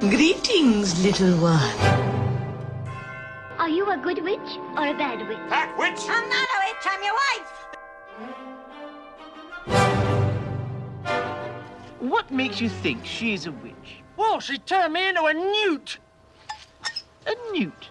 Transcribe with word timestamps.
Greetings, 0.00 1.04
little 1.04 1.36
one. 1.42 1.76
Are 3.58 3.68
you 3.68 3.90
a 3.90 3.98
good 3.98 4.24
witch 4.24 4.58
or 4.74 4.86
a 4.86 4.94
bad 4.94 5.28
witch? 5.28 5.36
That 5.50 5.76
witch! 5.76 6.00
I'm 6.08 6.26
not 6.26 6.48
a 6.48 6.58
witch, 6.64 6.86
I'm 6.86 7.02
your 7.04 7.14
wife. 7.36 7.50
What 11.98 12.30
makes 12.30 12.62
you 12.62 12.70
think 12.70 13.04
she's 13.04 13.44
a 13.44 13.52
witch? 13.52 14.02
Well, 14.16 14.40
she 14.40 14.56
turned 14.56 14.94
me 14.94 15.06
into 15.06 15.22
a 15.22 15.34
newt. 15.34 15.98
A 17.26 17.34
newt? 17.52 17.90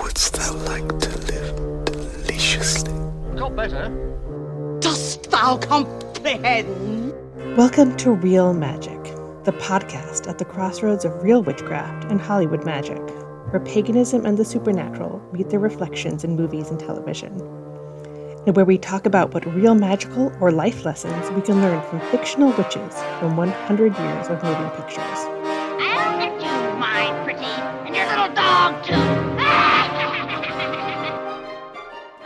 Wouldst 0.00 0.32
thou 0.32 0.54
like 0.54 0.88
to 0.88 1.18
live 1.18 1.84
deliciously? 1.84 2.92
Got 3.36 3.54
better. 3.54 3.88
Dost 4.80 5.30
thou 5.30 5.56
comprehend? 5.56 7.14
Welcome 7.56 7.96
to 7.98 8.10
Real 8.10 8.52
Magic, 8.52 8.99
the 9.50 9.58
podcast 9.58 10.28
at 10.28 10.38
the 10.38 10.44
crossroads 10.44 11.04
of 11.04 11.24
real 11.24 11.42
witchcraft 11.42 12.04
and 12.04 12.20
Hollywood 12.20 12.64
magic, 12.64 13.00
where 13.50 13.58
paganism 13.58 14.24
and 14.24 14.38
the 14.38 14.44
supernatural 14.44 15.20
meet 15.32 15.50
their 15.50 15.58
reflections 15.58 16.22
in 16.22 16.36
movies 16.36 16.70
and 16.70 16.78
television, 16.78 17.32
and 18.46 18.54
where 18.54 18.64
we 18.64 18.78
talk 18.78 19.06
about 19.06 19.34
what 19.34 19.44
real 19.52 19.74
magical 19.74 20.32
or 20.40 20.52
life 20.52 20.84
lessons 20.84 21.32
we 21.32 21.42
can 21.42 21.60
learn 21.60 21.82
from 21.88 22.00
fictional 22.12 22.52
witches 22.52 22.94
from 23.18 23.36
100 23.36 23.98
years 23.98 24.28
of 24.28 24.40
moving 24.44 24.70
pictures. 24.70 25.02
I'll 25.02 26.20
get 26.20 26.40
you, 26.40 26.78
my 26.78 27.10
pretty, 27.24 27.44
and 27.44 27.96
your 27.96 28.06
little 28.06 28.32
dog 28.32 28.84
too. 28.84 29.19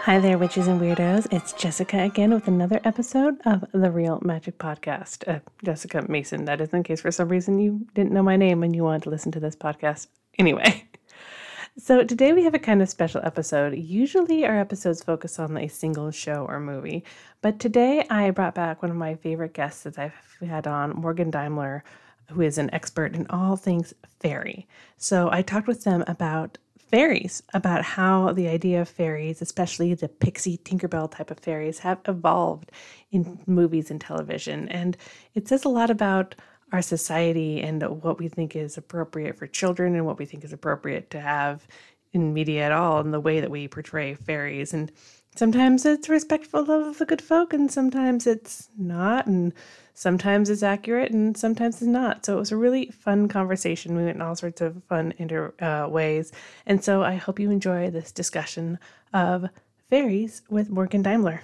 Hi 0.05 0.19
there, 0.19 0.37
witches 0.37 0.67
and 0.67 0.79
weirdos. 0.79 1.27
It's 1.33 1.55
Jessica 1.55 2.03
again 2.03 2.35
with 2.35 2.47
another 2.47 2.79
episode 2.85 3.41
of 3.47 3.65
the 3.73 3.91
Real 3.91 4.21
Magic 4.23 4.59
Podcast. 4.59 5.27
Uh, 5.27 5.41
Jessica 5.65 6.05
Mason, 6.11 6.45
that 6.45 6.61
is 6.61 6.69
in 6.75 6.83
case 6.83 7.01
for 7.01 7.11
some 7.11 7.31
reason 7.31 7.59
you 7.59 7.87
didn't 7.95 8.13
know 8.13 8.23
my 8.23 8.37
name 8.37 8.63
and 8.63 8.77
you 8.77 8.85
wanted 8.85 9.05
to 9.05 9.09
listen 9.09 9.33
to 9.33 9.41
this 9.41 9.57
podcast. 9.57 10.09
Anyway, 10.39 10.87
so 11.79 12.05
today 12.05 12.35
we 12.35 12.45
have 12.45 12.53
a 12.53 12.59
kind 12.59 12.83
of 12.83 12.91
special 12.91 13.23
episode. 13.25 13.79
Usually 13.79 14.45
our 14.45 14.61
episodes 14.61 15.03
focus 15.03 15.39
on 15.39 15.57
a 15.57 15.69
single 15.69 16.11
show 16.11 16.45
or 16.51 16.61
movie, 16.61 17.03
but 17.41 17.59
today 17.59 18.05
I 18.11 18.31
brought 18.31 18.55
back 18.55 18.83
one 18.83 18.91
of 18.91 18.99
my 18.99 19.15
favorite 19.15 19.55
guests 19.55 19.85
that 19.85 19.99
I've 19.99 20.13
had 20.47 20.67
on, 20.67 20.91
Morgan 20.91 21.31
Daimler, 21.31 21.83
who 22.29 22.43
is 22.43 22.59
an 22.59 22.69
expert 22.75 23.15
in 23.15 23.27
all 23.29 23.57
things 23.57 23.95
fairy. 24.21 24.69
So 24.99 25.31
I 25.33 25.41
talked 25.41 25.67
with 25.67 25.85
them 25.85 26.05
about 26.07 26.59
fairies, 26.95 27.43
about 27.53 27.83
how 27.83 28.33
the 28.33 28.47
idea 28.47 28.81
of 28.81 28.89
fairies, 28.89 29.43
especially 29.43 29.95
the 29.95 30.09
pixie 30.09 30.59
Tinkerbell 30.59 31.11
type 31.11 31.33
of 31.33 31.41
fairies, 31.41 31.81
have 31.81 31.99
evolved 32.07 32.71
in 33.11 33.41
movies 33.49 33.91
and 33.91 34.01
television. 34.01 34.69
And 34.69 34.97
it 35.35 35.49
says 35.49 35.65
a 35.65 35.69
lot 35.69 35.91
about 35.91 36.37
our 36.71 36.83
society 36.83 37.61
and 37.61 37.83
what 38.05 38.21
we 38.21 38.29
think 38.29 38.55
is 38.55 38.77
appropriate 38.77 39.37
for 39.37 39.49
children 39.49 39.97
and 39.97 40.07
what 40.07 40.21
we 40.21 40.25
think 40.25 40.45
is 40.45 40.53
appropriate 40.53 41.11
to 41.11 41.21
have 41.21 41.67
in 42.13 42.33
media 42.33 42.63
at 42.63 42.71
all 42.71 43.01
and 43.01 43.13
the 43.13 43.19
way 43.19 43.41
that 43.41 43.51
we 43.51 43.67
portray 43.67 44.15
fairies. 44.15 44.73
And 44.73 44.93
sometimes 45.35 45.85
it's 45.85 46.09
respectful 46.09 46.71
of 46.71 46.99
the 46.99 47.07
good 47.07 47.23
folk 47.23 47.53
and 47.53 47.71
sometimes 47.71 48.27
it's 48.27 48.69
not. 48.77 49.27
And 49.27 49.53
sometimes 49.95 50.51
it's 50.51 50.63
accurate 50.63 51.13
and 51.13 51.37
sometimes 51.37 51.77
it's 51.77 51.83
not. 51.83 52.27
So 52.27 52.37
it 52.37 52.41
was 52.41 52.53
a 52.53 52.57
really 52.57 52.87
fun 52.87 53.29
conversation. 53.29 53.97
We 53.97 54.05
went 54.05 54.17
in 54.17 54.23
all 54.23 54.37
sorts 54.37 54.61
of 54.61 54.83
fun 54.85 55.15
inter 55.19 55.55
uh, 55.61 55.89
ways. 55.89 56.33
And 56.67 56.83
so 56.83 57.03
I 57.03 57.15
hope 57.15 57.39
you 57.39 57.51
enjoy 57.51 57.91
this 57.91 58.13
discussion 58.13 58.79
of 59.13 59.49
fairies 59.89 60.43
with 60.51 60.71
Morgan 60.71 61.03
Daimler. 61.03 61.43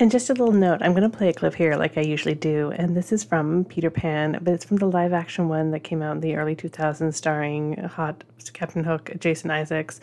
And 0.00 0.10
just 0.10 0.30
a 0.30 0.32
little 0.32 0.54
note, 0.54 0.80
I'm 0.80 0.92
going 0.92 1.08
to 1.08 1.14
play 1.14 1.28
a 1.28 1.32
clip 1.34 1.54
here 1.54 1.76
like 1.76 1.98
I 1.98 2.00
usually 2.00 2.34
do. 2.34 2.70
And 2.70 2.96
this 2.96 3.12
is 3.12 3.22
from 3.22 3.66
Peter 3.66 3.90
Pan, 3.90 4.38
but 4.40 4.54
it's 4.54 4.64
from 4.64 4.78
the 4.78 4.88
live 4.88 5.12
action 5.12 5.50
one 5.50 5.72
that 5.72 5.80
came 5.80 6.00
out 6.00 6.14
in 6.14 6.20
the 6.20 6.36
early 6.36 6.56
2000s 6.56 7.12
starring 7.12 7.76
hot 7.76 8.24
Captain 8.54 8.82
Hook, 8.82 9.10
Jason 9.18 9.50
Isaacs. 9.50 10.00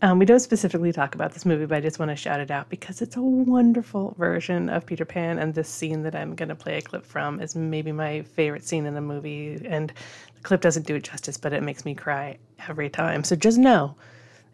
Um, 0.00 0.20
we 0.20 0.26
don't 0.26 0.38
specifically 0.38 0.92
talk 0.92 1.16
about 1.16 1.32
this 1.32 1.44
movie, 1.44 1.66
but 1.66 1.78
I 1.78 1.80
just 1.80 1.98
want 1.98 2.12
to 2.12 2.16
shout 2.16 2.38
it 2.38 2.52
out 2.52 2.68
because 2.68 3.02
it's 3.02 3.16
a 3.16 3.20
wonderful 3.20 4.14
version 4.16 4.68
of 4.68 4.86
Peter 4.86 5.04
Pan. 5.04 5.40
And 5.40 5.52
this 5.52 5.68
scene 5.68 6.04
that 6.04 6.14
I'm 6.14 6.36
going 6.36 6.50
to 6.50 6.54
play 6.54 6.78
a 6.78 6.82
clip 6.82 7.04
from 7.04 7.40
is 7.40 7.56
maybe 7.56 7.90
my 7.90 8.22
favorite 8.22 8.64
scene 8.64 8.86
in 8.86 8.94
the 8.94 9.00
movie. 9.00 9.60
And 9.68 9.92
the 10.36 10.40
clip 10.42 10.60
doesn't 10.60 10.86
do 10.86 10.94
it 10.94 11.02
justice, 11.02 11.36
but 11.36 11.52
it 11.52 11.64
makes 11.64 11.84
me 11.84 11.96
cry 11.96 12.38
every 12.68 12.88
time. 12.88 13.24
So 13.24 13.34
just 13.34 13.58
know 13.58 13.96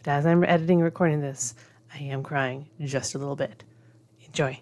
that 0.04 0.21
as 0.21 0.27
I'm 0.27 0.44
editing 0.44 0.78
and 0.78 0.84
recording 0.84 1.21
this, 1.21 1.54
I 1.93 1.99
am 1.99 2.22
crying 2.22 2.66
just 2.81 3.15
a 3.15 3.19
little 3.19 3.37
bit. 3.37 3.65
Enjoy. 4.25 4.59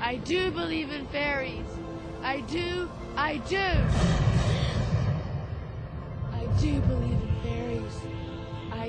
I 0.00 0.16
do 0.16 0.50
believe 0.50 0.90
in 0.90 1.06
fairies. 1.08 1.66
I 2.22 2.40
do, 2.40 2.88
I 3.16 3.36
do. 3.36 3.56
I 6.32 6.46
do 6.58 6.80
believe 6.80 7.15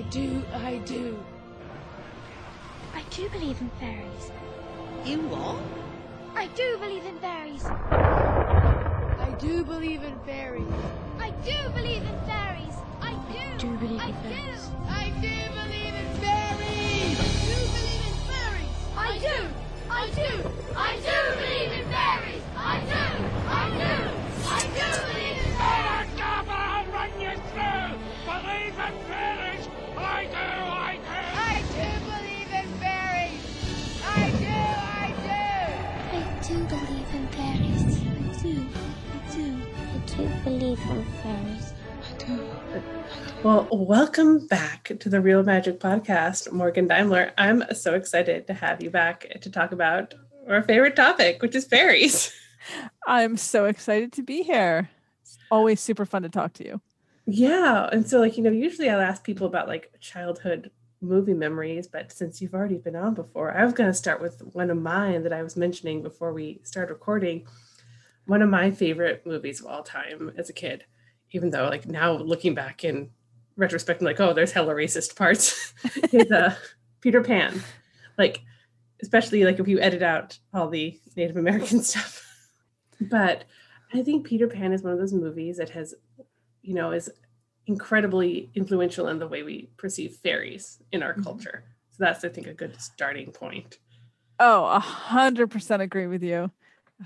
do, 0.09 0.41
I 0.53 0.77
do. 0.85 1.17
I 2.93 3.01
do 3.09 3.29
believe 3.29 3.59
in 3.61 3.69
fairies. 3.79 4.31
You 5.05 5.19
what? 5.27 5.61
I 6.35 6.47
do 6.47 6.77
believe 6.77 7.05
in 7.05 7.17
fairies. 7.19 7.65
I 7.65 9.35
do 9.39 9.63
believe 9.63 10.03
in 10.03 10.17
fairies. 10.25 10.67
I 11.19 11.31
do 11.43 11.69
believe 11.73 12.03
in 12.03 12.19
fairies. 12.25 12.75
I 13.01 13.13
do. 13.31 13.57
Do 13.57 13.77
believe 13.77 14.01
I 14.01 14.07
in 14.07 14.13
do. 14.13 14.29
fairies. 14.29 14.69
I 14.87 15.09
do 15.21 15.35
believe 15.59 15.93
in 15.93 16.09
fairies. 16.23 17.17
I 17.19 17.43
do 17.47 17.55
believe 17.75 18.03
in 18.07 18.15
fairies. 18.31 18.73
I 18.95 19.17
do. 19.19 19.37
I 19.89 20.09
do. 20.15 20.31
I 20.75 20.93
do 21.07 21.17
believe 21.41 21.71
in 21.79 21.85
fairies. 21.91 22.43
I 22.55 22.79
do. 22.91 23.05
I 23.47 23.65
do. 23.81 23.93
I 24.47 24.61
do 24.61 24.87
believe 25.07 25.37
in 25.45 25.51
fairies. 25.57 25.87
I'll 26.49 26.85
run 26.93 27.11
you 27.19 27.33
through! 27.51 27.91
Believe 28.25 28.79
in 28.79 28.95
fairies! 29.07 29.46
I 40.17 40.21
do 40.21 40.29
believe 40.43 40.79
in 40.89 41.05
fairies. 41.21 41.73
Well, 43.43 43.67
welcome 43.71 44.47
back 44.47 44.91
to 44.99 45.09
the 45.09 45.21
Real 45.21 45.43
Magic 45.43 45.79
Podcast, 45.79 46.51
Morgan 46.51 46.87
Daimler. 46.87 47.33
I'm 47.37 47.63
so 47.75 47.93
excited 47.93 48.47
to 48.47 48.55
have 48.55 48.81
you 48.81 48.89
back 48.89 49.27
to 49.41 49.51
talk 49.51 49.73
about 49.73 50.15
our 50.49 50.63
favorite 50.63 50.95
topic, 50.95 51.43
which 51.43 51.53
is 51.53 51.65
fairies. 51.65 52.33
I'm 53.07 53.37
so 53.37 53.65
excited 53.65 54.11
to 54.13 54.23
be 54.23 54.41
here. 54.41 54.89
It's 55.21 55.37
always 55.51 55.81
super 55.81 56.07
fun 56.07 56.23
to 56.23 56.29
talk 56.29 56.53
to 56.53 56.65
you. 56.65 56.81
Yeah. 57.27 57.87
And 57.91 58.09
so, 58.09 58.19
like, 58.19 58.37
you 58.37 58.43
know, 58.43 58.49
usually 58.49 58.89
I'll 58.89 58.99
ask 58.99 59.23
people 59.23 59.45
about 59.45 59.67
like 59.67 59.93
childhood 59.99 60.71
movie 60.99 61.35
memories, 61.35 61.85
but 61.87 62.11
since 62.11 62.41
you've 62.41 62.55
already 62.55 62.79
been 62.79 62.95
on 62.95 63.13
before, 63.13 63.55
I 63.55 63.63
was 63.63 63.73
going 63.75 63.91
to 63.91 63.93
start 63.93 64.19
with 64.19 64.41
one 64.53 64.71
of 64.71 64.77
mine 64.77 65.21
that 65.23 65.33
I 65.33 65.43
was 65.43 65.55
mentioning 65.55 66.01
before 66.01 66.33
we 66.33 66.59
started 66.63 66.91
recording. 66.91 67.45
One 68.27 68.41
of 68.41 68.49
my 68.49 68.71
favorite 68.71 69.25
movies 69.25 69.59
of 69.59 69.65
all 69.65 69.83
time 69.83 70.31
as 70.37 70.49
a 70.49 70.53
kid, 70.53 70.85
even 71.31 71.49
though, 71.49 71.67
like, 71.67 71.87
now 71.87 72.11
looking 72.11 72.53
back 72.53 72.83
in 72.83 73.09
retrospect, 73.55 74.01
I'm 74.01 74.05
like, 74.05 74.19
oh, 74.19 74.33
there's 74.33 74.51
hella 74.51 74.73
racist 74.73 75.15
parts, 75.15 75.73
is 76.11 76.31
uh, 76.31 76.55
Peter 77.01 77.23
Pan. 77.23 77.61
Like, 78.17 78.41
especially 79.01 79.43
like 79.43 79.59
if 79.59 79.67
you 79.67 79.79
edit 79.79 80.01
out 80.01 80.37
all 80.53 80.69
the 80.69 80.99
Native 81.15 81.37
American 81.37 81.81
stuff. 81.83 82.23
But 82.99 83.45
I 83.93 84.01
think 84.03 84.25
Peter 84.25 84.47
Pan 84.47 84.73
is 84.73 84.83
one 84.83 84.93
of 84.93 84.99
those 84.99 85.13
movies 85.13 85.57
that 85.57 85.69
has, 85.69 85.93
you 86.61 86.73
know, 86.73 86.91
is 86.91 87.09
incredibly 87.67 88.49
influential 88.55 89.07
in 89.09 89.19
the 89.19 89.27
way 89.27 89.43
we 89.43 89.69
perceive 89.77 90.15
fairies 90.23 90.79
in 90.91 91.03
our 91.03 91.13
culture. 91.13 91.63
So 91.91 91.97
that's, 91.99 92.23
I 92.23 92.29
think, 92.29 92.47
a 92.47 92.53
good 92.53 92.79
starting 92.81 93.31
point. 93.31 93.77
Oh, 94.39 94.65
a 94.65 94.79
hundred 94.79 95.47
percent 95.47 95.81
agree 95.81 96.07
with 96.07 96.23
you. 96.23 96.51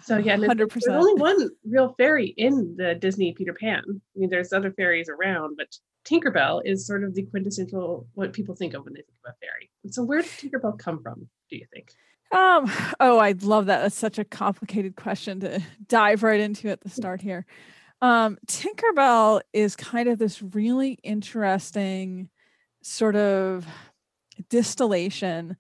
So 0.04 0.18
yeah, 0.18 0.38
hundred 0.38 0.72
there's 0.72 0.88
only 0.88 1.16
one 1.16 1.50
real 1.66 1.94
fairy 1.98 2.28
in 2.38 2.76
the 2.78 2.96
Disney 2.96 3.34
Peter 3.34 3.54
Pan. 3.54 3.84
I 3.88 4.20
mean, 4.20 4.30
there's 4.30 4.54
other 4.54 4.72
fairies 4.72 5.10
around, 5.10 5.58
but 5.58 5.68
Tinkerbell 6.06 6.62
is 6.64 6.88
sort 6.88 7.04
of 7.04 7.14
the 7.14 7.24
quintessential 7.24 8.08
what 8.14 8.32
people 8.32 8.56
think 8.56 8.74
of 8.74 8.86
when 8.86 8.94
they 8.94 9.02
think 9.02 9.18
about 9.24 9.36
fairy. 9.42 9.70
And 9.84 9.94
so 9.94 10.04
where 10.04 10.22
did 10.22 10.32
Tinkerbell 10.32 10.80
come 10.80 11.02
from? 11.02 11.28
Do 11.50 11.58
you 11.58 11.66
think? 11.74 11.92
Um. 12.32 12.72
Oh, 13.00 13.18
I 13.18 13.34
love 13.42 13.66
that. 13.66 13.82
That's 13.82 13.96
such 13.96 14.20
a 14.20 14.24
complicated 14.24 14.96
question 14.96 15.40
to 15.42 15.62
dive 15.88 16.24
right 16.24 16.40
into 16.40 16.70
at 16.70 16.82
the 16.82 16.90
start 16.90 17.22
here. 17.22 17.46
Um, 18.02 18.38
Tinkerbell 18.48 19.42
is 19.54 19.76
kind 19.76 20.08
of 20.08 20.20
this 20.20 20.42
really 20.42 21.00
interesting 21.04 22.30
sort 22.84 23.16
of 23.16 23.66
distillation 24.50 25.58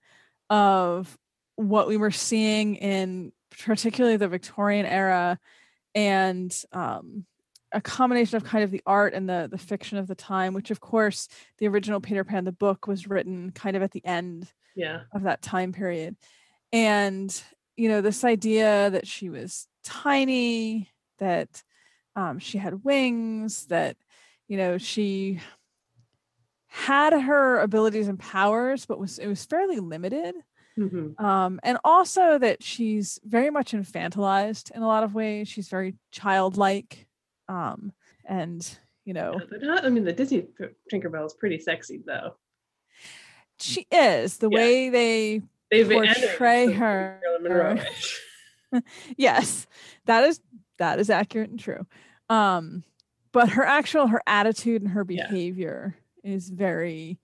of 0.49 1.17
what 1.55 1.87
we 1.87 1.97
were 1.97 2.11
seeing 2.11 2.75
in 2.75 3.31
particularly 3.65 4.17
the 4.17 4.27
Victorian 4.27 4.85
era 4.85 5.39
and 5.93 6.55
um, 6.71 7.25
a 7.71 7.81
combination 7.81 8.37
of 8.37 8.43
kind 8.43 8.63
of 8.63 8.71
the 8.71 8.81
art 8.85 9.13
and 9.13 9.29
the 9.29 9.47
the 9.51 9.57
fiction 9.57 9.97
of 9.97 10.07
the 10.07 10.15
time, 10.15 10.53
which 10.53 10.71
of 10.71 10.79
course 10.79 11.27
the 11.57 11.67
original 11.67 11.99
Peter 11.99 12.23
Pan 12.23 12.45
the 12.45 12.51
book 12.51 12.87
was 12.87 13.07
written 13.07 13.51
kind 13.51 13.75
of 13.75 13.83
at 13.83 13.91
the 13.91 14.05
end 14.05 14.47
Yeah. 14.75 15.01
of 15.13 15.23
that 15.23 15.41
time 15.41 15.71
period. 15.73 16.15
And, 16.73 17.43
you 17.75 17.89
know, 17.89 18.01
this 18.01 18.23
idea 18.23 18.89
that 18.89 19.07
she 19.07 19.29
was 19.29 19.67
tiny, 19.83 20.89
that 21.19 21.63
um, 22.15 22.39
she 22.39 22.57
had 22.57 22.83
wings, 22.83 23.65
that, 23.67 23.97
you 24.47 24.57
know, 24.57 24.77
she 24.77 25.39
had 26.67 27.11
her 27.13 27.59
abilities 27.59 28.07
and 28.07 28.17
powers, 28.19 28.85
but 28.85 28.99
was 28.99 29.19
it 29.19 29.27
was 29.27 29.45
fairly 29.45 29.79
limited. 29.79 30.35
Mhm. 30.89 31.19
Um, 31.21 31.59
and 31.63 31.77
also 31.83 32.37
that 32.39 32.63
she's 32.63 33.19
very 33.23 33.49
much 33.49 33.71
infantilized 33.73 34.71
in 34.71 34.81
a 34.81 34.87
lot 34.87 35.03
of 35.03 35.13
ways. 35.13 35.47
She's 35.47 35.69
very 35.69 35.95
childlike. 36.11 37.07
Um, 37.47 37.93
and 38.25 38.77
you 39.05 39.13
know, 39.13 39.33
Yeah, 39.39 39.45
but 39.49 39.61
not- 39.63 39.83
I 39.85 39.89
mean, 39.89 40.03
the 40.03 40.13
Disney 40.13 40.47
Tinkerbell 40.91 41.25
is 41.25 41.33
pretty 41.33 41.59
sexy 41.59 42.01
though. 42.05 42.35
she 43.59 43.85
is 43.91 44.37
the 44.37 44.49
Yeah. 44.49 44.57
way 44.57 44.89
they 44.89 45.41
They've 45.69 45.87
portray 45.89 46.71
her. 46.71 47.21
Yes, 49.17 49.67
that 50.05 50.23
is 50.23 50.39
that 50.77 50.99
is 50.99 51.09
accurate 51.09 51.49
and 51.49 51.59
true. 51.59 51.85
Um, 52.29 52.83
but 53.33 53.49
her 53.49 53.63
actual 53.63 54.07
her 54.07 54.21
attitude 54.25 54.81
and 54.81 54.91
her 54.91 55.05
Yeah. 55.07 55.27
behavior 55.29 55.95
is 56.23 56.49
very 56.49 57.19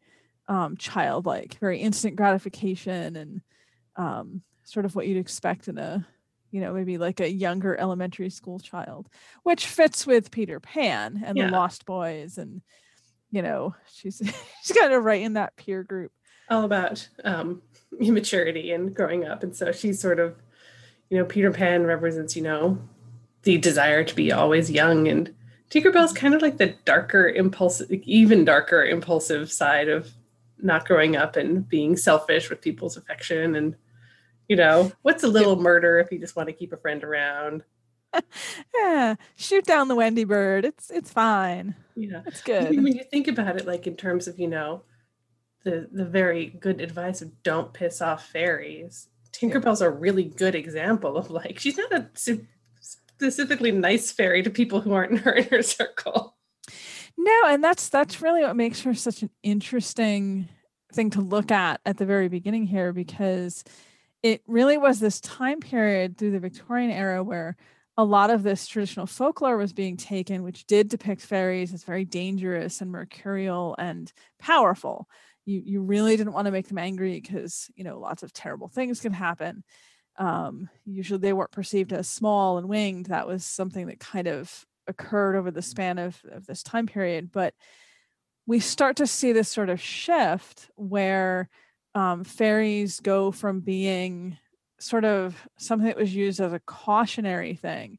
um 0.48 0.78
childlike, 0.78 1.56
very 1.60 1.80
instant 1.80 2.16
gratification 2.18 3.16
and 3.16 3.42
um 3.98 4.42
sort 4.64 4.86
of 4.86 4.96
what 4.96 5.08
you'd 5.08 5.18
expect 5.18 5.68
in 5.68 5.78
a 5.78 6.06
you 6.52 6.62
know 6.62 6.74
maybe 6.74 6.98
like 6.98 7.20
a 7.20 7.30
younger 7.30 7.76
elementary 7.78 8.30
school 8.30 8.60
child 8.60 9.10
which 9.44 9.68
fits 9.68 10.08
with 10.08 10.32
peter 10.32 10.60
pan 10.60 11.22
and 11.26 11.38
Yeah. 11.38 11.48
the 11.48 11.52
lost 11.52 11.86
boys 11.86 12.38
and 12.38 12.62
you 13.32 13.42
know 13.42 13.76
she's 13.94 14.22
she's 14.64 14.78
kind 14.78 14.94
of 14.94 15.04
right 15.04 15.22
in 15.22 15.34
that 15.34 15.56
peer 15.58 15.84
group 15.84 16.12
all 16.50 16.64
about 16.64 17.06
um, 17.26 17.62
immaturity 18.00 18.72
and 18.72 18.96
growing 18.96 19.26
up. 19.26 19.44
And 19.44 19.54
so 19.54 19.74
she's 19.74 20.00
sort 20.00 20.18
of, 20.18 20.38
you 21.10 21.18
know, 21.18 21.26
Peter 21.26 21.52
Pan 21.52 21.86
represents, 21.86 22.38
you 22.38 22.42
know, 22.42 22.80
the 23.44 23.58
desire 23.58 24.06
to 24.06 24.16
be 24.16 24.32
always 24.32 24.72
young. 24.72 25.10
And 25.10 25.36
Tinkerbell's 25.70 26.14
kind 26.14 26.34
of 26.34 26.42
like 26.42 26.56
the 26.56 26.74
darker, 26.86 27.28
impulsive, 27.28 27.92
even 27.92 28.46
darker, 28.46 28.86
impulsive 28.86 29.52
side 29.52 29.90
of 29.90 30.10
not 30.60 30.88
growing 30.88 31.18
up 31.18 31.36
and 31.36 31.68
being 31.68 31.98
selfish 31.98 32.50
with 32.50 32.62
people's 32.62 32.96
affection. 32.96 33.56
And, 33.56 33.76
you 34.48 34.56
know, 34.56 34.92
what's 35.02 35.24
a 35.24 35.28
little 35.28 35.56
murder 35.58 36.00
if 36.00 36.12
you 36.12 36.20
just 36.20 36.36
want 36.36 36.48
to 36.50 36.54
keep 36.54 36.74
a 36.74 36.78
friend 36.78 37.04
around? 37.04 37.64
yeah 38.74 39.16
shoot 39.36 39.66
down 39.66 39.90
the 39.90 39.96
wendy 39.96 40.24
bird 40.24 40.64
it's 40.64 40.90
it's 40.90 41.12
fine 41.12 41.76
Yeah. 41.96 42.22
it's 42.26 42.42
I 42.48 42.52
mean, 42.62 42.70
good 42.70 42.84
when 42.84 42.96
you 42.96 43.04
think 43.04 43.28
about 43.28 43.58
it, 43.58 43.68
like 43.68 43.86
in 43.86 43.98
terms 43.98 44.28
of, 44.30 44.40
you 44.40 44.48
know, 44.48 44.84
the 45.64 45.90
the 45.92 46.06
very 46.06 46.46
good 46.48 46.80
advice 46.80 47.22
of 47.22 47.44
don't 47.44 47.74
piss 47.74 48.02
off 48.02 48.26
fairies. 48.30 49.10
Tinkerbell's 49.34 49.82
a 49.82 49.90
really 49.90 50.24
good 50.24 50.56
example 50.56 51.18
of 51.18 51.30
like 51.30 51.60
she's 51.60 51.78
not 51.78 51.92
a 51.92 52.10
specifically 52.80 53.72
nice 53.72 54.12
fairy 54.12 54.42
to 54.44 54.50
people 54.50 54.80
who 54.80 54.94
aren't 54.94 55.12
in 55.12 55.18
her 55.18 55.36
inner 55.44 55.62
circle. 55.62 56.38
No, 57.18 57.42
and 57.48 57.62
that's 57.64 57.90
that's 57.90 58.22
really 58.22 58.42
what 58.42 58.56
makes 58.56 58.82
her 58.84 58.94
such 58.94 59.22
an 59.22 59.30
interesting 59.44 60.48
thing 60.94 61.10
to 61.12 61.22
look 61.22 61.52
at 61.52 61.82
at 61.86 61.98
the 61.98 62.06
very 62.06 62.30
beginning 62.30 62.66
here 62.68 62.94
because 62.94 63.64
it 64.24 64.42
really 64.48 64.78
was 64.78 65.00
this 65.00 65.22
time 65.22 65.60
period 65.60 66.18
through 66.18 66.32
the 66.32 66.40
Victorian 66.40 66.92
era 66.92 67.24
where 67.24 67.56
a 67.98 68.04
lot 68.04 68.30
of 68.30 68.44
this 68.44 68.68
traditional 68.68 69.08
folklore 69.08 69.58
was 69.58 69.74
being 69.74 69.98
taken, 69.98 70.44
which 70.44 70.66
did 70.68 70.88
depict 70.88 71.22
fairies 71.22 71.74
as 71.74 71.84
very 71.84 72.06
dangerous 72.06 72.82
and 72.82 72.92
mercurial 72.92 73.76
and 73.80 74.12
powerful. 74.40 75.08
You 75.46 75.62
you 75.66 75.82
really 75.82 76.16
didn't 76.16 76.34
want 76.34 76.46
to 76.46 76.52
make 76.52 76.68
them 76.68 76.78
angry 76.78 77.20
because 77.20 77.72
you 77.76 77.84
know 77.84 78.00
lots 78.00 78.22
of 78.22 78.34
terrible 78.34 78.68
things 78.68 79.00
can 79.00 79.14
happen. 79.14 79.64
Um, 80.18 80.70
usually 80.86 81.20
they 81.20 81.34
weren't 81.34 81.52
perceived 81.52 81.94
as 81.94 82.10
small 82.10 82.58
and 82.58 82.68
winged. 82.68 83.08
That 83.08 83.28
was 83.28 83.46
something 83.46 83.88
that 83.88 84.00
kind 84.00 84.28
of 84.28 84.66
occurred 84.88 85.36
over 85.36 85.52
the 85.52 85.62
span 85.62 86.00
of, 86.00 86.20
of 86.32 86.46
this 86.46 86.64
time 86.64 86.88
period. 86.88 87.32
But 87.32 87.54
we 88.46 88.60
start 88.60 88.98
to 88.98 89.08
see 89.08 89.32
this 89.32 89.50
sort 89.50 89.70
of 89.70 89.82
shift 89.82 90.70
where 90.76 91.50
um, 91.98 92.24
fairies 92.24 93.00
go 93.00 93.32
from 93.32 93.60
being 93.60 94.38
sort 94.80 95.04
of 95.04 95.36
something 95.58 95.88
that 95.88 95.98
was 95.98 96.14
used 96.14 96.40
as 96.40 96.54
a 96.54 96.60
cautionary 96.60 97.56
thing. 97.56 97.98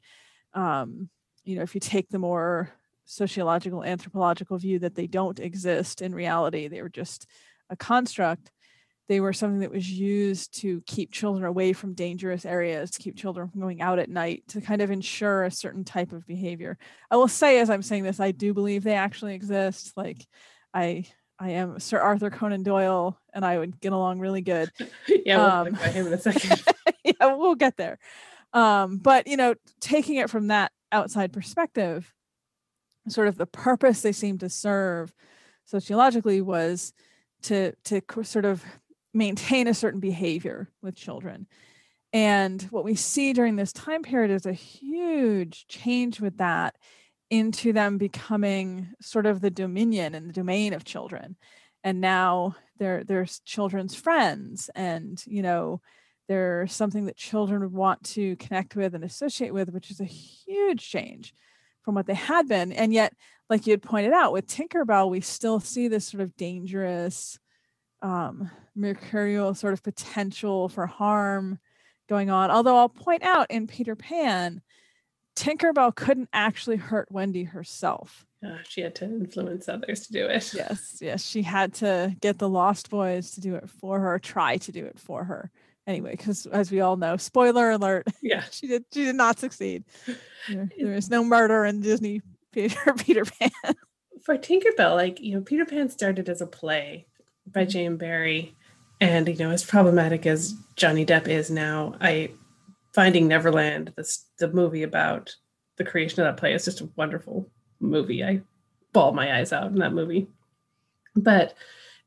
Um, 0.55 1.09
you 1.43 1.56
know, 1.56 1.62
if 1.62 1.75
you 1.75 1.81
take 1.81 2.09
the 2.09 2.21
more 2.21 2.71
sociological, 3.06 3.83
anthropological 3.83 4.56
view 4.56 4.79
that 4.79 4.95
they 4.95 5.09
don't 5.09 5.41
exist 5.41 6.00
in 6.00 6.15
reality, 6.15 6.69
they 6.69 6.81
were 6.81 6.89
just 6.89 7.27
a 7.71 7.77
construct. 7.77 8.53
They 9.09 9.19
were 9.19 9.33
something 9.33 9.61
that 9.61 9.73
was 9.73 9.91
used 9.91 10.61
to 10.61 10.81
keep 10.87 11.11
children 11.11 11.44
away 11.44 11.73
from 11.73 11.94
dangerous 11.94 12.47
areas, 12.47 12.93
to 12.93 13.01
keep 13.01 13.17
children 13.17 13.49
from 13.49 13.61
going 13.61 13.81
out 13.81 13.99
at 13.99 14.09
night, 14.09 14.44
to 14.49 14.61
kind 14.61 14.81
of 14.81 14.93
ensure 14.93 15.43
a 15.43 15.51
certain 15.51 15.83
type 15.83 16.12
of 16.12 16.25
behavior. 16.25 16.79
I 17.11 17.17
will 17.17 17.27
say, 17.27 17.59
as 17.59 17.69
I'm 17.69 17.83
saying 17.83 18.05
this, 18.05 18.21
I 18.21 18.31
do 18.31 18.55
believe 18.55 18.85
they 18.85 18.94
actually 18.94 19.35
exist. 19.35 19.94
Like, 19.97 20.25
I 20.73 21.06
I 21.38 21.50
am 21.50 21.79
Sir 21.79 21.99
Arthur 21.99 22.31
Conan 22.31 22.62
Doyle, 22.64 23.19
and 23.32 23.44
I 23.44 23.58
would 23.58 23.81
get 23.81 23.93
along 23.93 24.19
really 24.19 24.40
good. 24.43 24.70
yeah, 25.25 25.37
we'll 25.37 25.46
Um, 25.46 25.75
him 25.75 26.06
in 26.08 26.12
a 26.12 26.19
second. 26.20 26.62
yeah, 27.05 27.35
we'll 27.37 27.55
get 27.55 27.76
there. 27.76 27.99
Um, 28.52 28.99
but 28.99 29.26
you 29.26 29.37
know, 29.37 29.55
taking 29.81 30.17
it 30.17 30.31
from 30.31 30.49
that 30.49 30.73
outside 30.90 31.32
perspective, 31.32 32.12
sort 33.08 33.29
of 33.29 33.37
the 33.38 33.46
purpose 33.46 34.02
they 34.02 34.12
seem 34.12 34.38
to 34.38 34.49
serve 34.49 35.12
sociologically 35.64 36.40
was 36.40 36.93
to 37.43 37.73
to 37.84 38.00
sort 38.25 38.44
of 38.44 38.64
maintain 39.14 39.69
a 39.69 39.75
certain 39.75 40.00
behavior 40.00 40.69
with 40.82 40.94
children. 40.96 41.46
And 42.12 42.62
what 42.70 42.84
we 42.84 42.94
see 42.94 43.32
during 43.32 43.56
this 43.56 43.73
time 43.73 44.02
period 44.02 44.31
is 44.31 44.46
a 44.46 44.52
huge 44.52 45.67
change 45.69 46.20
with 46.20 46.38
that 46.38 46.76
into 47.31 47.73
them 47.73 47.99
becoming 47.99 48.89
sort 49.01 49.27
of 49.27 49.41
the 49.41 49.51
dominion 49.51 50.15
and 50.15 50.29
the 50.29 50.33
domain 50.33 50.73
of 50.73 50.85
children. 50.85 51.37
And 51.85 52.01
now 52.01 52.57
they're 52.79 53.05
they're 53.05 53.27
children's 53.45 53.95
friends 53.95 54.71
and 54.75 55.23
you 55.27 55.43
know 55.43 55.81
they're 56.29 56.67
something 56.67 57.07
that 57.07 57.17
children 57.17 57.63
would 57.63 57.73
want 57.73 58.03
to 58.05 58.37
connect 58.37 58.77
with 58.77 58.95
and 58.95 59.03
associate 59.03 59.53
with, 59.53 59.71
which 59.71 59.91
is 59.91 60.01
a 60.01 60.05
huge 60.05 60.89
change 60.89 61.33
from 61.83 61.95
what 61.95 62.07
they 62.07 62.15
had 62.15 62.47
been. 62.47 62.71
And 62.71 62.93
yet, 62.93 63.15
like 63.49 63.67
you 63.67 63.73
had 63.73 63.83
pointed 63.83 64.13
out, 64.13 64.33
with 64.33 64.47
Tinkerbell, 64.47 65.11
we 65.11 65.23
still 65.23 65.59
see 65.59 65.89
this 65.89 66.05
sort 66.07 66.21
of 66.21 66.37
dangerous, 66.37 67.39
um, 68.03 68.51
mercurial 68.77 69.55
sort 69.55 69.73
of 69.73 69.83
potential 69.83 70.69
for 70.69 70.87
harm 70.87 71.59
going 72.11 72.29
on. 72.29 72.51
Although 72.51 72.77
I'll 72.77 72.91
point 72.91 73.23
out 73.23 73.51
in 73.51 73.67
Peter 73.67 73.97
Pan, 73.97 74.61
Tinkerbell 75.39 75.95
couldn't 75.95 76.29
actually 76.33 76.77
hurt 76.77 77.11
Wendy 77.11 77.45
herself. 77.45 78.27
Uh, 78.45 78.59
she 78.69 78.81
had 78.81 78.95
to 78.97 79.05
influence 79.05 79.69
others 79.69 80.07
to 80.07 80.13
do 80.13 80.27
it. 80.27 80.53
Yes, 80.55 80.99
yes, 81.01 81.25
she 81.25 81.43
had 81.43 81.75
to 81.75 82.15
get 82.21 82.39
the 82.39 82.49
Lost 82.49 82.89
Boys 82.91 83.33
to 83.33 83.41
do 83.41 83.55
it 83.57 83.69
for 83.69 83.99
her, 84.01 84.19
try 84.19 84.57
to 84.59 84.73
do 84.73 84.85
it 84.85 84.99
for 84.99 85.25
her. 85.25 85.51
Anyway, 85.87 86.13
because 86.13 86.47
as 86.47 86.71
we 86.71 86.81
all 86.81 86.97
know, 86.97 87.17
spoiler 87.17 87.71
alert, 87.71 88.07
Yeah. 88.23 88.43
she 88.51 88.67
did 88.67 88.85
she 88.93 89.05
did 89.07 89.17
not 89.17 89.39
succeed. 89.39 89.85
There, 90.49 90.69
there 90.79 90.95
is 90.95 91.09
no 91.11 91.25
murder 91.25 91.65
in 91.65 91.81
Disney 91.81 92.21
Peter 92.53 92.93
Peter 92.95 93.25
Pan. 93.25 93.51
For 94.23 94.37
Tinkerbell, 94.37 94.95
like, 94.97 95.21
you 95.21 95.35
know, 95.37 95.41
Peter 95.43 95.65
Pan 95.65 95.89
started 95.89 96.29
as 96.29 96.41
a 96.41 96.47
play 96.47 97.07
by 97.47 97.63
Mm-hmm. 97.63 97.71
J.M. 97.71 97.97
Barrie. 97.97 98.55
And, 99.01 99.29
you 99.29 99.37
know, 99.37 99.51
as 99.51 99.65
problematic 99.65 100.27
as 100.27 100.55
Johnny 100.77 101.07
Depp 101.07 101.29
is 101.29 101.51
now, 101.51 101.95
I 102.01 102.31
Finding 102.93 103.29
Neverland, 103.29 103.93
this 103.97 104.27
the 104.39 104.49
movie 104.49 104.83
about 104.83 105.35
the 105.77 105.85
creation 105.85 106.21
of 106.21 106.27
that 106.27 106.41
play 106.41 106.55
is 106.55 106.65
just 106.65 106.81
a 106.81 106.91
wonderful 106.97 107.49
movie. 107.81 108.25
I 108.25 108.41
bawl 108.93 109.13
my 109.13 109.39
eyes 109.39 109.53
out 109.53 109.69
in 109.69 109.77
that 109.77 109.93
movie. 109.93 110.27
But 111.15 111.55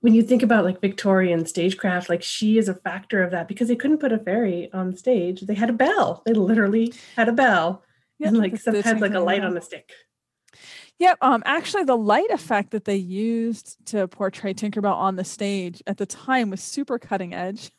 when 0.01 0.13
you 0.13 0.23
think 0.23 0.41
about 0.43 0.65
like 0.65 0.81
Victorian 0.81 1.45
stagecraft, 1.45 2.09
like 2.09 2.23
she 2.23 2.57
is 2.57 2.67
a 2.67 2.73
factor 2.73 3.23
of 3.23 3.31
that 3.31 3.47
because 3.47 3.67
they 3.67 3.75
couldn't 3.75 3.99
put 3.99 4.11
a 4.11 4.17
fairy 4.17 4.69
on 4.73 4.95
stage. 4.95 5.41
They 5.41 5.53
had 5.53 5.69
a 5.69 5.73
bell. 5.73 6.23
They 6.25 6.33
literally 6.33 6.93
had 7.15 7.29
a 7.29 7.33
bell. 7.33 7.83
and 8.19 8.37
like 8.37 8.53
the 8.53 8.59
sometimes 8.59 9.01
like 9.01 9.13
a 9.13 9.19
light 9.19 9.43
on 9.43 9.55
a 9.57 9.61
stick. 9.61 9.91
Yep. 10.99 11.17
Um. 11.21 11.41
Actually, 11.45 11.83
the 11.85 11.97
light 11.97 12.29
effect 12.29 12.71
that 12.71 12.85
they 12.85 12.95
used 12.95 13.83
to 13.87 14.07
portray 14.07 14.53
Tinkerbell 14.53 14.93
on 14.93 15.15
the 15.15 15.23
stage 15.23 15.81
at 15.87 15.97
the 15.97 16.05
time 16.05 16.49
was 16.49 16.61
super 16.61 16.99
cutting 16.99 17.33
edge. 17.33 17.71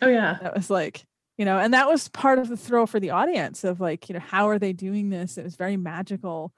Oh 0.00 0.08
yeah. 0.08 0.38
That 0.42 0.54
was 0.54 0.70
like, 0.70 1.04
you 1.38 1.44
know, 1.44 1.58
and 1.58 1.72
that 1.74 1.88
was 1.88 2.08
part 2.08 2.38
of 2.38 2.48
the 2.48 2.56
thrill 2.56 2.86
for 2.86 3.00
the 3.00 3.10
audience 3.10 3.64
of 3.64 3.80
like, 3.80 4.08
you 4.08 4.14
know, 4.14 4.20
how 4.20 4.48
are 4.48 4.58
they 4.58 4.72
doing 4.72 5.10
this? 5.10 5.38
It 5.38 5.44
was 5.44 5.56
very 5.56 5.76
magical, 5.76 6.52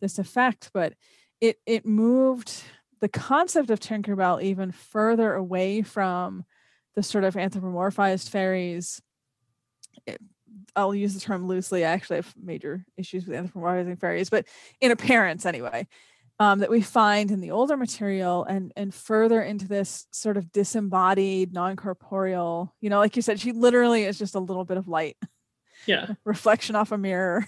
this 0.00 0.18
effect, 0.18 0.70
but 0.72 0.94
it 1.40 1.56
it 1.66 1.86
moved 1.86 2.62
the 3.00 3.08
concept 3.08 3.70
of 3.70 3.80
Tinkerbell 3.80 4.42
even 4.42 4.72
further 4.72 5.34
away 5.34 5.82
from 5.82 6.44
the 6.94 7.02
sort 7.02 7.24
of 7.24 7.34
anthropomorphized 7.34 8.28
fairies. 8.28 9.00
It- 10.06 10.20
I'll 10.76 10.94
use 10.94 11.14
the 11.14 11.20
term 11.20 11.46
loosely. 11.46 11.84
I 11.84 11.90
actually 11.90 12.16
have 12.16 12.34
major 12.36 12.84
issues 12.96 13.26
with 13.26 13.36
anthropomorphizing 13.36 14.00
fairies, 14.00 14.30
but 14.30 14.46
in 14.80 14.90
appearance 14.90 15.46
anyway, 15.46 15.86
um, 16.40 16.60
that 16.60 16.70
we 16.70 16.80
find 16.80 17.30
in 17.30 17.40
the 17.40 17.50
older 17.50 17.76
material 17.76 18.44
and 18.44 18.72
and 18.76 18.94
further 18.94 19.42
into 19.42 19.66
this 19.66 20.06
sort 20.12 20.36
of 20.36 20.52
disembodied, 20.52 21.52
non-corporeal, 21.52 22.74
you 22.80 22.90
know, 22.90 22.98
like 22.98 23.16
you 23.16 23.22
said, 23.22 23.40
she 23.40 23.52
literally 23.52 24.04
is 24.04 24.18
just 24.18 24.34
a 24.34 24.40
little 24.40 24.64
bit 24.64 24.76
of 24.76 24.86
light, 24.88 25.16
Yeah. 25.86 26.06
reflection 26.24 26.76
off 26.76 26.92
a 26.92 26.98
mirror. 26.98 27.46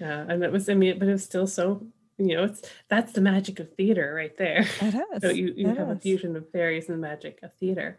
Yeah, 0.00 0.26
and 0.28 0.42
it 0.44 0.52
was 0.52 0.68
I 0.68 0.74
mean, 0.74 0.98
but 0.98 1.08
it 1.08 1.12
was 1.12 1.24
still 1.24 1.46
so 1.46 1.86
you 2.18 2.34
know 2.36 2.44
it's 2.44 2.62
that's 2.88 3.12
the 3.12 3.20
magic 3.20 3.60
of 3.60 3.72
theater 3.74 4.12
right 4.14 4.36
there. 4.36 4.66
It 4.80 4.94
is. 4.94 5.22
So 5.22 5.30
you 5.30 5.52
you 5.56 5.68
it 5.70 5.76
have 5.78 5.88
a 5.88 5.96
fusion 5.96 6.36
of 6.36 6.50
fairies 6.50 6.88
and 6.88 6.98
the 7.02 7.06
magic 7.08 7.38
of 7.42 7.54
theater, 7.54 7.98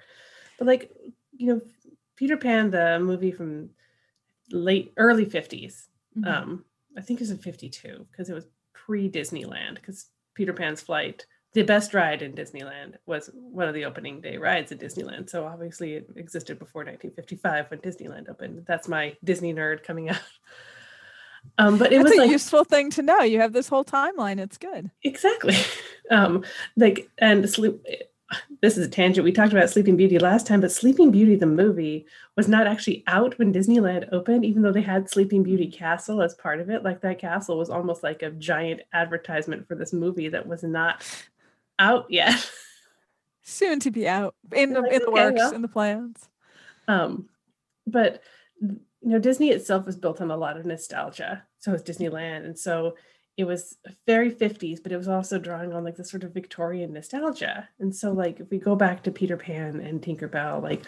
but 0.59 0.67
like 0.67 0.91
you 1.31 1.47
know, 1.47 1.61
Peter 2.15 2.37
Pan, 2.37 2.69
the 2.71 2.99
movie 2.99 3.31
from 3.31 3.69
late 4.51 4.93
early 4.97 5.25
50s 5.25 5.87
Mhm. 6.17 6.25
Um, 6.27 6.65
I 6.97 7.01
think 7.01 7.19
it 7.19 7.23
was 7.23 7.31
in 7.31 7.37
fifty 7.37 7.69
two 7.69 8.07
because 8.11 8.27
it 8.29 8.33
was 8.33 8.45
pre 8.87 9.09
Disneyland 9.09 9.75
because 9.75 10.07
Peter 10.33 10.53
Pan's 10.53 10.81
flight. 10.81 11.25
The 11.53 11.63
best 11.63 11.93
ride 11.93 12.21
in 12.21 12.33
Disneyland 12.33 12.95
was 13.05 13.29
one 13.33 13.67
of 13.67 13.73
the 13.73 13.85
opening 13.85 14.21
day 14.21 14.37
rides 14.37 14.71
at 14.71 14.79
Disneyland. 14.79 15.29
So 15.29 15.45
obviously 15.45 15.93
it 15.93 16.07
existed 16.15 16.59
before 16.59 16.83
1955 16.83 17.71
when 17.71 17.79
Disneyland 17.79 18.29
opened. 18.29 18.65
That's 18.67 18.87
my 18.87 19.15
Disney 19.23 19.53
nerd 19.53 19.83
coming 19.83 20.09
out. 20.09 20.21
Um, 21.57 21.77
but 21.77 21.91
it 21.91 21.97
That's 21.97 22.09
was 22.09 22.19
a 22.19 22.21
like 22.21 22.31
useful 22.31 22.63
thing 22.63 22.91
to 22.91 23.01
know. 23.01 23.21
You 23.21 23.39
have 23.39 23.53
this 23.53 23.69
whole 23.69 23.85
timeline. 23.85 24.39
It's 24.39 24.57
good. 24.57 24.91
Exactly. 25.03 25.55
Um, 26.09 26.45
like 26.77 27.09
and 27.17 27.49
sleep. 27.49 27.85
This 28.61 28.77
is 28.77 28.85
a 28.85 28.89
tangent. 28.89 29.23
We 29.23 29.31
talked 29.31 29.53
about 29.53 29.69
Sleeping 29.69 29.95
Beauty 29.95 30.19
last 30.19 30.47
time, 30.47 30.59
but 30.59 30.71
Sleeping 30.71 31.11
Beauty 31.11 31.35
the 31.35 31.45
movie 31.45 32.05
was 32.35 32.47
not 32.47 32.67
actually 32.67 33.03
out 33.07 33.37
when 33.39 33.53
Disneyland 33.53 34.09
opened, 34.11 34.43
even 34.43 34.61
though 34.61 34.71
they 34.73 34.81
had 34.81 35.09
Sleeping 35.09 35.43
Beauty 35.43 35.67
Castle 35.67 36.21
as 36.21 36.33
part 36.35 36.59
of 36.59 36.69
it. 36.69 36.83
Like 36.83 37.01
that 37.01 37.19
castle 37.19 37.57
was 37.57 37.69
almost 37.69 38.03
like 38.03 38.23
a 38.23 38.31
giant 38.31 38.81
advertisement 38.91 39.67
for 39.67 39.75
this 39.75 39.93
movie 39.93 40.27
that 40.29 40.45
was 40.45 40.63
not 40.63 41.05
out 41.79 42.05
yet. 42.09 42.51
Soon 43.43 43.79
to 43.79 43.91
be 43.91 44.07
out 44.07 44.35
in 44.51 44.73
the 44.73 44.81
Like, 44.81 44.91
in 44.91 44.99
the 44.99 45.07
okay, 45.07 45.23
works 45.23 45.37
well. 45.37 45.53
in 45.53 45.61
the 45.61 45.67
plans. 45.69 46.27
Um, 46.89 47.29
but 47.85 48.21
you 48.61 48.79
know, 49.01 49.19
Disney 49.19 49.51
itself 49.51 49.85
was 49.85 49.95
built 49.95 50.19
on 50.19 50.31
a 50.31 50.37
lot 50.37 50.57
of 50.57 50.65
nostalgia. 50.65 51.43
So 51.59 51.73
is 51.73 51.83
Disneyland, 51.83 52.45
and 52.45 52.59
so 52.59 52.95
it 53.37 53.45
was 53.45 53.77
very 54.07 54.31
50s, 54.31 54.81
but 54.81 54.91
it 54.91 54.97
was 54.97 55.07
also 55.07 55.37
drawing 55.37 55.71
on 55.71 55.83
like 55.83 55.95
the 55.95 56.03
sort 56.03 56.23
of 56.23 56.33
Victorian 56.33 56.91
nostalgia. 56.91 57.69
And 57.79 57.95
so, 57.95 58.11
like, 58.11 58.39
if 58.39 58.49
we 58.49 58.57
go 58.57 58.75
back 58.75 59.03
to 59.03 59.11
Peter 59.11 59.37
Pan 59.37 59.79
and 59.79 60.01
Tinkerbell, 60.01 60.61
like 60.61 60.83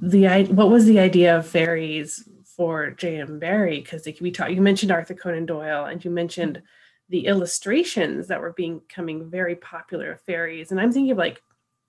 the 0.00 0.28
i- 0.28 0.44
what 0.44 0.70
was 0.70 0.84
the 0.84 1.00
idea 1.00 1.38
of 1.38 1.46
fairies 1.46 2.28
for 2.56 2.90
J.M. 2.90 3.38
Barrie? 3.38 3.80
Because 3.80 4.04
like 4.04 4.18
we 4.20 4.30
talked, 4.30 4.52
you 4.52 4.60
mentioned 4.60 4.92
Arthur 4.92 5.14
Conan 5.14 5.46
Doyle, 5.46 5.86
and 5.86 6.04
you 6.04 6.10
mentioned 6.10 6.62
the 7.08 7.26
illustrations 7.26 8.28
that 8.28 8.40
were 8.42 8.52
being, 8.52 8.80
becoming 8.80 9.30
very 9.30 9.56
popular 9.56 10.12
of 10.12 10.20
fairies. 10.22 10.70
And 10.70 10.78
I'm 10.78 10.92
thinking 10.92 11.12
of 11.12 11.18
like 11.18 11.40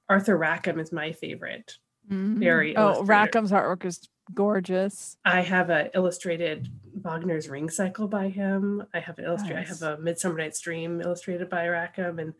Arthur 0.08 0.38
Rackham 0.38 0.80
is 0.80 0.94
my 0.94 1.12
favorite 1.12 1.78
mm-hmm. 2.10 2.40
Very 2.40 2.78
Oh. 2.78 3.04
Rackham's 3.04 3.52
artwork 3.52 3.84
is 3.84 4.08
gorgeous. 4.34 5.18
I 5.26 5.42
have 5.42 5.70
a 5.70 5.90
illustrated 5.96 6.70
Wagner's 7.02 7.50
Ring 7.50 7.70
Cycle 7.70 8.08
by 8.08 8.30
him. 8.30 8.86
I 8.94 9.00
have 9.00 9.20
an 9.20 9.26
illustrated. 9.26 9.58
I 9.60 9.64
have 9.64 9.82
a 9.82 9.98
Midsummer 9.98 10.38
Night's 10.38 10.60
Dream 10.62 11.02
illustrated 11.02 11.50
by 11.50 11.68
Rackham, 11.68 12.20
and 12.20 12.34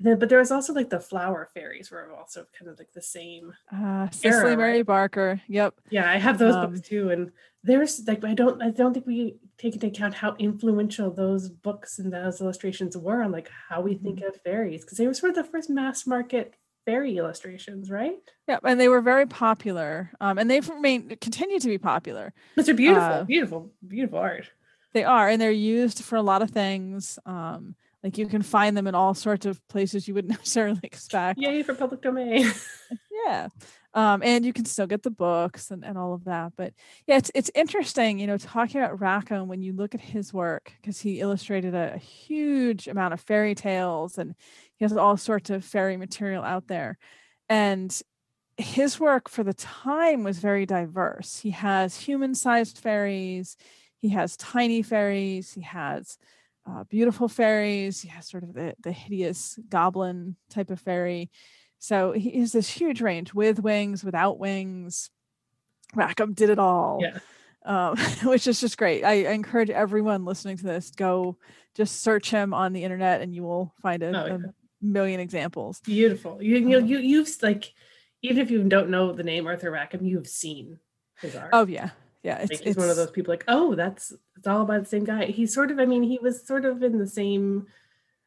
then 0.00 0.18
but 0.18 0.28
there 0.28 0.38
was 0.40 0.50
also 0.50 0.72
like 0.72 0.90
the 0.90 1.00
flower 1.00 1.48
fairies 1.54 1.90
were 1.90 2.10
also 2.12 2.46
kind 2.58 2.70
of 2.70 2.78
like 2.78 2.92
the 2.92 3.02
same. 3.02 3.52
Uh, 3.72 4.08
Cicely 4.10 4.30
Era, 4.30 4.56
Mary 4.56 4.72
right? 4.78 4.86
Barker. 4.86 5.40
Yep. 5.48 5.74
Yeah, 5.90 6.10
I 6.10 6.16
have 6.16 6.38
those 6.38 6.54
Um, 6.54 6.72
books 6.72 6.86
too, 6.88 7.10
and 7.10 7.30
there's 7.62 8.02
like 8.06 8.24
I 8.24 8.34
don't 8.34 8.60
I 8.62 8.70
don't 8.70 8.92
think 8.92 9.06
we 9.06 9.36
take 9.56 9.74
into 9.74 9.86
account 9.86 10.14
how 10.14 10.34
influential 10.38 11.10
those 11.10 11.48
books 11.48 11.98
and 11.98 12.12
those 12.12 12.40
illustrations 12.40 12.96
were 12.96 13.22
on 13.22 13.30
like 13.32 13.48
how 13.68 13.80
we 13.80 13.94
think 13.94 14.18
Mm-hmm. 14.18 14.28
of 14.28 14.42
fairies 14.42 14.82
because 14.84 14.98
they 14.98 15.06
were 15.06 15.14
sort 15.14 15.30
of 15.30 15.36
the 15.36 15.50
first 15.50 15.70
mass 15.70 16.06
market 16.06 16.54
fairy 16.84 17.16
illustrations, 17.16 17.90
right? 17.90 18.16
Yep. 18.48 18.60
And 18.64 18.80
they 18.80 18.88
were 18.88 19.00
very 19.00 19.26
popular. 19.26 20.10
Um, 20.20 20.38
and 20.38 20.50
they've 20.50 20.68
remained 20.68 21.20
continue 21.20 21.58
to 21.58 21.68
be 21.68 21.78
popular. 21.78 22.32
But 22.56 22.66
they're 22.66 22.74
beautiful, 22.74 23.02
Uh, 23.02 23.24
beautiful, 23.24 23.70
beautiful 23.86 24.18
art. 24.18 24.50
They 24.92 25.04
are, 25.04 25.28
and 25.28 25.40
they're 25.40 25.50
used 25.50 26.04
for 26.04 26.16
a 26.16 26.22
lot 26.22 26.42
of 26.42 26.50
things. 26.50 27.18
Um, 27.26 27.74
like 28.04 28.18
you 28.18 28.26
can 28.26 28.42
find 28.42 28.76
them 28.76 28.86
in 28.86 28.94
all 28.94 29.14
sorts 29.14 29.46
of 29.46 29.66
places 29.68 30.06
you 30.06 30.14
wouldn't 30.14 30.30
necessarily 30.38 30.80
expect. 30.82 31.40
Yay 31.40 31.62
for 31.62 31.74
public 31.74 32.02
domain. 32.02 32.50
yeah 33.26 33.48
um 33.94 34.22
and 34.22 34.44
you 34.44 34.52
can 34.52 34.64
still 34.64 34.86
get 34.86 35.02
the 35.02 35.10
books 35.10 35.70
and, 35.70 35.84
and 35.84 35.96
all 35.96 36.12
of 36.12 36.24
that 36.24 36.52
but 36.56 36.72
yeah 37.06 37.16
it's 37.16 37.30
it's 37.34 37.50
interesting 37.54 38.18
you 38.18 38.26
know 38.26 38.36
talking 38.36 38.80
about 38.80 39.00
rackham 39.00 39.48
when 39.48 39.62
you 39.62 39.72
look 39.72 39.94
at 39.94 40.00
his 40.00 40.32
work 40.32 40.72
because 40.80 41.00
he 41.00 41.20
illustrated 41.20 41.74
a, 41.74 41.94
a 41.94 41.98
huge 41.98 42.88
amount 42.88 43.14
of 43.14 43.20
fairy 43.20 43.54
tales 43.54 44.18
and 44.18 44.34
he 44.76 44.84
has 44.84 44.96
all 44.96 45.16
sorts 45.16 45.50
of 45.50 45.64
fairy 45.64 45.96
material 45.96 46.42
out 46.42 46.66
there 46.68 46.98
and 47.48 48.00
his 48.56 49.00
work 49.00 49.28
for 49.28 49.42
the 49.42 49.54
time 49.54 50.22
was 50.24 50.38
very 50.38 50.66
diverse 50.66 51.40
he 51.40 51.50
has 51.50 51.96
human-sized 51.96 52.78
fairies 52.78 53.56
he 53.98 54.10
has 54.10 54.36
tiny 54.36 54.82
fairies 54.82 55.52
he 55.52 55.60
has 55.62 56.18
uh, 56.68 56.84
beautiful 56.84 57.28
fairies 57.28 58.00
he 58.00 58.08
has 58.08 58.28
sort 58.28 58.42
of 58.42 58.54
the, 58.54 58.74
the 58.82 58.92
hideous 58.92 59.58
goblin 59.68 60.36
type 60.50 60.70
of 60.70 60.80
fairy 60.80 61.30
so 61.78 62.12
he 62.12 62.40
has 62.40 62.52
this 62.52 62.70
huge 62.70 63.02
range 63.02 63.34
with 63.34 63.60
wings, 63.60 64.02
without 64.02 64.38
wings. 64.38 65.10
Rackham 65.94 66.32
did 66.32 66.48
it 66.48 66.58
all, 66.58 67.00
Yeah. 67.02 67.18
um, 67.66 67.98
which 68.24 68.46
is 68.46 68.58
just 68.58 68.78
great. 68.78 69.04
I, 69.04 69.26
I 69.26 69.32
encourage 69.32 69.68
everyone 69.68 70.24
listening 70.24 70.56
to 70.56 70.64
this 70.64 70.90
go 70.92 71.36
just 71.74 72.00
search 72.00 72.30
him 72.30 72.54
on 72.54 72.72
the 72.72 72.84
internet, 72.84 73.20
and 73.20 73.34
you 73.34 73.42
will 73.42 73.74
find 73.82 74.02
a, 74.02 74.08
Oh, 74.08 74.34
a 74.34 74.38
yeah. 74.38 74.50
Million 74.84 75.20
examples. 75.20 75.80
Beautiful. 75.80 76.42
You 76.42 76.56
you 76.58 76.78
um, 76.78 76.86
you 76.86 76.98
you've 76.98 77.28
like 77.42 77.72
even 78.22 78.38
if 78.38 78.50
you 78.50 78.62
don't 78.64 78.90
know 78.90 79.12
the 79.12 79.22
name 79.22 79.46
Arthur 79.46 79.70
Rackham, 79.70 80.04
you've 80.04 80.26
seen 80.28 80.78
his 81.20 81.36
art. 81.36 81.50
Oh 81.52 81.66
yeah, 81.66 81.90
yeah. 82.22 82.38
It's, 82.38 82.52
like 82.52 82.60
he's 82.62 82.76
one 82.76 82.88
of 82.90 82.96
those 82.96 83.10
people 83.10 83.32
like, 83.32 83.44
oh, 83.48 83.74
that's 83.74 84.12
it's 84.36 84.46
all 84.46 84.62
about 84.62 84.84
the 84.84 84.88
same 84.88 85.04
guy. 85.04 85.26
He's 85.26 85.54
sort 85.54 85.70
of, 85.70 85.78
I 85.78 85.86
mean, 85.86 86.02
he 86.02 86.18
was 86.20 86.46
sort 86.46 86.64
of 86.64 86.82
in 86.82 86.98
the 86.98 87.06
same 87.06 87.66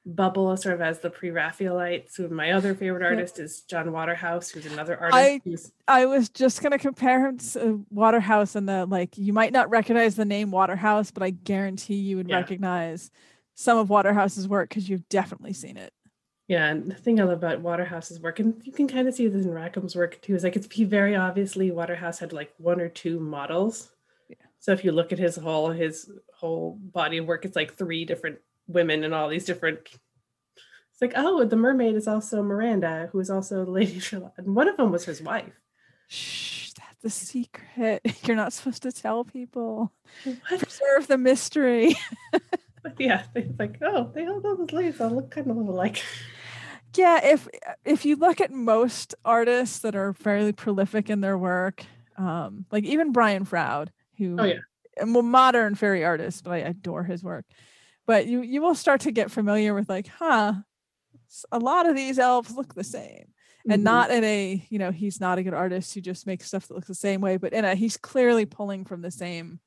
bubble 0.05 0.55
sort 0.55 0.75
of 0.75 0.81
as 0.81 0.99
the 0.99 1.09
pre-Raphaelites. 1.09 2.15
Who 2.15 2.29
my 2.29 2.51
other 2.51 2.73
favorite 2.75 3.03
artist 3.03 3.39
is 3.39 3.61
John 3.61 3.91
Waterhouse, 3.91 4.49
who's 4.49 4.65
another 4.65 4.97
artist. 4.97 5.15
I- 5.17 5.41
who's, 5.43 5.71
I 5.87 6.05
was 6.05 6.29
just 6.29 6.61
gonna 6.61 6.79
compare 6.79 7.27
him 7.27 7.37
to 7.39 7.85
Waterhouse 7.89 8.55
and 8.55 8.69
the 8.69 8.85
like. 8.85 9.17
You 9.17 9.33
might 9.33 9.51
not 9.51 9.69
recognize 9.69 10.15
the 10.15 10.25
name 10.25 10.51
Waterhouse, 10.51 11.11
but 11.11 11.23
I 11.23 11.31
guarantee 11.31 11.95
you 11.95 12.17
would 12.17 12.29
Yeah. 12.29 12.37
recognize 12.37 13.11
some 13.55 13.79
of 13.79 13.89
Waterhouse's 13.89 14.47
work 14.47 14.69
because 14.69 14.87
you've 14.87 15.09
definitely 15.09 15.53
seen 15.53 15.75
it. 15.77 15.91
Yeah, 16.47 16.67
and 16.67 16.89
the 16.89 16.95
thing 16.95 17.19
I 17.19 17.23
love 17.23 17.39
about 17.39 17.59
Waterhouse's 17.59 18.21
work, 18.21 18.39
and 18.39 18.61
you 18.63 18.71
can 18.71 18.87
kind 18.87 19.07
of 19.07 19.13
see 19.13 19.27
this 19.27 19.45
in 19.45 19.51
Rackham's 19.51 19.97
work 19.97 20.21
too, 20.21 20.33
is 20.33 20.45
like 20.45 20.55
it's 20.55 20.67
very 20.67 21.15
obviously 21.15 21.71
Waterhouse 21.71 22.19
had 22.19 22.31
like 22.31 22.53
one 22.57 22.79
or 22.79 22.87
two 22.87 23.19
models. 23.19 23.91
Yeah. 24.29 24.37
So 24.59 24.71
if 24.71 24.85
you 24.85 24.93
look 24.93 25.11
at 25.11 25.19
his 25.19 25.35
whole 25.35 25.71
his 25.71 26.09
whole 26.33 26.77
body 26.79 27.17
of 27.17 27.25
work, 27.25 27.43
it's 27.43 27.57
like 27.57 27.75
three 27.75 28.05
different 28.05 28.39
women 28.67 29.03
and 29.03 29.13
all 29.13 29.27
these 29.27 29.43
different. 29.43 29.79
It's 29.83 31.01
like 31.01 31.13
oh, 31.17 31.43
the 31.43 31.57
mermaid 31.57 31.95
is 31.95 32.07
also 32.07 32.41
Miranda, 32.41 33.09
who 33.11 33.19
is 33.19 33.29
also 33.29 33.65
Lady 33.65 33.99
Shalott, 33.99 34.33
and 34.37 34.55
one 34.55 34.69
of 34.69 34.77
them 34.77 34.91
was 34.91 35.03
his 35.03 35.21
wife. 35.21 35.51
Shh, 36.07 36.71
that's 36.71 37.03
a 37.03 37.09
secret. 37.09 38.03
You're 38.23 38.37
not 38.37 38.53
supposed 38.53 38.83
to 38.83 38.93
tell 38.93 39.25
people. 39.25 39.91
What? 40.23 40.59
Preserve 40.61 41.07
the 41.07 41.17
mystery. 41.17 41.97
Yeah, 42.99 43.23
it's 43.35 43.59
like 43.59 43.79
oh, 43.81 44.11
they 44.13 44.25
all 44.27 44.39
know 44.39 44.55
those 44.55 44.71
ladies 44.71 45.01
all 45.01 45.09
look 45.09 45.29
kind 45.29 45.51
of 45.51 45.57
alike. 45.57 46.01
Yeah, 46.96 47.24
if 47.24 47.48
if 47.86 48.06
you 48.06 48.15
look 48.15 48.41
at 48.41 48.51
most 48.51 49.13
artists 49.25 49.79
that 49.79 49.96
are 49.96 50.13
fairly 50.13 50.53
prolific 50.53 51.10
in 51.10 51.22
their 51.22 51.38
work, 51.38 51.86
um, 52.17 52.65
like 52.72 52.84
even 52.86 53.12
Brian 53.12 53.46
Froud, 53.46 53.91
who 54.17 54.38
Oh, 54.38 54.44
yeah. 54.46 54.60
a 55.00 55.06
modern 55.06 55.75
fairy 55.75 56.03
artist, 56.03 56.44
but 56.44 56.51
I 56.53 56.58
adore 56.58 57.03
his 57.03 57.24
work. 57.24 57.46
But 58.08 58.27
you 58.27 58.41
you 58.41 58.62
will 58.62 58.75
start 58.75 59.01
to 59.01 59.12
get 59.12 59.32
familiar 59.32 59.74
with 59.74 59.89
like, 59.89 60.08
huh, 60.08 60.53
a 61.51 61.60
lot 61.60 61.88
of 61.88 61.96
these 61.96 62.20
elves 62.20 62.56
look 62.56 62.74
the 62.75 62.84
same. 62.84 63.34
And 63.70 63.84
Mhm. 63.84 63.84
not 63.84 64.12
in 64.12 64.24
a, 64.24 64.65
you 64.70 64.79
know, 64.79 64.91
he's 64.91 65.20
not 65.20 65.38
a 65.39 65.44
good 65.44 65.53
artist 65.53 65.94
who 65.94 66.00
just 66.01 66.25
makes 66.25 66.48
stuff 66.48 66.67
that 66.67 66.74
looks 66.74 66.88
the 66.88 66.96
same 66.96 67.20
way, 67.22 67.38
but 67.38 67.53
in 67.53 67.65
a 67.65 67.75
he's 67.75 67.98
clearly 67.98 68.46
pulling 68.46 68.86
from 68.86 69.01
the 69.01 69.12
same 69.12 69.60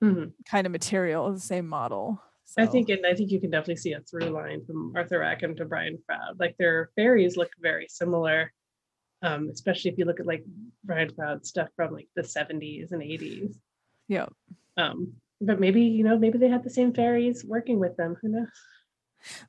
Mhm. 0.00 0.36
kind 0.48 0.66
of 0.66 0.72
material, 0.72 1.32
the 1.32 1.40
same 1.40 1.66
model. 1.66 2.22
I 2.58 2.66
think, 2.66 2.88
and 2.90 3.04
I 3.04 3.14
think 3.14 3.30
you 3.30 3.40
can 3.40 3.50
definitely 3.50 3.76
see 3.76 3.92
a 3.92 4.00
through 4.00 4.30
line 4.30 4.64
from 4.64 4.92
Arthur 4.94 5.18
Rackham 5.20 5.56
to 5.56 5.64
Brian 5.64 5.98
Froud. 6.06 6.38
Like 6.38 6.56
their 6.58 6.90
fairies 6.96 7.36
look 7.36 7.50
very 7.60 7.86
similar, 7.88 8.52
um, 9.22 9.48
especially 9.50 9.90
if 9.90 9.98
you 9.98 10.04
look 10.04 10.20
at 10.20 10.26
like 10.26 10.44
Brian 10.84 11.10
Froud 11.12 11.44
stuff 11.44 11.68
from 11.76 11.92
like 11.92 12.08
the 12.16 12.22
70s 12.22 12.92
and 12.92 13.02
80s. 13.02 13.56
yeah. 14.08 14.26
Um, 14.76 15.14
but 15.40 15.58
maybe 15.60 15.82
you 15.82 16.04
know, 16.04 16.18
maybe 16.18 16.38
they 16.38 16.48
had 16.48 16.62
the 16.62 16.70
same 16.70 16.92
fairies 16.94 17.44
working 17.44 17.78
with 17.78 17.96
them. 17.96 18.16
Who 18.22 18.28
knows? 18.28 18.48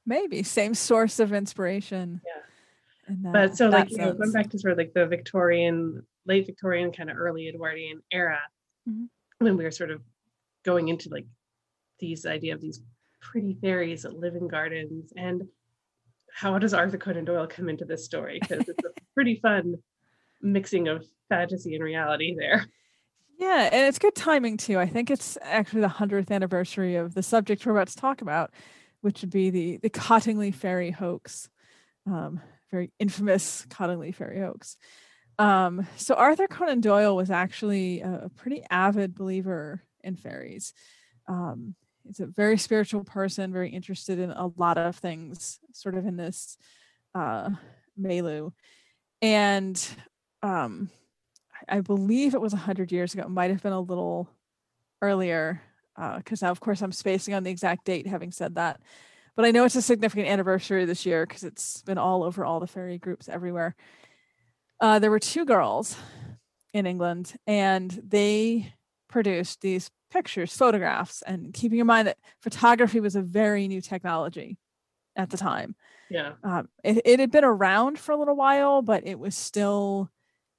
Maybe 0.05 0.41
same 0.43 0.73
source 0.73 1.19
of 1.19 1.33
inspiration. 1.33 2.21
Yeah. 2.25 3.13
in 3.13 3.31
But 3.31 3.55
so 3.57 3.69
like 3.69 3.91
you 3.91 3.97
know, 3.97 4.13
going 4.13 4.31
back 4.31 4.49
to 4.49 4.59
sort 4.59 4.71
of 4.71 4.77
like 4.77 4.93
the 4.93 5.05
Victorian, 5.05 6.05
late 6.25 6.45
Victorian, 6.47 6.91
kind 6.91 7.09
of 7.09 7.17
early 7.17 7.47
Edwardian 7.47 8.01
era, 8.11 8.39
Mhm. 8.89 9.09
when 9.39 9.55
we 9.57 9.63
were 9.63 9.71
sort 9.71 9.91
of 9.91 10.01
going 10.63 10.87
into 10.87 11.09
like 11.09 11.25
these 11.99 12.25
idea 12.25 12.53
of 12.53 12.61
these 12.61 12.81
pretty 13.21 13.57
fairies 13.61 14.03
that 14.03 14.17
live 14.17 14.35
in 14.35 14.47
gardens 14.47 15.11
and 15.15 15.43
how 16.33 16.59
does 16.59 16.73
Arthur 16.73 16.99
Conan 16.99 17.25
Doyle 17.25 17.47
come 17.47 17.67
into 17.67 17.83
this 17.83 18.05
story? 18.05 18.37
Because 18.39 18.69
it's 18.69 18.83
a 18.85 19.01
pretty 19.15 19.39
fun 19.41 19.75
mixing 20.41 20.87
of 20.87 21.03
fantasy 21.29 21.73
and 21.73 21.83
reality 21.83 22.35
there. 22.37 22.67
Yeah, 23.39 23.69
and 23.71 23.87
it's 23.87 23.99
good 23.99 24.15
timing 24.15 24.57
too. 24.57 24.79
I 24.79 24.87
think 24.87 25.09
it's 25.09 25.37
actually 25.41 25.81
the 25.81 25.87
hundredth 25.87 26.31
anniversary 26.31 26.95
of 26.95 27.15
the 27.15 27.23
subject 27.23 27.65
we're 27.65 27.71
about 27.71 27.87
to 27.87 27.95
talk 27.95 28.21
about, 28.21 28.51
which 29.01 29.21
would 29.21 29.31
be 29.31 29.49
the 29.49 29.77
the 29.77 29.89
Cottingley 29.89 30.53
Fairy 30.53 30.91
hoax, 30.91 31.49
um, 32.05 32.39
very 32.71 32.91
infamous 32.99 33.65
Cottingley 33.69 34.13
Fairy 34.13 34.39
hoax. 34.39 34.77
Um, 35.39 35.87
so 35.97 36.15
Arthur 36.15 36.47
Conan 36.47 36.81
Doyle 36.81 37.15
was 37.15 37.29
actually 37.29 38.01
a, 38.01 38.25
a 38.25 38.29
pretty 38.29 38.63
avid 38.71 39.13
believer 39.13 39.83
in 40.03 40.15
fairies. 40.15 40.73
Um, 41.27 41.75
he's 42.07 42.19
a 42.19 42.25
very 42.25 42.57
spiritual 42.57 43.03
person, 43.03 43.53
very 43.53 43.69
interested 43.69 44.19
in 44.19 44.31
a 44.31 44.47
lot 44.57 44.77
of 44.77 44.95
things, 44.95 45.59
sort 45.73 45.95
of 45.95 46.05
in 46.05 46.17
this 46.17 46.57
uh, 47.13 47.49
milieu, 47.95 48.51
and 49.21 49.87
um, 50.41 50.89
I 51.67 51.81
believe 51.81 52.33
it 52.33 52.41
was 52.41 52.53
100 52.53 52.91
years 52.91 53.13
ago. 53.13 53.23
It 53.23 53.29
might 53.29 53.51
have 53.51 53.63
been 53.63 53.73
a 53.73 53.79
little 53.81 54.29
earlier, 55.01 55.61
Uh, 55.97 56.17
because 56.17 56.43
now, 56.43 56.51
of 56.51 56.59
course, 56.59 56.83
I'm 56.83 56.91
spacing 56.91 57.33
on 57.33 57.43
the 57.43 57.49
exact 57.49 57.85
date, 57.85 58.05
having 58.05 58.31
said 58.31 58.55
that. 58.55 58.79
But 59.35 59.45
I 59.45 59.51
know 59.51 59.65
it's 59.65 59.75
a 59.75 59.81
significant 59.81 60.27
anniversary 60.27 60.85
this 60.85 61.05
year 61.05 61.25
because 61.25 61.43
it's 61.43 61.81
been 61.81 61.97
all 61.97 62.23
over 62.23 62.45
all 62.45 62.59
the 62.59 62.67
fairy 62.67 62.99
groups 62.99 63.27
everywhere. 63.27 63.75
Uh, 64.79 64.99
there 64.99 65.09
were 65.09 65.19
two 65.19 65.45
girls 65.45 65.95
in 66.73 66.85
England, 66.85 67.33
and 67.47 67.89
they 68.07 68.73
produced 69.09 69.61
these 69.61 69.89
pictures, 70.11 70.55
photographs, 70.55 71.21
and 71.23 71.53
keeping 71.53 71.79
in 71.79 71.87
mind 71.87 72.07
that 72.07 72.17
photography 72.41 72.99
was 72.99 73.15
a 73.15 73.21
very 73.21 73.67
new 73.67 73.81
technology 73.81 74.57
at 75.15 75.29
the 75.29 75.37
time. 75.37 75.75
Yeah. 76.09 76.33
Um, 76.43 76.69
it, 76.83 77.01
it 77.05 77.19
had 77.19 77.31
been 77.31 77.43
around 77.43 77.99
for 77.99 78.11
a 78.13 78.17
little 78.17 78.35
while, 78.35 78.81
but 78.81 79.05
it 79.05 79.19
was 79.19 79.35
still 79.35 80.09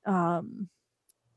um, 0.04 0.68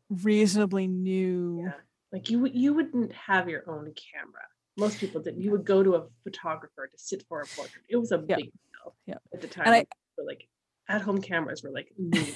reasonably 0.10 0.88
new. 0.88 1.62
Yeah. 1.66 1.72
Like 2.12 2.30
you 2.30 2.46
you 2.48 2.74
wouldn't 2.74 3.14
have 3.14 3.48
your 3.48 3.64
own 3.70 3.94
camera. 3.94 4.44
Most 4.78 5.00
people 5.00 5.22
didn't. 5.22 5.42
You 5.42 5.52
would 5.52 5.66
go 5.66 5.82
to 5.82 5.96
a 5.96 6.08
photographer 6.24 6.88
to 6.92 6.98
sit 6.98 7.24
for 7.30 7.42
a 7.42 7.46
portrait. 7.46 7.84
It 7.90 7.96
was 7.98 8.12
a 8.12 8.24
Yeah. 8.28 8.36
big 8.36 8.46
deal 8.46 8.96
Yeah. 9.06 9.16
at 9.34 9.42
the 9.42 9.48
time. 9.48 9.68
And 9.68 9.76
I- 9.76 9.86
like 10.26 10.48
at 10.90 11.02
home 11.02 11.22
cameras 11.22 11.64
were 11.64 11.72
like 11.72 11.92
new 11.98 12.22
thing. 12.22 12.36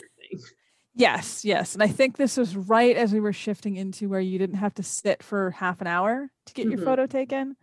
Yes, 0.95 1.43
yes. 1.43 1.73
And 1.73 1.83
I 1.83 1.87
think 1.87 2.15
this 2.15 2.37
was 2.37 2.55
right 2.55 2.95
as 2.95 3.11
we 3.11 3.19
were 3.19 3.33
shifting 3.33 3.75
into 3.75 4.07
where 4.07 4.21
you 4.21 4.39
didn't 4.39 4.55
have 4.57 4.73
to 4.75 4.83
sit 4.83 5.21
for 5.21 5.51
half 5.51 5.81
an 5.81 5.87
hour 5.87 6.31
to 6.45 6.53
get 6.53 6.67
your 6.67 6.77
Mhm. 6.79 6.85
photo 6.85 7.05
taken. 7.05 7.57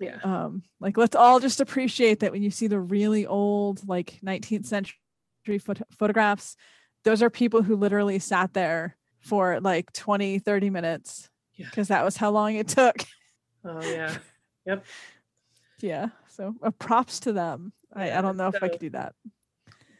Yeah. 0.00 0.18
Um, 0.24 0.64
like 0.80 0.96
let's 0.96 1.14
all 1.14 1.38
just 1.38 1.60
appreciate 1.60 2.18
that 2.20 2.32
when 2.32 2.42
you 2.42 2.50
see 2.50 2.66
the 2.66 2.80
really 2.80 3.26
old, 3.26 3.86
like 3.88 4.18
19th 4.22 4.66
century 4.66 4.96
phot- 5.46 5.82
photographs, 5.96 6.56
those 7.04 7.22
are 7.22 7.30
people 7.30 7.62
who 7.62 7.76
literally 7.76 8.18
sat 8.18 8.54
there 8.54 8.96
for 9.20 9.60
like 9.60 9.92
20, 9.92 10.40
30 10.40 10.68
minutes 10.68 11.30
Yeah. 11.54 11.66
because 11.70 11.88
that 11.88 12.04
was 12.04 12.16
how 12.16 12.30
long 12.30 12.56
it 12.56 12.66
took. 12.68 12.96
Oh 13.64 13.80
yeah. 13.82 14.16
Yep. 14.66 14.84
yeah. 15.80 16.08
So 16.28 16.54
uh, 16.62 16.70
props 16.72 17.20
to 17.20 17.32
them. 17.34 17.72
I, 17.92 18.06
Yeah, 18.08 18.18
I 18.18 18.22
don't 18.22 18.36
know 18.38 18.48
if 18.48 18.62
I 18.62 18.68
could 18.68 18.80
do 18.80 18.90
that. 18.90 19.14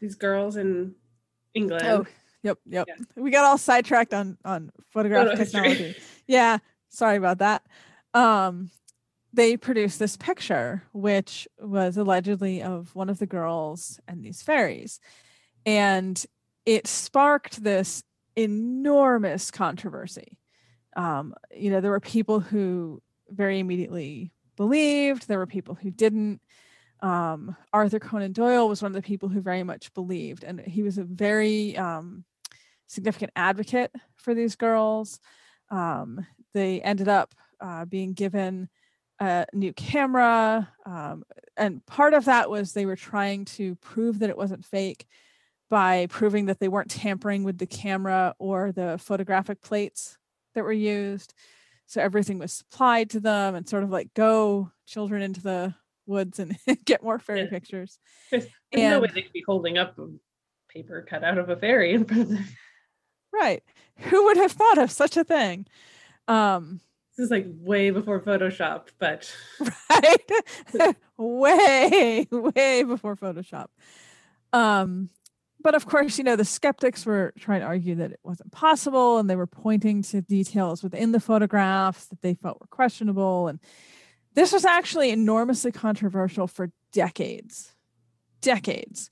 These 0.00 0.14
girls 0.16 0.56
in 0.56 0.94
England. 1.54 1.86
Oh, 1.86 2.06
yep, 2.44 2.58
yep. 2.66 2.86
Yeah. 2.88 2.94
We 3.16 3.30
got 3.30 3.44
all 3.44 3.58
sidetracked 3.58 4.14
on 4.14 4.38
on 4.44 4.70
photograph 4.92 5.26
Photo 5.26 5.36
history. 5.36 5.60
technology. 5.62 5.96
yeah, 6.28 6.58
sorry 6.90 7.16
about 7.16 7.38
that. 7.38 7.66
Um, 8.12 8.70
they 9.32 9.56
produced 9.56 9.98
this 9.98 10.16
picture, 10.16 10.84
which 10.92 11.48
was 11.58 11.96
allegedly 11.96 12.62
of 12.62 12.94
one 12.94 13.10
of 13.10 13.18
the 13.18 13.26
girls 13.26 13.98
and 14.06 14.22
these 14.22 14.42
fairies, 14.42 15.00
and 15.66 16.24
it 16.64 16.86
sparked 16.86 17.64
this 17.64 18.04
enormous 18.36 19.50
controversy. 19.50 20.38
Um, 20.96 21.34
you 21.52 21.70
know, 21.70 21.80
there 21.80 21.90
were 21.90 21.98
people 21.98 22.38
who 22.38 23.02
very 23.28 23.58
immediately 23.58 24.32
believed. 24.56 25.26
There 25.26 25.38
were 25.38 25.46
people 25.46 25.74
who 25.74 25.90
didn't 25.90 26.40
um, 27.04 27.54
Arthur 27.70 28.00
Conan 28.00 28.32
Doyle 28.32 28.66
was 28.66 28.80
one 28.80 28.90
of 28.90 28.94
the 28.94 29.06
people 29.06 29.28
who 29.28 29.42
very 29.42 29.62
much 29.62 29.92
believed, 29.92 30.42
and 30.42 30.58
he 30.60 30.82
was 30.82 30.96
a 30.96 31.04
very 31.04 31.76
um, 31.76 32.24
significant 32.86 33.32
advocate 33.36 33.90
for 34.16 34.34
these 34.34 34.56
girls. 34.56 35.20
Um, 35.70 36.26
they 36.52 36.80
ended 36.80 37.08
up 37.08 37.34
uh, 37.60 37.84
being 37.84 38.12
given 38.12 38.68
a 39.20 39.46
new 39.52 39.72
camera, 39.72 40.68
um, 40.86 41.22
and 41.56 41.84
part 41.86 42.14
of 42.14 42.24
that 42.26 42.50
was 42.50 42.72
they 42.72 42.86
were 42.86 42.96
trying 42.96 43.44
to 43.44 43.76
prove 43.76 44.18
that 44.18 44.30
it 44.30 44.36
wasn't 44.36 44.64
fake 44.64 45.06
by 45.70 46.06
proving 46.10 46.46
that 46.46 46.60
they 46.60 46.68
weren't 46.68 46.90
tampering 46.90 47.42
with 47.44 47.58
the 47.58 47.66
camera 47.66 48.34
or 48.38 48.72
the 48.72 48.98
photographic 48.98 49.60
plates 49.62 50.18
that 50.54 50.64
were 50.64 50.72
used. 50.72 51.32
So 51.86 52.00
everything 52.00 52.38
was 52.38 52.52
supplied 52.52 53.10
to 53.10 53.20
them, 53.20 53.54
and 53.54 53.68
sort 53.68 53.84
of 53.84 53.90
like 53.90 54.12
go 54.14 54.70
children 54.86 55.22
into 55.22 55.42
the 55.42 55.74
woods 56.06 56.38
and 56.38 56.56
get 56.84 57.02
more 57.02 57.18
fairy 57.18 57.42
Yeah. 57.42 57.50
pictures. 57.50 57.98
There's, 58.30 58.46
there's 58.72 58.90
no 58.90 59.00
way 59.00 59.08
they 59.14 59.22
could 59.22 59.32
be 59.32 59.44
holding 59.46 59.78
up 59.78 59.98
a 59.98 60.08
paper 60.68 61.06
cut 61.08 61.22
out 61.24 61.38
of 61.38 61.48
a 61.48 61.56
fairy 61.56 61.94
in 61.94 62.04
front 62.04 62.22
of 62.22 62.28
them. 62.30 62.44
Right. 63.34 63.62
Who 63.98 64.24
would 64.24 64.36
have 64.36 64.52
thought 64.52 64.78
of 64.78 64.90
such 64.90 65.16
a 65.16 65.24
thing? 65.24 65.66
Um, 66.26 66.80
This 67.16 67.24
is 67.26 67.30
like 67.30 67.46
way 67.48 67.90
before 67.90 68.20
Photoshop, 68.20 68.88
but 68.98 69.32
right? 69.90 70.96
way, 71.16 72.26
way 72.30 72.82
before 72.82 73.16
Photoshop. 73.16 73.66
Um, 74.52 75.10
but 75.60 75.74
of 75.74 75.86
course, 75.86 76.18
you 76.18 76.24
know, 76.24 76.36
the 76.36 76.44
skeptics 76.44 77.06
were 77.06 77.32
trying 77.38 77.60
to 77.60 77.66
argue 77.66 77.94
that 77.96 78.12
it 78.12 78.20
wasn't 78.22 78.52
possible, 78.52 79.18
and 79.18 79.30
they 79.30 79.36
were 79.36 79.46
pointing 79.46 80.02
to 80.02 80.20
details 80.20 80.82
within 80.82 81.12
the 81.12 81.20
photographs 81.20 82.06
that 82.06 82.20
they 82.20 82.34
felt 82.34 82.60
were 82.60 82.66
questionable. 82.66 83.48
And 83.48 83.58
this 84.34 84.52
was 84.52 84.64
actually 84.64 85.10
enormously 85.10 85.72
controversial 85.72 86.46
for 86.46 86.70
decades, 86.92 87.74
decades. 88.42 89.08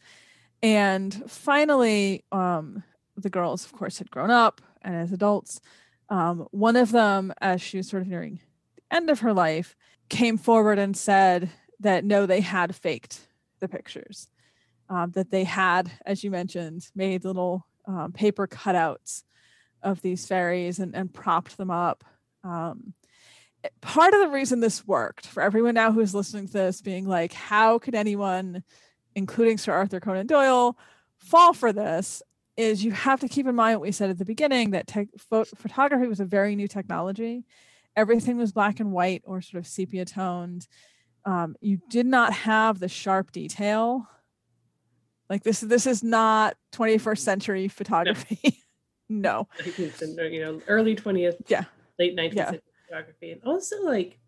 And 0.63 1.31
finally, 1.31 2.25
um, 2.33 2.83
the 3.17 3.31
girls, 3.31 3.65
of 3.65 3.73
course, 3.73 3.99
had 3.99 4.11
grown 4.11 4.31
up, 4.31 4.61
and 4.83 4.95
as 4.95 5.13
adults, 5.13 5.61
um, 6.09 6.47
one 6.51 6.77
of 6.77 6.93
them, 6.93 7.33
as 7.41 7.63
she 7.63 7.77
was 7.79 7.89
sort 7.89 8.03
of 8.03 8.09
nearing 8.09 8.41
the 8.77 8.97
end 8.97 9.11
of 9.11 9.21
her 9.21 9.33
life, 9.33 9.77
came 10.09 10.37
forward 10.37 10.79
and 10.79 10.97
said 10.97 11.51
that 11.81 12.05
no, 12.05 12.27
they 12.27 12.41
had 12.41 12.75
faked 12.75 13.27
the 13.61 13.69
pictures, 13.69 14.29
um, 14.89 15.11
that 15.13 15.31
they 15.31 15.45
had, 15.45 15.91
as 16.05 16.23
you 16.23 16.31
mentioned, 16.31 16.89
made 16.95 17.25
little 17.25 17.67
um, 17.87 18.13
paper 18.13 18.47
cutouts 18.47 19.25
of 19.83 20.03
these 20.03 20.27
fairies 20.27 20.79
and, 20.79 20.95
and 20.95 21.13
propped 21.13 21.57
them 21.57 21.71
up. 21.71 22.05
Um, 22.45 22.95
part 23.81 24.15
of 24.15 24.21
the 24.21 24.29
reason 24.29 24.61
this 24.61 24.87
worked 24.87 25.27
for 25.27 25.43
everyone 25.43 25.75
now 25.75 25.93
who's 25.93 26.15
listening 26.15 26.47
to 26.47 26.53
this 26.53 26.81
being 26.81 27.07
like, 27.07 27.33
how 27.33 27.79
could 27.79 27.95
anyone, 27.95 28.63
including 29.15 29.59
Sir 29.59 29.73
Arthur 29.73 30.01
Conan 30.01 30.27
Doyle, 30.27 30.77
fall 31.19 31.53
for 31.53 31.73
this? 31.73 32.23
Is 32.63 32.85
you 32.85 32.93
have 32.93 33.21
to 33.21 33.29
keep 33.29 33.47
in 33.47 33.55
mind 33.57 33.79
what 33.81 33.87
we 33.87 33.93
said 33.93 34.09
at 34.11 34.19
the 34.19 34.25
beginning 34.25 34.71
that 34.71 34.87
tech, 34.87 35.09
pho- 35.19 35.45
photography 35.45 36.07
was 36.07 36.21
a 36.21 36.25
very 36.25 36.55
new 36.55 36.69
technology. 36.69 37.45
Everything 37.97 38.37
was 38.37 38.53
black 38.53 38.79
and 38.81 38.93
white 38.93 39.23
or 39.25 39.41
sort 39.43 39.59
of 39.61 39.67
sepia 39.67 40.05
toned. 40.05 40.69
Um, 41.25 41.57
you 41.61 41.79
did 41.91 42.07
not 42.07 42.33
have 42.33 42.79
the 42.79 42.89
sharp 42.89 43.33
detail. 43.33 44.09
Like 45.29 45.43
this, 45.43 45.61
this 45.61 45.87
is 45.87 46.03
not 46.05 46.57
21st 46.73 47.19
century 47.19 47.69
photography. 47.69 48.63
no. 49.09 49.49
19th 49.61 49.95
century, 49.97 50.35
you 50.35 50.41
know, 50.45 50.61
early 50.69 50.95
20th, 50.95 51.37
Yeah. 51.49 51.65
late 51.99 52.15
19th 52.17 52.35
Yeah. 52.35 52.45
century 52.47 52.63
photography. 52.89 53.31
And 53.33 53.41
also 53.45 53.83
like 53.83 54.19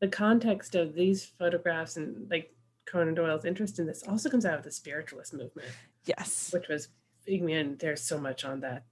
the 0.00 0.08
context 0.08 0.74
of 0.74 0.94
these 0.94 1.26
photographs 1.38 1.96
and 1.96 2.30
like 2.30 2.54
Conan 2.86 3.14
Doyle's 3.14 3.44
interest 3.44 3.78
in 3.78 3.86
this 3.86 4.02
also 4.08 4.30
comes 4.30 4.44
out 4.46 4.58
of 4.58 4.64
the 4.64 4.70
spiritualist 4.72 5.34
movement, 5.34 5.68
Yes. 6.06 6.50
which 6.52 6.68
was, 6.68 6.88
I 7.28 7.38
mean, 7.38 7.76
there's 7.78 8.02
so 8.02 8.18
much 8.18 8.44
on 8.44 8.60
that. 8.60 8.84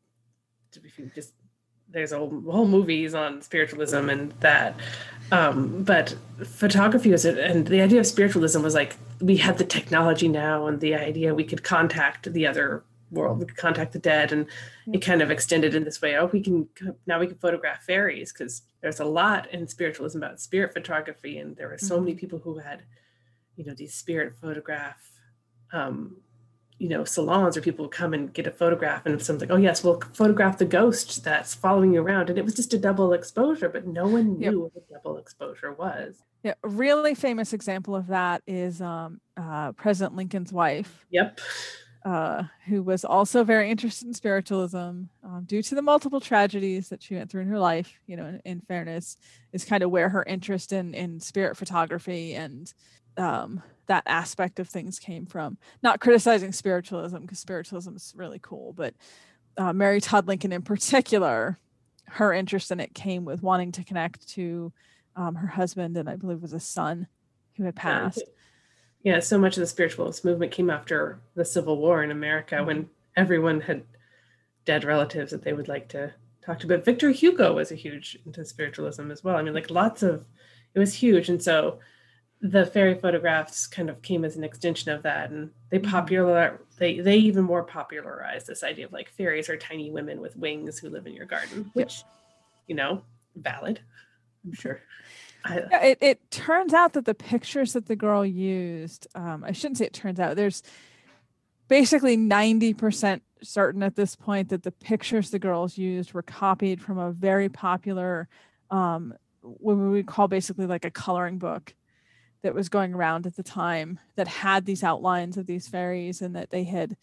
To 0.73 0.81
be 0.81 0.91
just 1.15 1.33
there's 1.91 2.13
a 2.13 2.19
whole, 2.19 2.43
whole 2.51 2.69
movies 2.69 3.15
on 3.15 3.41
spiritualism 3.43 4.09
and 4.09 4.33
that. 4.41 4.79
Um, 5.33 5.83
but 5.85 6.15
photography 6.45 7.11
was 7.11 7.25
it, 7.25 7.39
and 7.39 7.67
the 7.67 7.81
idea 7.81 8.01
of 8.01 8.07
spiritualism 8.07 8.63
was 8.63 8.75
like 8.75 8.97
we 9.21 9.37
had 9.37 9.59
the 9.59 9.65
technology 9.65 10.29
now, 10.29 10.67
and 10.67 10.81
the 10.81 10.95
idea 10.95 11.35
we 11.35 11.45
could 11.45 11.63
contact 11.63 12.33
the 12.33 12.47
other 12.47 12.85
world, 13.11 13.39
we 13.39 13.47
could 13.47 13.57
contact 13.57 13.93
the 13.93 13.99
dead, 13.99 14.33
and 14.33 14.47
it 14.93 14.99
kind 14.99 15.21
of 15.23 15.31
extended 15.31 15.75
in 15.75 15.85
this 15.85 16.01
way. 16.01 16.17
Oh, 16.17 16.27
we 16.27 16.41
can 16.41 16.69
now 17.07 17.21
we 17.21 17.27
can 17.27 17.37
photograph 17.37 17.83
fairies 17.85 18.33
because 18.33 18.63
there's 18.81 19.01
a 19.01 19.05
lot 19.05 19.51
in 19.53 19.67
spiritualism 19.67 20.19
about 20.19 20.41
spirit 20.41 20.73
photography, 20.73 21.39
and 21.39 21.57
there 21.57 21.69
were 21.69 21.79
so 21.79 22.01
many 22.01 22.15
people 22.15 22.39
who 22.39 22.59
had, 22.59 22.83
you 23.57 23.65
know, 23.65 23.75
these 23.75 23.95
spirit 23.95 24.35
photograph. 24.41 25.11
Um, 25.73 26.17
you 26.79 26.89
know, 26.89 27.05
salons 27.05 27.57
where 27.57 27.63
people 27.63 27.85
would 27.85 27.93
come 27.93 28.15
and 28.15 28.33
get 28.33 28.47
a 28.47 28.51
photograph, 28.51 29.05
and 29.05 29.21
someone's 29.21 29.43
like, 29.43 29.51
"Oh 29.51 29.57
yes, 29.57 29.83
we'll 29.83 30.01
photograph 30.15 30.59
the 30.59 30.65
ghost 30.65 31.25
that's 31.25 31.55
following 31.55 31.93
you 31.95 32.03
around," 32.03 32.31
and 32.31 32.39
it 32.39 32.45
was 32.45 32.55
just 32.55 32.73
a 32.75 32.79
double 32.79 33.13
exposure, 33.13 33.69
but 33.69 33.87
no 33.87 34.07
one 34.07 34.39
Yep. 34.41 34.53
knew 34.53 34.61
what 34.63 34.73
a 34.77 34.93
double 34.95 35.19
exposure 35.19 35.73
was. 35.73 36.23
Yeah. 36.45 36.55
A 36.63 36.69
really 36.69 37.15
famous 37.17 37.53
example 37.53 37.97
of 37.97 38.07
that 38.09 38.43
is 38.47 38.81
um, 38.81 39.21
uh, 39.37 39.73
President 39.73 40.15
Lincoln's 40.15 40.53
wife. 40.53 41.05
Yep. 41.11 41.41
uh, 42.05 42.45
who 42.67 42.81
was 42.83 43.05
also 43.05 43.43
very 43.43 43.69
interested 43.71 44.07
in 44.07 44.15
spiritualism 44.15 44.79
um, 45.25 45.43
due 45.45 45.61
to 45.63 45.75
the 45.75 45.83
multiple 45.83 46.21
tragedies 46.21 46.89
that 46.91 47.03
she 47.03 47.17
went 47.17 47.29
through 47.29 47.43
in 47.43 47.49
her 47.49 47.59
life. 47.59 47.99
You 48.07 48.17
know, 48.17 48.27
in, 48.27 48.41
in 48.45 48.61
fairness, 48.61 49.17
is 49.53 49.65
kind 49.65 49.83
of 49.83 49.91
where 49.91 50.09
her 50.09 50.23
interest 50.23 50.73
in 50.73 50.95
in 50.95 51.19
spirit 51.19 51.57
photography 51.57 52.35
and 52.35 52.73
um, 53.17 53.63
that 53.89 54.05
aspect 54.07 54.61
of 54.61 54.69
things 54.69 54.99
came 54.99 55.27
from. 55.27 55.59
Not 55.83 56.01
criticizing 56.01 56.53
spiritualism 56.53 57.19
because 57.19 57.39
spiritualism 57.39 57.97
is 57.97 58.13
really 58.17 58.39
cool, 58.41 58.73
but 58.73 58.95
uh, 59.57 59.73
Mary 59.73 60.01
Todd 60.01 60.29
Lincoln 60.29 60.53
in 60.53 60.63
particular, 60.63 61.59
her 62.07 62.33
interest 62.33 62.71
in 62.71 62.81
it 62.81 62.95
came 62.95 63.25
with 63.25 63.43
wanting 63.43 63.73
to 63.73 63.85
connect 63.85 64.29
to 64.31 64.73
um, 65.17 65.35
her 65.35 65.49
husband 65.49 65.97
and 65.97 66.09
I 66.09 66.17
believe 66.17 66.41
was 66.41 66.53
a 66.53 66.61
son 66.61 67.09
who 67.57 67.65
had 67.65 67.75
passed. 67.75 68.23
Yeah, 69.03 69.21
so 69.21 69.39
much 69.39 69.57
of 69.57 69.61
the 69.61 69.67
spiritualist 69.67 70.25
movement 70.25 70.53
came 70.53 70.71
after 70.71 71.21
the 71.35 71.45
Civil 71.45 71.79
War 71.79 72.03
in 72.03 72.11
America 72.11 72.57
Mm-hmm. 72.57 72.67
when 72.67 72.91
everyone 73.17 73.61
had 73.61 73.83
dead 74.65 74.85
relatives 74.85 75.33
that 75.33 75.43
they 75.43 75.53
would 75.53 75.69
like 75.69 75.89
to 75.89 76.13
talk 76.45 76.61
to. 76.61 76.67
But 76.67 76.85
Victor 76.85 77.11
Hugo 77.11 77.55
was 77.55 77.73
a 77.73 77.75
huge 77.75 78.19
into 78.27 78.45
spiritualism 78.45 79.11
as 79.11 79.25
well. 79.25 79.37
I 79.37 79.43
mean, 79.43 79.55
like 79.55 79.71
lots 79.71 80.03
of 80.03 80.27
it 80.75 80.79
was 80.79 80.95
huge. 80.95 81.29
And 81.29 81.43
so 81.43 81.79
the 82.41 82.67
fairy 82.67 82.95
photographs 82.95 83.67
kind 83.67 83.91
of 83.91 84.01
came 84.03 84.25
as 84.25 84.37
an 84.37 84.45
extension 84.45 84.93
of 84.93 85.03
that. 85.03 85.31
And 85.31 85.51
they 85.71 85.79
Mm-hmm. 85.79 85.91
popular 85.91 86.61
they 86.79 87.01
they 87.01 87.17
even 87.17 87.45
more 87.45 87.65
popularized 87.65 88.47
this 88.47 88.63
idea 88.63 88.87
of 88.87 88.93
like 88.93 89.09
fairies 89.09 89.49
are 89.49 89.57
tiny 89.57 89.91
women 89.91 90.21
with 90.21 90.37
wings 90.37 90.79
who 90.79 90.89
live 90.89 91.07
in 91.07 91.15
your 91.15 91.27
garden, 91.27 91.71
which, 91.75 92.05
you 92.67 92.75
know, 92.75 93.03
valid. 93.37 93.81
I'm 94.45 94.53
sure. 94.53 94.81
I, 95.45 95.63
Yeah, 95.71 95.85
it, 95.85 95.99
it 96.01 96.31
turns 96.31 96.73
out 96.73 96.93
that 96.95 97.05
the 97.05 97.15
pictures 97.15 97.73
that 97.73 97.87
the 97.87 97.97
girl 97.97 98.25
used, 98.25 99.07
um, 99.15 99.45
I 99.45 99.53
shouldn't 99.53 99.79
say 99.79 99.87
it 99.87 99.93
turns 99.93 100.21
out, 100.21 100.37
there's 100.37 100.63
basically 101.69 102.17
90% 102.17 103.21
certain 103.43 103.83
at 103.83 103.95
this 103.95 104.17
point 104.17 104.49
that 104.49 104.63
the 104.63 104.73
pictures 104.73 105.31
the 105.31 105.39
girls 105.39 105.79
used 105.79 106.13
were 106.13 106.23
copied 106.23 106.81
from 106.81 106.99
a 106.99 107.13
very 107.13 107.49
popular, 107.49 108.29
um, 108.71 109.15
what 109.43 109.75
we 109.75 109.89
would 109.89 110.07
call 110.07 110.29
basically 110.29 110.67
like 110.67 110.85
a 110.85 110.91
coloring 110.91 111.39
book 111.39 111.75
that 112.43 112.55
was 112.55 112.69
going 112.69 112.95
around 112.95 113.27
at 113.27 113.37
the 113.37 113.43
time 113.43 113.99
that 114.17 114.29
had 114.29 114.65
these 114.65 114.85
outlines 114.85 115.37
of 115.37 115.47
these 115.47 115.69
fairies 115.69 116.23
and 116.23 116.37
that 116.37 116.51
they 116.51 116.65
had, 116.65 116.97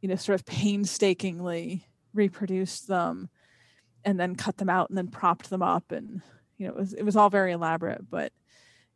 you 0.00 0.08
know, 0.08 0.16
sort 0.16 0.38
of 0.38 0.46
painstakingly 0.46 1.86
reproduced 2.14 2.88
them 2.88 3.28
and 4.04 4.18
then 4.18 4.34
cut 4.34 4.56
them 4.56 4.68
out 4.68 4.88
and 4.88 4.98
then 4.98 5.08
propped 5.08 5.48
them 5.50 5.62
up 5.62 5.92
and 5.92 6.20
you 6.58 6.66
know 6.66 6.72
it 6.72 6.78
was 6.78 6.92
it 6.92 7.02
was 7.04 7.16
all 7.16 7.30
very 7.30 7.52
elaborate 7.52 8.10
but 8.10 8.32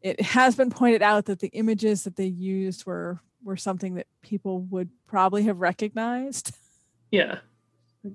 it 0.03 0.21
has 0.21 0.55
been 0.55 0.69
pointed 0.69 1.01
out 1.01 1.25
that 1.25 1.39
the 1.39 1.49
images 1.49 2.05
that 2.05 2.17
they 2.17 2.27
used 2.27 2.85
were 2.85 3.19
were 3.43 3.57
something 3.57 3.95
that 3.95 4.07
people 4.21 4.61
would 4.63 4.91
probably 5.07 5.45
have 5.45 5.61
recognized 5.61 6.55
yeah. 7.11 7.39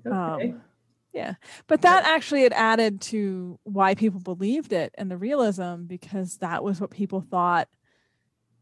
Okay. 0.06 0.50
um, 0.50 0.62
yeah 1.12 1.34
but 1.66 1.82
that 1.82 2.04
actually 2.04 2.42
had 2.42 2.52
added 2.52 3.00
to 3.00 3.58
why 3.64 3.94
people 3.94 4.20
believed 4.20 4.72
it 4.72 4.94
and 4.96 5.10
the 5.10 5.16
realism 5.16 5.82
because 5.84 6.38
that 6.38 6.64
was 6.64 6.80
what 6.80 6.90
people 6.90 7.20
thought 7.20 7.68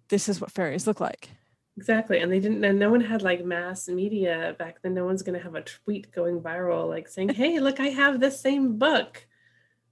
this 0.09 0.29
is 0.29 0.41
what 0.41 0.51
fairies 0.51 0.87
look 0.87 1.01
like 1.01 1.31
Exactly. 1.77 2.19
And 2.19 2.31
they 2.31 2.41
didn't, 2.41 2.63
and 2.63 2.79
no 2.79 2.91
one 2.91 3.01
had 3.01 3.23
like 3.23 3.43
mass 3.43 3.89
media 3.89 4.55
back 4.59 4.83
then. 4.83 4.93
No 4.93 5.07
one's 5.07 5.23
going 5.23 5.39
to 5.39 5.43
have 5.43 5.55
a 5.55 5.63
tweet 5.63 6.13
going 6.13 6.41
viral, 6.41 6.89
like 6.89 7.09
saying, 7.09 7.29
Hey, 7.35 7.59
look, 7.59 7.81
I 7.81 7.87
have 7.87 8.21
this 8.21 8.39
same 8.39 8.77
book. 8.77 9.27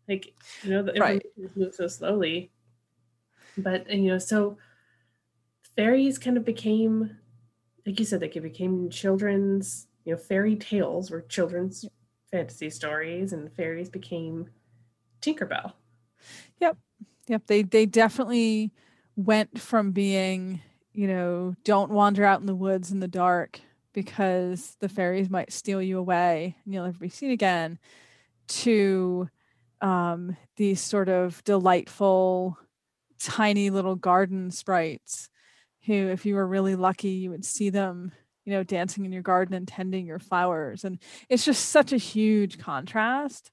Like, 0.06 0.34
you 0.62 0.70
know, 0.70 0.82
the 0.82 0.94
Right. 0.98 1.22
information 1.22 1.52
moves 1.56 1.76
so 1.78 1.86
slowly. 1.86 2.50
But, 3.56 3.86
and, 3.88 4.04
you 4.04 4.10
know, 4.10 4.18
so 4.18 4.58
fairies 5.76 6.18
kind 6.18 6.36
of 6.36 6.44
became, 6.44 7.16
like 7.86 7.98
you 7.98 8.04
said, 8.04 8.20
like 8.20 8.36
it 8.36 8.42
became 8.42 8.90
children's, 8.90 9.86
you 10.04 10.12
know, 10.12 10.18
fairy 10.18 10.56
tales 10.56 11.10
were 11.10 11.22
children's 11.22 11.86
fantasy 12.30 12.70
stories, 12.70 13.32
and 13.32 13.52
fairies 13.54 13.88
became 13.88 14.50
Tinkerbell. 15.20 15.72
Yep. 16.60 16.76
Yep. 17.28 17.42
They 17.46 17.62
they 17.62 17.86
definitely 17.86 18.72
went 19.16 19.60
from 19.60 19.92
being, 19.92 20.60
you 20.92 21.06
know, 21.06 21.54
don't 21.64 21.90
wander 21.90 22.24
out 22.24 22.40
in 22.40 22.46
the 22.46 22.54
woods 22.54 22.90
in 22.90 23.00
the 23.00 23.08
dark 23.08 23.60
because 23.92 24.76
the 24.80 24.88
fairies 24.88 25.30
might 25.30 25.52
steal 25.52 25.82
you 25.82 25.98
away 25.98 26.56
and 26.64 26.74
you'll 26.74 26.84
never 26.84 26.98
be 26.98 27.08
seen 27.08 27.30
again 27.30 27.78
to 28.48 29.28
um 29.80 30.36
these 30.56 30.80
sort 30.80 31.08
of 31.08 31.42
delightful 31.44 32.58
tiny 33.18 33.70
little 33.70 33.96
garden 33.96 34.50
sprites 34.50 35.28
who 35.86 35.94
if 35.94 36.26
you 36.26 36.34
were 36.34 36.46
really 36.46 36.76
lucky 36.76 37.10
you 37.10 37.30
would 37.30 37.44
see 37.44 37.70
them 37.70 38.12
you 38.48 38.54
know 38.54 38.62
dancing 38.62 39.04
in 39.04 39.12
your 39.12 39.20
garden 39.20 39.54
and 39.54 39.68
tending 39.68 40.06
your 40.06 40.18
flowers 40.18 40.82
and 40.82 40.98
it's 41.28 41.44
just 41.44 41.68
such 41.68 41.92
a 41.92 41.98
huge 41.98 42.58
contrast. 42.58 43.50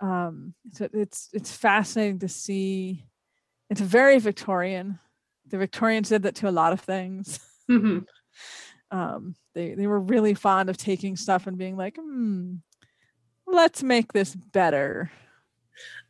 Um 0.00 0.54
so 0.72 0.88
it's 0.92 1.28
it's 1.32 1.56
fascinating 1.56 2.18
to 2.18 2.28
see. 2.28 3.06
It's 3.70 3.80
very 3.80 4.18
victorian. 4.18 4.98
The 5.46 5.58
victorians 5.58 6.08
did 6.08 6.24
that 6.24 6.34
to 6.36 6.48
a 6.48 6.50
lot 6.50 6.72
of 6.72 6.80
things. 6.80 7.38
Mhm. 7.70 8.06
um 8.90 9.36
they 9.54 9.74
they 9.74 9.86
were 9.86 10.00
really 10.00 10.34
fond 10.34 10.68
of 10.68 10.76
taking 10.76 11.14
stuff 11.14 11.46
and 11.46 11.56
being 11.56 11.76
like 11.76 11.94
hmm 11.96 12.56
let's 13.46 13.84
make 13.84 14.12
this 14.12 14.34
better. 14.34 15.12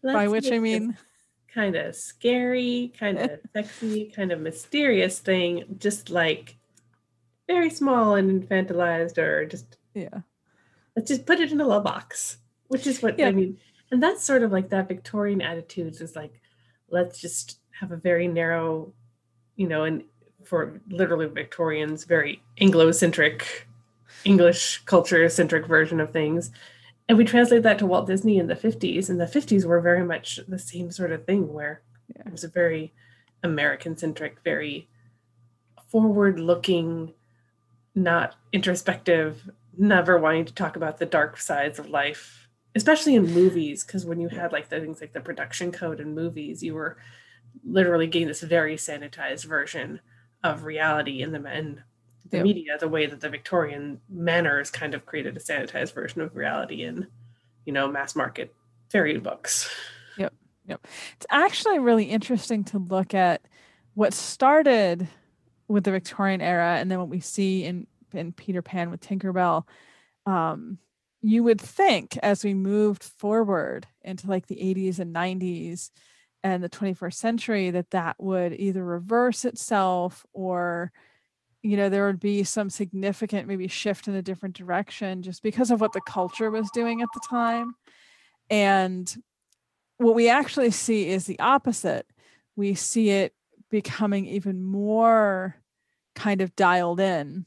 By 0.02 0.28
Let's 0.28 0.32
which 0.32 0.52
i 0.52 0.58
mean 0.58 0.96
kind 1.52 1.76
of 1.76 1.94
scary, 1.94 2.92
kind 2.98 3.18
of 3.18 3.30
sexy, 3.52 4.12
kind 4.14 4.32
of 4.32 4.40
mysterious 4.40 5.18
thing, 5.18 5.76
just 5.78 6.08
like 6.08 6.57
very 7.48 7.70
small 7.70 8.14
and 8.14 8.30
infantilized, 8.30 9.18
or 9.18 9.44
just 9.46 9.78
yeah 9.94 10.20
let's 10.94 11.08
just 11.08 11.26
put 11.26 11.40
it 11.40 11.52
in 11.52 11.60
a 11.60 11.66
love 11.66 11.84
box, 11.84 12.38
which 12.68 12.86
is 12.86 13.02
what 13.02 13.18
Yeah. 13.18 13.28
I 13.28 13.32
mean. 13.32 13.58
And 13.90 14.02
that's 14.02 14.22
sort 14.24 14.42
of 14.42 14.52
like 14.52 14.68
that 14.70 14.88
Victorian 14.88 15.40
attitudes 15.40 16.00
is 16.00 16.16
like, 16.16 16.40
let's 16.90 17.20
just 17.20 17.60
have 17.70 17.92
a 17.92 17.96
very 17.96 18.26
narrow, 18.26 18.92
you 19.54 19.68
know, 19.68 19.84
and 19.84 20.02
for 20.44 20.80
literally 20.90 21.26
Victorians, 21.26 22.04
very 22.04 22.42
Anglo-centric, 22.60 23.66
English 24.24 24.78
culture-centric 24.86 25.66
version 25.66 26.00
of 26.00 26.12
things. 26.12 26.50
And 27.08 27.16
we 27.16 27.24
translate 27.24 27.62
that 27.62 27.78
to 27.78 27.86
Walt 27.86 28.08
Disney 28.08 28.38
in 28.38 28.48
the 28.48 28.56
50s, 28.56 29.08
and 29.08 29.20
the 29.20 29.24
50s 29.24 29.64
were 29.64 29.80
very 29.80 30.04
much 30.04 30.40
the 30.48 30.58
same 30.58 30.90
sort 30.90 31.12
of 31.12 31.24
thing 31.24 31.52
where 31.52 31.82
it 32.10 32.30
was 32.30 32.44
a 32.44 32.48
very 32.48 32.92
American 33.42 33.96
centric, 33.96 34.38
very 34.42 34.88
forward 35.88 36.40
looking, 36.40 37.14
not 38.02 38.36
introspective, 38.52 39.48
never 39.76 40.18
wanting 40.18 40.44
to 40.46 40.54
talk 40.54 40.76
about 40.76 40.98
the 40.98 41.06
dark 41.06 41.38
sides 41.38 41.78
of 41.78 41.88
life, 41.88 42.48
especially 42.74 43.14
in 43.14 43.32
movies. 43.32 43.84
Because 43.84 44.06
when 44.06 44.20
you 44.20 44.28
had 44.28 44.52
like 44.52 44.68
the 44.68 44.80
things 44.80 45.00
like 45.00 45.12
the 45.12 45.20
production 45.20 45.72
code 45.72 46.00
in 46.00 46.14
movies, 46.14 46.62
you 46.62 46.74
were 46.74 46.96
literally 47.64 48.06
getting 48.06 48.28
this 48.28 48.42
very 48.42 48.76
sanitized 48.76 49.44
version 49.44 50.00
of 50.44 50.64
reality 50.64 51.22
in 51.22 51.32
the 51.32 51.38
in 51.58 51.82
the 52.30 52.36
Yeah. 52.38 52.42
media, 52.42 52.78
the 52.78 52.88
way 52.88 53.06
that 53.06 53.20
the 53.20 53.30
Victorian 53.30 54.00
manners 54.08 54.70
kind 54.70 54.94
of 54.94 55.06
created 55.06 55.36
a 55.36 55.40
sanitized 55.40 55.94
version 55.94 56.20
of 56.20 56.36
reality 56.36 56.84
in, 56.84 57.06
you 57.64 57.72
know, 57.72 57.88
mass 57.90 58.14
market 58.14 58.54
fairy 58.90 59.18
books. 59.18 59.74
Yep. 60.18 60.34
Yep. 60.66 60.86
It's 61.16 61.26
actually 61.30 61.78
really 61.78 62.04
interesting 62.04 62.64
to 62.64 62.78
look 62.78 63.14
at 63.14 63.42
what 63.94 64.12
started 64.12 65.08
with 65.68 65.84
the 65.84 65.90
Victorian 65.90 66.40
era 66.40 66.76
and 66.76 66.90
then 66.90 66.98
what 66.98 67.08
we 67.08 67.20
see 67.20 67.64
in, 67.64 67.86
in 68.12 68.32
Peter 68.32 68.62
Pan 68.62 68.90
with 68.90 69.00
Tinkerbell. 69.00 69.64
Um, 70.26 70.78
you 71.20 71.42
would 71.44 71.60
think 71.60 72.16
as 72.22 72.44
we 72.44 72.54
moved 72.54 73.02
forward 73.02 73.86
into 74.02 74.28
like 74.28 74.46
the 74.46 74.56
80s 74.56 74.98
and 74.98 75.14
90s 75.14 75.90
and 76.42 76.62
the 76.62 76.68
21st 76.68 77.14
century 77.14 77.70
that 77.70 77.90
that 77.90 78.16
would 78.18 78.52
either 78.52 78.84
reverse 78.84 79.44
itself 79.44 80.24
or 80.32 80.92
you 81.62 81.76
know 81.76 81.88
there 81.88 82.06
would 82.06 82.20
be 82.20 82.44
some 82.44 82.70
significant 82.70 83.48
maybe 83.48 83.66
shift 83.66 84.06
in 84.06 84.14
a 84.14 84.22
different 84.22 84.54
direction 84.54 85.22
just 85.22 85.42
because 85.42 85.72
of 85.72 85.80
what 85.80 85.92
the 85.92 86.00
culture 86.02 86.52
was 86.52 86.70
doing 86.70 87.02
at 87.02 87.08
the 87.12 87.20
time 87.28 87.74
and 88.48 89.16
what 89.98 90.14
we 90.14 90.28
actually 90.28 90.70
see 90.70 91.08
is 91.08 91.26
the 91.26 91.38
opposite. 91.40 92.06
We 92.56 92.74
see 92.74 93.10
it 93.10 93.34
becoming 93.70 94.26
even 94.26 94.62
more 94.62 95.56
kind 96.14 96.40
of 96.40 96.54
dialed 96.56 97.00
in. 97.00 97.46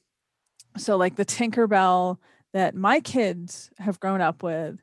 So, 0.78 0.98
like 0.98 1.16
the 1.16 1.26
Tinkerbell 1.26 2.18
that 2.54 2.76
my 2.76 3.00
kids 3.00 3.70
have 3.78 4.00
grown 4.00 4.22
up 4.22 4.44
with 4.44 4.82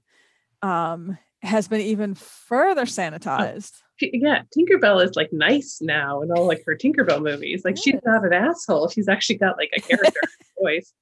um, 0.62 1.18
has 1.42 1.68
been 1.68 1.80
even 1.80 2.14
further 2.14 2.84
sanitized. 2.84 3.72
She- 3.96 4.10
yeah, 4.12 4.42
Tinkerbell 4.56 5.04
is 5.04 5.16
like 5.16 5.32
nice 5.32 5.78
now 5.80 6.22
in 6.22 6.30
all 6.30 6.46
like 6.46 6.62
her 6.66 6.76
Tinkerbell 6.76 7.22
movies. 7.22 7.62
Like 7.64 7.76
she's 7.76 8.00
not 8.04 8.24
an 8.24 8.32
asshole. 8.32 8.88
She's 8.88 9.08
actually 9.08 9.38
got 9.38 9.56
like 9.56 9.70
a 9.76 9.80
character 9.80 10.20
voice. 10.60 10.92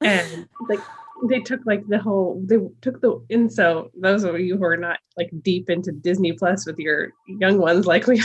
And 0.00 0.48
like 0.68 0.80
they 1.28 1.40
took 1.40 1.60
like 1.64 1.86
the 1.86 1.98
whole 1.98 2.42
they 2.44 2.58
took 2.80 3.00
the 3.00 3.24
and 3.30 3.52
so 3.52 3.90
those 3.94 4.24
of 4.24 4.38
you 4.40 4.56
who 4.56 4.64
are 4.64 4.76
not 4.76 4.98
like 5.16 5.30
deep 5.42 5.70
into 5.70 5.92
Disney 5.92 6.32
Plus 6.32 6.66
with 6.66 6.78
your 6.78 7.12
young 7.28 7.58
ones, 7.58 7.86
like 7.86 8.06
we 8.06 8.22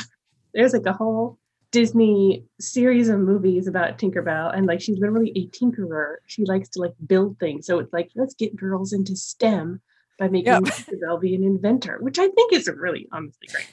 there's 0.54 0.74
like 0.74 0.86
a 0.86 0.94
whole 0.94 1.38
Disney 1.78 2.44
series 2.60 3.08
of 3.08 3.20
movies 3.20 3.68
about 3.68 4.00
Tinkerbell, 4.00 4.52
and 4.58 4.66
like 4.66 4.82
she's 4.82 4.98
literally 4.98 5.32
a 5.36 5.46
tinkerer. 5.56 6.16
She 6.26 6.44
likes 6.46 6.70
to 6.70 6.80
like 6.80 6.94
build 7.06 7.38
things. 7.40 7.68
So 7.68 7.78
it's 7.78 7.94
like 7.94 8.10
let's 8.16 8.34
get 8.34 8.56
girls 8.56 8.94
into 8.94 9.16
STEM 9.16 9.80
by 10.18 10.28
making 10.28 10.54
Yep. 10.54 10.64
Tinkerbell 10.64 11.22
be 11.22 11.36
an 11.36 11.44
inventor, 11.44 12.00
which 12.02 12.18
I 12.18 12.30
think 12.30 12.52
is 12.52 12.68
really 12.68 13.08
honestly 13.12 13.48
great. 13.52 13.68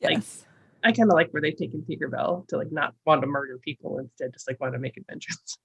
Like, 0.00 0.12
Yes. 0.14 0.46
I 0.82 0.92
kind 0.92 1.10
of 1.10 1.14
like 1.14 1.28
where 1.32 1.42
they've 1.42 1.54
taken 1.54 1.82
Tinkerbell 1.82 2.48
to 2.48 2.56
like 2.56 2.72
not 2.72 2.94
want 3.04 3.20
to 3.20 3.26
murder 3.26 3.58
people 3.62 3.98
instead, 3.98 4.32
just 4.32 4.48
like 4.48 4.58
want 4.58 4.72
to 4.72 4.78
make 4.78 4.96
inventions. 4.96 5.58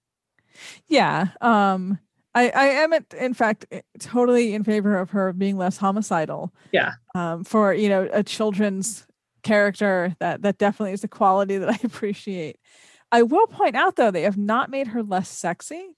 Yeah. 0.90 1.30
Um 1.40 2.00
I, 2.34 2.50
I 2.50 2.66
am 2.66 2.92
in 3.18 3.34
fact 3.34 3.66
eh, 3.72 3.80
totally 4.00 4.54
in 4.54 4.66
favor 4.66 4.98
of 4.98 5.12
her 5.12 5.32
being 5.32 5.56
less 5.56 5.78
homicidal. 5.78 6.54
Yeah. 6.74 6.92
Um 7.14 7.46
for, 7.46 7.74
you 7.74 7.88
know, 7.88 8.10
a 8.12 8.22
children's 8.22 9.08
character 9.46 10.16
that 10.20 10.42
that 10.42 10.58
definitely 10.58 10.92
is 10.92 11.04
a 11.06 11.08
quality 11.08 11.58
that 11.58 11.70
I 11.70 11.80
appreciate. 11.84 12.58
I 13.12 13.22
will 13.22 13.48
point 13.48 13.76
out 13.76 13.96
though, 13.96 14.12
they 14.12 14.24
have 14.24 14.38
not 14.38 14.70
made 14.70 14.88
her 14.88 15.02
less 15.02 15.30
sexy. 15.30 15.96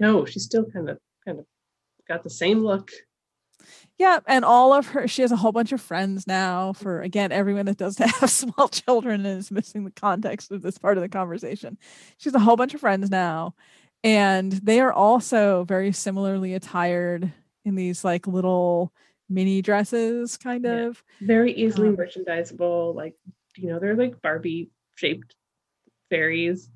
No, 0.00 0.24
she's 0.24 0.44
still 0.44 0.64
kind 0.64 0.90
of 0.90 0.98
kind 1.24 1.38
of 1.38 1.46
got 2.08 2.24
the 2.24 2.30
same 2.30 2.64
look. 2.64 2.90
Yeah, 3.98 4.20
and 4.26 4.44
all 4.44 4.72
of 4.72 4.88
her 4.88 5.06
she 5.06 5.22
has 5.22 5.30
a 5.30 5.36
whole 5.36 5.52
bunch 5.52 5.70
of 5.70 5.80
friends 5.80 6.26
now 6.26 6.72
for 6.72 7.02
again 7.02 7.30
everyone 7.30 7.66
that 7.66 7.76
doesn't 7.76 8.10
have 8.20 8.30
small 8.30 8.68
children 8.68 9.26
and 9.26 9.38
is 9.38 9.50
missing 9.50 9.84
the 9.84 9.92
context 9.92 10.50
of 10.50 10.62
this 10.62 10.78
part 10.78 10.96
of 10.96 11.02
the 11.02 11.08
conversation. 11.08 11.78
She 12.16 12.28
has 12.28 12.34
a 12.34 12.40
whole 12.40 12.56
bunch 12.56 12.74
of 12.74 12.80
friends 12.80 13.10
now 13.10 13.54
and 14.02 14.52
they 14.52 14.80
are 14.80 14.92
also 14.92 15.64
very 15.64 15.92
similarly 15.92 16.54
attired 16.54 17.32
in 17.64 17.74
these 17.74 18.02
like 18.02 18.26
little 18.26 18.92
mini 19.30 19.62
dresses 19.62 20.36
kind 20.36 20.64
Yeah. 20.64 20.88
of. 20.88 21.02
Very 21.20 21.52
easily 21.52 21.88
Um, 21.88 21.96
merchandisable. 21.96 22.94
Like, 22.94 23.14
you 23.56 23.68
know, 23.68 23.78
they're 23.78 23.96
like 23.96 24.20
Barbie 24.20 24.70
shaped 24.96 25.34
fairies. 26.10 26.70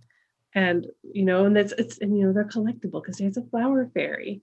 And, 0.55 0.87
you 1.03 1.25
know, 1.25 1.47
and 1.47 1.57
it's 1.59 1.73
it's 1.73 1.99
and 1.99 2.17
you 2.17 2.25
know, 2.27 2.33
they're 2.33 2.45
collectible 2.45 3.03
because 3.03 3.19
there's 3.19 3.37
a 3.37 3.43
flower 3.43 3.91
fairy 3.93 4.41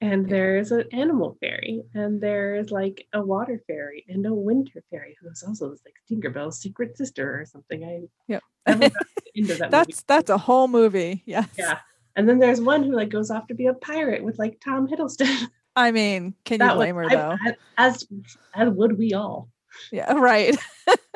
and 0.00 0.22
Yeah. 0.26 0.30
there's 0.30 0.72
an 0.72 0.84
animal 0.92 1.36
fairy 1.40 1.82
and 1.94 2.20
there's 2.20 2.70
like 2.70 3.06
a 3.12 3.22
water 3.22 3.60
fairy 3.66 4.04
and 4.08 4.24
a 4.26 4.32
winter 4.34 4.82
fairy 4.90 5.14
who's 5.20 5.42
also 5.42 5.70
this 5.70 5.82
like 5.84 5.94
Tinkerbell's 6.08 6.58
secret 6.58 6.96
sister 6.96 7.38
or 7.38 7.44
something. 7.44 7.84
I 7.84 8.08
Yep. 8.28 8.42
into 9.34 9.54
that 9.54 9.60
movie. 9.60 9.70
That's 9.70 10.02
that's 10.04 10.30
a 10.30 10.38
whole 10.38 10.68
movie. 10.68 11.22
Yes. 11.26 11.48
Yeah. 11.58 11.78
And 12.16 12.26
then 12.28 12.38
there's 12.38 12.60
one 12.60 12.82
who 12.82 12.92
like 12.92 13.08
goes 13.10 13.30
off 13.30 13.46
to 13.48 13.54
be 13.54 13.66
a 13.66 13.74
pirate 13.74 14.24
with 14.24 14.38
like 14.38 14.58
Tom 14.64 14.88
Hiddleston. 14.88 15.48
I 15.74 15.90
mean, 15.90 16.34
can 16.44 16.54
you 16.56 16.58
That 16.58 16.76
was- 16.76 16.84
blame 16.84 16.96
her 16.96 17.08
though? 17.08 17.36
I- 17.44 17.56
as 17.78 18.06
as 18.54 18.68
would 18.70 18.98
we 18.98 19.14
all. 19.14 19.48
yeah, 19.90 20.12
right. 20.30 20.56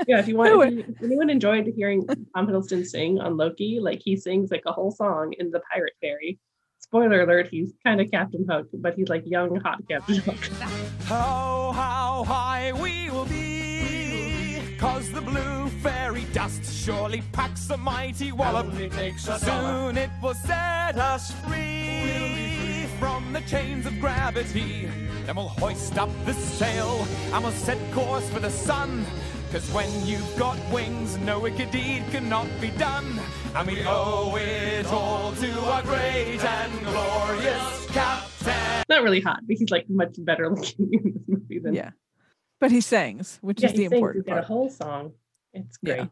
Yeah, 0.07 0.19
if 0.21 0.29
you 0.29 0.37
want, 0.37 0.73
if, 0.73 0.73
you, 0.73 0.95
anyone 1.03 1.29
enjoyed 1.31 1.67
hearing 1.77 2.07
Tom 2.07 2.47
Hiddleston 2.47 2.87
sing 2.87 3.19
on 3.19 3.37
Loki, 3.37 3.81
like 3.81 4.01
he 4.03 4.17
sings 4.17 4.51
like 4.51 4.63
a 4.67 4.73
whole 4.73 4.91
song 4.91 5.35
in 5.39 5.51
the 5.51 5.61
Pirate 5.73 5.93
Fairy. 6.01 6.39
Spoiler 6.79 7.23
alert: 7.23 7.49
he's 7.51 7.73
kind 7.85 8.01
of 8.01 8.11
Captain 8.11 8.47
Hook, 8.49 8.69
but 8.75 8.95
he's 8.95 9.09
like 9.09 9.23
young, 9.27 9.57
hot 9.61 9.81
Captain 9.89 10.17
Hook. 10.17 10.37
How, 11.05 11.73
how 11.75 12.25
high 12.25 12.73
we 12.81 13.11
will 13.11 13.25
be. 13.27 14.61
Cause 14.79 15.11
the 15.11 15.23
blue 15.23 15.69
fairy 15.83 16.27
dust 16.35 16.63
surely 16.85 17.23
packs 17.33 17.69
a 17.71 17.77
mighty 17.77 18.31
wallop. 18.33 18.67
Soon 19.19 19.97
it 19.97 20.11
will 20.23 20.35
set 20.35 20.97
us 20.99 21.33
free 21.47 22.56
from 22.99 23.33
the 23.33 23.41
chains 23.43 23.87
of 23.87 23.99
gravity. 24.01 24.89
Then 25.25 25.37
we'll 25.37 25.49
hoist 25.49 25.99
up 25.99 26.11
the 26.25 26.33
sail 26.33 27.07
and 27.33 27.43
we'll 27.43 27.53
set 27.53 27.79
course 27.93 28.29
for 28.31 28.41
the 28.41 28.51
sun. 28.51 29.05
Cause 29.53 29.71
when 29.73 29.89
you've 30.07 30.37
got 30.37 30.59
wings, 30.73 31.17
no 31.19 31.39
wicked 31.39 31.71
deed 31.71 32.03
cannot 32.11 32.49
be 32.61 32.69
done. 32.71 33.19
And 33.55 33.67
we 33.69 33.83
owe 33.87 34.35
it 34.37 34.87
all 34.87 35.33
to 35.33 35.61
our 35.61 35.83
great 35.83 36.43
and 36.45 36.81
glorious 36.85 37.87
captain. 37.91 38.85
Not 38.89 39.03
really 39.03 39.21
hot, 39.21 39.41
but 39.47 39.57
he's 39.57 39.71
like 39.71 39.89
much 39.89 40.15
better 40.19 40.51
looking 40.55 40.91
in 40.93 41.03
this 41.13 41.23
movie 41.29 41.59
than 41.61 41.75
yeah. 41.75 41.91
But 42.61 42.71
he 42.71 42.81
sings, 42.81 43.39
which 43.41 43.61
yeah. 43.63 43.67
is 43.69 43.73
the 43.73 43.79
sings. 43.85 43.93
important 43.93 44.27
He's 44.27 44.35
got 44.35 44.43
a 44.43 44.47
whole 44.47 44.69
song. 44.71 45.13
It's 45.53 45.79
Yeah. 45.83 45.95
great. 45.97 46.09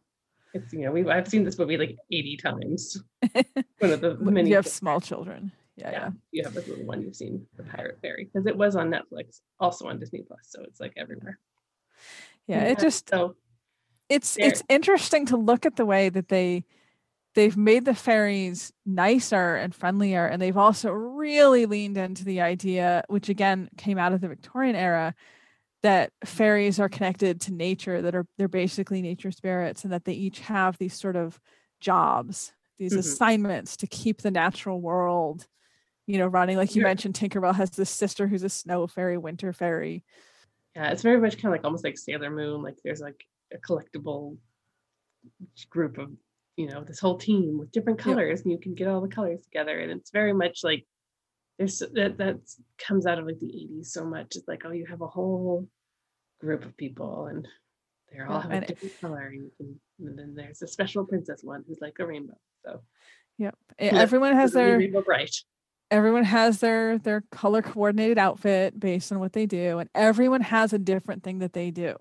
It's 0.54 0.72
you 0.72 0.80
know 0.84 0.92
we 0.92 1.08
I've 1.10 1.26
seen 1.26 1.42
this 1.44 1.58
movie 1.58 1.76
like 1.76 1.96
eighty 2.12 2.36
times. 2.36 3.02
One 3.78 3.90
of 3.90 4.00
the 4.00 4.14
many. 4.20 4.50
you 4.50 4.56
have 4.56 4.66
small 4.82 5.00
children. 5.00 5.50
Yeah, 5.76 5.90
yeah. 5.90 5.98
yeah, 6.04 6.10
you 6.30 6.44
have 6.44 6.54
this 6.54 6.68
little 6.68 6.84
one 6.84 7.02
you've 7.02 7.16
seen, 7.16 7.46
the 7.56 7.64
Pirate 7.64 7.98
Fairy, 8.00 8.24
because 8.32 8.46
it 8.46 8.56
was 8.56 8.76
on 8.76 8.90
Netflix, 8.90 9.40
also 9.58 9.88
on 9.88 9.98
Disney 9.98 10.22
Plus, 10.22 10.40
so 10.44 10.62
it's 10.62 10.80
like 10.80 10.92
everywhere. 10.96 11.38
Yeah. 12.46 12.64
It 12.64 12.78
just 12.78 13.08
so 13.10 13.36
it's 14.08 14.34
There- 14.34 14.48
it's 14.50 14.62
interesting 14.68 15.26
to 15.26 15.36
look 15.36 15.66
at 15.66 15.76
the 15.76 15.86
way 15.86 16.08
that 16.10 16.28
they 16.28 16.64
they've 17.34 17.56
made 17.56 17.84
the 17.86 17.94
fairies 17.94 18.72
nicer 18.86 19.56
and 19.56 19.74
friendlier 19.74 20.26
and 20.26 20.40
they've 20.40 20.56
also 20.56 20.92
really 20.92 21.66
leaned 21.66 21.96
into 21.96 22.24
the 22.24 22.40
idea 22.42 23.02
which 23.08 23.28
again 23.28 23.68
came 23.78 23.98
out 23.98 24.12
of 24.12 24.20
the 24.20 24.28
victorian 24.28 24.76
era 24.76 25.14
that 25.82 26.12
fairies 26.24 26.78
are 26.78 26.88
connected 26.88 27.40
to 27.40 27.52
nature 27.52 28.02
that 28.02 28.14
are 28.14 28.26
they're 28.36 28.46
basically 28.46 29.00
nature 29.02 29.32
spirits 29.32 29.82
and 29.84 29.92
that 29.92 30.04
they 30.04 30.12
each 30.12 30.40
have 30.40 30.76
these 30.78 30.94
sort 30.94 31.16
of 31.16 31.40
jobs 31.80 32.52
these 32.78 32.92
Mhm. 32.92 32.98
assignments 32.98 33.76
to 33.78 33.86
keep 33.86 34.20
the 34.20 34.30
natural 34.30 34.80
world 34.80 35.46
you 36.06 36.18
know 36.18 36.26
running 36.26 36.56
like 36.56 36.74
you 36.74 36.80
Sure. 36.80 36.88
mentioned 36.88 37.14
tinkerbell 37.14 37.54
has 37.54 37.70
this 37.70 37.90
sister 37.90 38.26
who's 38.26 38.42
a 38.42 38.48
snow 38.48 38.86
fairy 38.86 39.16
winter 39.16 39.52
fairy 39.52 40.04
Yeah, 40.76 40.90
it's 40.90 41.02
very 41.02 41.20
much 41.20 41.34
kind 41.36 41.46
of 41.46 41.52
like 41.52 41.64
almost 41.64 41.84
like 41.84 41.96
Sailor 41.96 42.30
Moon. 42.30 42.60
Like 42.62 42.76
there's 42.82 43.00
like 43.00 43.24
a 43.52 43.58
collectible 43.58 44.36
group 45.70 45.98
of, 45.98 46.10
you 46.56 46.66
know, 46.68 46.82
this 46.82 46.98
whole 46.98 47.16
team 47.16 47.58
with 47.58 47.70
different 47.70 47.98
Yep. 48.00 48.04
colors, 48.04 48.40
and 48.42 48.50
you 48.50 48.58
can 48.58 48.74
get 48.74 48.88
all 48.88 49.00
the 49.00 49.08
colors 49.08 49.42
together. 49.44 49.78
And 49.78 49.92
it's 49.92 50.10
very 50.10 50.32
much 50.32 50.64
like 50.64 50.84
there's 51.58 51.78
that 51.78 52.18
that 52.18 52.36
comes 52.76 53.06
out 53.06 53.20
of 53.20 53.26
like 53.26 53.38
the 53.38 53.46
80s 53.46 53.92
so 53.92 54.04
much. 54.04 54.34
It's 54.36 54.48
like, 54.48 54.62
oh, 54.66 54.72
you 54.72 54.84
have 54.86 55.00
a 55.00 55.06
whole 55.06 55.68
group 56.40 56.64
of 56.64 56.76
people 56.76 57.26
and 57.26 57.46
they're 58.10 58.26
all 58.26 58.38
Yeah, 58.38 58.42
have 58.42 58.62
a 58.64 58.66
different 58.66 59.00
color. 59.00 59.26
And, 59.28 59.42
you 59.44 59.52
can, 59.56 59.80
and 60.00 60.18
then 60.18 60.34
there's 60.34 60.60
a 60.62 60.66
special 60.66 61.06
princess 61.06 61.44
one 61.44 61.62
who's 61.68 61.80
like 61.80 61.98
a 62.00 62.06
rainbow. 62.06 62.36
So 62.64 62.82
yep 63.38 63.54
Yeah, 63.80 64.00
everyone 64.00 64.34
has 64.34 64.50
their 64.52 64.76
Rainbow 64.78 65.02
Brite. 65.02 65.36
Everyone 65.94 66.24
has 66.24 66.58
their 66.58 66.98
their 66.98 67.22
color 67.30 67.62
coordinated 67.62 68.18
outfit 68.18 68.78
based 68.80 69.12
on 69.12 69.20
what 69.20 69.32
they 69.32 69.46
do 69.46 69.78
and 69.78 69.88
everyone 69.94 70.40
has 70.40 70.72
a 70.72 70.78
different 70.78 71.22
thing 71.22 71.38
that 71.38 71.52
they 71.52 71.70
do 71.70 71.96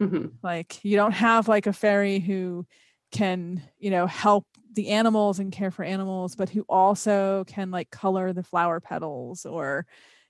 Mhm. 0.00 0.32
like 0.42 0.84
you 0.84 0.96
don't 0.96 1.12
have 1.12 1.48
like 1.48 1.66
a 1.66 1.72
fairy 1.72 2.18
who 2.20 2.66
can 3.10 3.62
you 3.78 3.90
know 3.90 4.06
help 4.06 4.46
the 4.74 4.88
animals 4.90 5.38
and 5.38 5.52
care 5.52 5.70
for 5.70 5.84
animals 5.84 6.36
but 6.36 6.50
who 6.50 6.62
also 6.68 7.44
can 7.46 7.70
like 7.70 7.90
color 7.90 8.32
the 8.32 8.42
flower 8.42 8.80
petals 8.80 9.46
or 9.46 9.86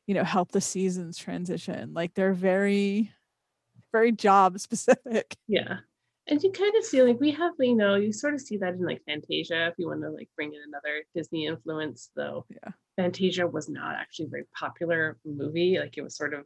you 0.06 0.14
know 0.14 0.24
help 0.24 0.52
the 0.52 0.60
seasons 0.60 1.18
transition 1.18 1.92
like 1.94 2.14
they're 2.14 2.32
very 2.32 3.12
very 3.92 4.12
job 4.12 4.58
specific 4.60 5.36
Yeah. 5.48 5.78
And 6.28 6.42
you 6.42 6.50
kind 6.50 6.74
of 6.76 6.84
see 6.84 7.02
like 7.02 7.20
we 7.20 7.30
have, 7.32 7.52
you 7.58 7.76
know, 7.76 7.94
you 7.94 8.12
sort 8.12 8.34
of 8.34 8.40
see 8.40 8.56
that 8.58 8.74
in 8.74 8.84
like 8.84 9.02
Fantasia 9.06 9.68
if 9.68 9.74
you 9.78 9.86
want 9.86 10.02
to 10.02 10.10
like 10.10 10.28
bring 10.34 10.52
in 10.52 10.60
another 10.66 11.04
Disney 11.14 11.46
influence, 11.46 12.10
though. 12.16 12.46
Yeah. 12.50 12.72
Fantasia 12.96 13.46
was 13.46 13.68
not 13.68 13.94
actually 13.94 14.26
a 14.26 14.30
very 14.30 14.44
popular 14.58 15.18
movie. 15.24 15.78
Like 15.78 15.96
it 15.96 16.02
was 16.02 16.16
sort 16.16 16.34
of 16.34 16.40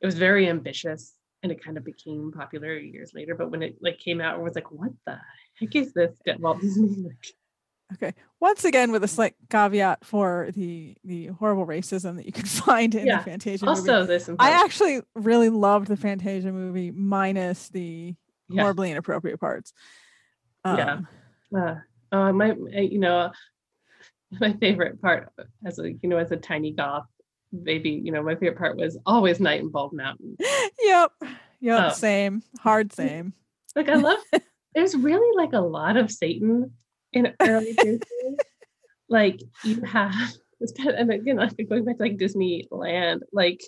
it 0.00 0.06
was 0.06 0.18
very 0.18 0.48
ambitious 0.48 1.14
and 1.42 1.50
it 1.50 1.62
kind 1.64 1.78
of 1.78 1.84
became 1.84 2.32
popular 2.32 2.76
years 2.76 3.12
later. 3.14 3.34
But 3.34 3.50
when 3.50 3.62
it 3.62 3.76
like 3.80 3.98
came 3.98 4.20
out, 4.20 4.38
it 4.38 4.42
was 4.42 4.54
like, 4.54 4.70
what 4.70 4.92
the 5.06 5.18
heck 5.58 5.74
is 5.74 5.92
this 5.94 6.18
Walt 6.38 6.60
Disney? 6.60 6.88
Like, 7.08 7.26
okay 7.94 8.14
once 8.38 8.66
again 8.66 8.92
with 8.92 9.02
a 9.02 9.08
slight 9.08 9.34
caveat 9.48 10.04
for 10.04 10.50
the 10.54 10.94
the 11.04 11.28
horrible 11.28 11.66
racism 11.66 12.16
that 12.16 12.26
you 12.26 12.32
can 12.32 12.44
find 12.66 12.94
in 12.94 13.06
Yeah. 13.06 13.16
the 13.18 13.24
fantasia 13.24 13.64
movie 13.64 13.90
also 13.90 14.04
this 14.04 14.28
I 14.38 14.50
actually 14.62 15.00
really 15.14 15.48
loved 15.48 15.86
the 15.88 15.96
Fantasia 15.96 16.52
movie, 16.52 16.90
minus 16.90 17.70
the 17.70 18.14
Yeah. 18.48 18.62
horribly 18.62 18.90
inappropriate 18.90 19.40
parts. 19.40 19.72
Yeah. 20.64 20.92
Um, 20.94 21.08
uh, 21.56 21.74
uh, 22.12 22.32
my 22.32 22.54
you 22.74 22.98
know 22.98 23.30
my 24.40 24.52
favorite 24.54 25.00
part 25.00 25.30
as 25.64 25.78
a 25.78 25.92
you 25.92 26.08
know 26.08 26.18
as 26.18 26.30
a 26.32 26.36
tiny 26.36 26.72
goth 26.72 27.06
baby 27.62 27.90
you 27.90 28.12
know 28.12 28.22
my 28.22 28.34
favorite 28.34 28.58
part 28.58 28.76
was 28.76 28.98
always 29.06 29.40
night 29.40 29.60
in 29.60 29.70
bald 29.70 29.92
mountain 29.94 30.36
Yep. 30.80 31.12
Yep. 31.60 31.82
Oh. 31.82 31.94
Same. 31.94 32.42
Hard 32.60 32.92
same. 32.92 33.32
like 33.74 33.88
i 33.88 33.94
love 33.94 34.18
there's 34.74 34.94
really 34.94 35.36
like 35.36 35.54
a 35.54 35.60
lot 35.60 35.96
of 35.96 36.10
satan 36.10 36.72
in 37.14 37.32
early 37.40 37.72
disney 37.78 38.36
like 39.08 39.40
you 39.64 39.80
have 39.82 40.12
it's 40.60 40.72
kind 40.72 40.90
of, 40.90 40.96
and 40.96 41.10
again 41.10 41.36
like 41.36 41.56
going 41.68 41.84
back 41.84 41.96
to 41.96 42.02
like 42.02 42.18
disneyland 42.18 43.20
like 43.32 43.60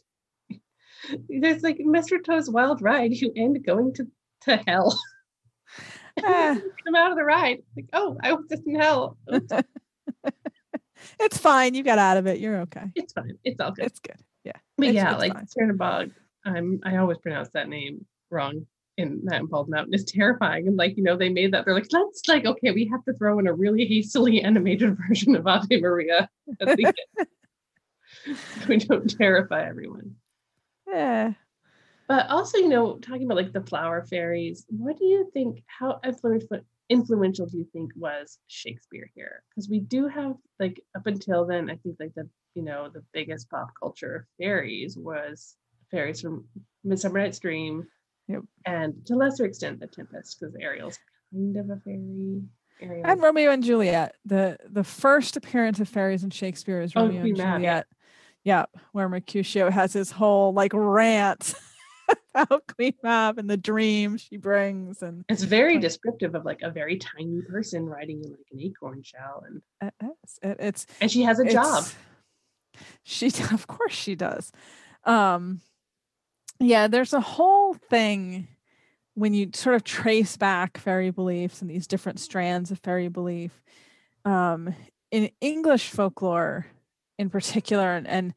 there's 1.29 1.62
like 1.62 1.79
mr 1.79 2.23
toad's 2.23 2.51
wild 2.51 2.83
ride 2.83 3.12
you 3.12 3.33
end 3.35 3.64
going 3.64 3.95
to 3.95 4.07
to 4.42 4.57
hell 4.66 4.98
Ah, 6.24 6.57
come 6.85 6.94
out 6.96 7.12
of 7.12 7.16
the 7.16 7.24
ride 7.24 7.62
like 7.76 7.87
oh 7.92 8.16
i 8.22 8.33
was 8.33 8.44
just 8.50 8.66
in 8.66 8.74
hell 8.79 9.16
it's 11.18 11.38
fine. 11.38 11.74
You 11.74 11.83
got 11.83 11.98
out 11.98 12.16
of 12.18 12.26
it. 12.26 12.40
You're 12.40 12.61
okay. 12.62 12.85
it's 12.94 13.12
fine 13.12 13.38
it's 13.44 13.61
all 13.61 13.70
good 13.70 13.87
It's 13.87 14.00
good. 14.00 14.16
Yeah. 14.44 14.53
But 14.76 14.88
it's- 14.88 14.94
yeah, 15.03 15.12
it's 15.12 15.20
like 15.20 15.33
fine. 15.35 15.46
Cernabog, 15.46 16.11
I'm 16.44 16.81
I 16.85 16.96
always 16.96 17.18
pronounce 17.18 17.48
that 17.50 17.68
name 17.68 18.05
wrong 18.31 18.66
in 18.98 19.20
that 19.24 19.42
Bald 19.48 19.68
Mountain 19.70 19.94
is 19.94 20.05
terrifying. 20.05 20.66
And 20.68 20.76
like, 20.76 20.96
you 20.96 21.03
know, 21.03 21.16
they 21.16 21.31
made 21.31 21.55
that, 21.55 21.64
they're 21.64 21.74
like, 21.74 21.87
let's 21.90 22.29
like, 22.29 22.44
okay, 22.44 22.70
we 22.70 22.85
have 22.87 23.03
to 23.05 23.14
throw 23.14 23.38
in 23.38 23.46
a 23.46 23.53
really 23.55 23.87
hastily 23.87 24.42
animated 24.42 24.96
version 25.09 25.35
of 25.37 25.46
Ave 25.46 25.81
Maria. 25.81 26.29
at 26.61 26.76
the 26.76 26.87
end. 26.87 28.37
we 28.68 28.76
don't 28.76 29.09
terrify 29.16 29.66
everyone. 29.66 30.16
Yeah. 30.87 31.33
But 32.11 32.29
also, 32.29 32.59
you 32.59 32.68
know, 32.68 32.96
talking 32.99 33.23
about 33.23 33.37
like 33.37 33.53
the 33.53 33.61
flower 33.62 34.05
fairies, 34.05 34.66
what 34.68 34.99
do 34.99 35.05
you 35.05 35.31
think? 35.33 35.62
How 35.68 36.01
influential 36.05 36.59
influential 36.88 37.46
do 37.46 37.57
you 37.57 37.68
think 37.73 37.92
was 37.94 38.40
Shakespeare 38.49 39.09
here? 39.14 39.44
Because 39.49 39.70
we 39.70 39.79
do 39.79 40.09
have 40.09 40.35
like 40.59 40.83
up 40.96 41.07
until 41.07 41.46
then, 41.46 41.70
I 41.70 41.77
think 41.77 41.99
like 42.01 42.12
the 42.16 42.29
you 42.57 42.62
know 42.62 42.88
the 42.92 43.05
biggest 43.12 43.49
pop 43.49 43.68
culture 43.79 44.16
of 44.16 44.23
fairies 44.42 44.96
was 44.96 45.55
fairies 45.92 46.20
from 46.20 46.46
Midsummer 46.83 47.20
Night's 47.20 47.38
Dream, 47.38 47.87
Yep. 48.27 48.42
and 48.66 49.07
to 49.07 49.14
lesser 49.14 49.44
extent 49.44 49.79
the 49.79 49.87
Tempest, 49.87 50.40
because 50.40 50.57
Ariel's 50.61 50.99
kind 51.33 51.57
of 51.59 51.70
a 51.70 51.77
fairy. 51.77 52.42
Ariel. 52.83 53.07
And 53.07 53.23
Romeo 53.23 53.53
and 53.53 53.62
Juliet. 53.62 54.16
The 54.25 54.59
the 54.68 54.83
first 54.83 55.37
appearance 55.37 55.79
of 55.79 55.88
fairies 55.88 56.25
in 56.25 56.31
Shakespeare 56.31 56.81
is 56.81 56.92
Oh, 56.96 57.03
Romeo 57.03 57.20
and 57.20 57.23
Queen 57.23 57.37
Mab. 57.37 57.59
Juliet. 57.59 57.87
Yeah, 58.42 58.64
where 58.90 59.09
Mercutio 59.09 59.70
has 59.70 59.92
his 59.92 60.11
whole 60.11 60.53
like 60.53 60.73
rant 60.75 61.55
about 62.35 62.64
Queen 62.77 62.94
Mab 63.03 63.38
and 63.38 63.49
the 63.51 63.57
dream 63.57 64.16
she 64.16 64.37
brings, 64.37 65.03
and 65.03 65.25
it's 65.29 65.42
very 65.42 65.79
descriptive 65.79 66.35
of 66.35 66.44
like 66.44 66.62
a 66.62 66.70
very 66.70 66.96
tiny 66.99 67.42
person 67.42 67.87
riding 67.87 68.23
in 68.25 68.31
like 68.31 68.46
an 68.53 68.61
acorn 68.61 69.03
shell, 69.03 69.44
and 69.46 69.92
it's 70.23 70.38
it- 70.42 70.57
it's 70.61 70.87
and 71.01 71.11
she 71.11 71.23
has 71.23 71.38
a 71.38 71.44
job. 71.51 71.85
She 73.03 73.27
of 73.53 73.66
course 73.66 73.92
she 73.92 74.14
does. 74.14 74.53
Um 75.05 75.61
yeah, 76.61 76.87
there's 76.88 77.12
a 77.12 77.20
whole 77.20 77.75
thing 77.75 78.49
when 79.14 79.35
you 79.35 79.51
sort 79.55 79.75
of 79.75 79.85
trace 79.85 80.37
back 80.37 80.79
fairy 80.79 81.11
beliefs 81.11 81.61
and 81.61 81.70
these 81.70 81.87
different 81.87 82.20
strands 82.20 82.70
of 82.70 82.79
fairy 82.79 83.09
belief. 83.09 83.62
Um 84.25 84.75
in 85.11 85.31
English 85.40 85.90
folklore 85.90 86.66
in 87.18 87.29
particular 87.29 87.92
and, 87.92 88.07
and 88.07 88.35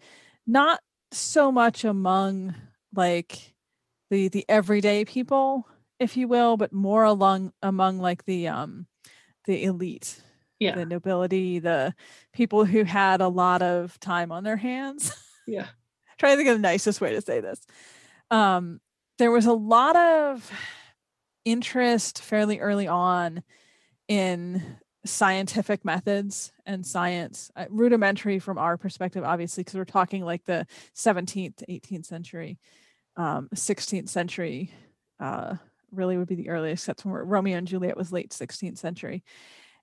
not 0.48 0.82
so 1.12 1.52
much 1.52 1.86
among 1.86 2.56
like 2.94 3.53
the 4.13 4.28
the 4.28 4.45
everyday 4.47 5.04
people, 5.06 5.67
if 5.99 6.15
you 6.15 6.28
will, 6.28 6.56
but 6.56 6.71
more 6.71 7.04
along 7.04 7.52
among 7.63 7.97
like 7.97 8.26
the 8.26 8.47
um 8.47 8.86
the 9.45 9.63
elite 9.63 10.21
Yeah, 10.60 10.76
the 10.76 10.86
nobility, 10.86 11.58
the 11.58 11.95
people 12.32 12.63
who 12.63 12.84
had 12.84 13.21
a 13.21 13.28
lot 13.28 13.63
of 13.63 13.99
time 13.99 14.32
on 14.32 14.43
their 14.43 14.58
hands. 14.58 15.12
yeah. 15.47 15.65
Trying 16.19 16.34
to 16.34 16.38
think 16.38 16.49
of 16.49 16.58
the 16.58 16.62
nicest 16.62 17.02
way 17.02 17.12
to 17.13 17.21
say 17.21 17.41
this. 17.41 17.60
Um, 18.30 18.80
there 19.17 19.32
was 19.32 19.47
a 19.47 19.54
lot 19.54 19.95
of 19.95 20.49
interest 21.43 22.21
fairly 22.21 22.60
early 22.60 22.88
on 22.88 23.41
in 24.08 24.78
scientific 25.06 25.84
methods 25.84 26.54
and 26.67 26.86
science, 26.86 27.52
uh, 27.56 27.65
rudimentary 27.69 28.38
from 28.39 28.58
our 28.60 28.78
perspective, 28.78 29.23
obviously, 29.23 29.63
because 29.63 29.76
we're 29.76 29.86
talking 29.86 30.23
like 30.23 30.45
the 30.45 30.65
17th, 30.95 31.63
18th 31.67 32.06
century, 32.06 32.60
um, 33.15 33.49
16th 33.54 34.10
century. 34.10 34.71
Uh, 35.19 35.56
really 35.91 36.17
would 36.17 36.28
be 36.28 36.36
the 36.36 36.49
earliest. 36.49 36.88
That's 36.88 37.06
when 37.06 37.13
Romeo 37.13 37.58
and 37.58 37.67
Juliet 37.67 37.95
was 37.95 38.12
late 38.12 38.32
16th 38.32 38.78
century. 38.78 39.23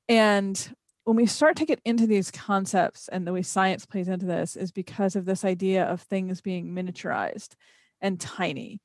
And 0.08 0.74
when 1.04 1.16
we 1.16 1.26
start 1.26 1.56
to 1.56 1.64
get 1.64 1.80
into 1.84 2.06
these 2.06 2.30
concepts 2.30 3.08
and 3.08 3.26
the 3.26 3.32
way 3.32 3.42
science 3.42 3.86
plays 3.86 4.08
into 4.08 4.26
this 4.26 4.56
is 4.56 4.72
because 4.72 5.16
of 5.16 5.24
this 5.24 5.44
idea 5.44 5.84
of 5.84 6.00
things 6.02 6.40
being 6.40 6.72
miniaturized 6.72 7.54
and 8.00 8.20
tiny 8.20 8.80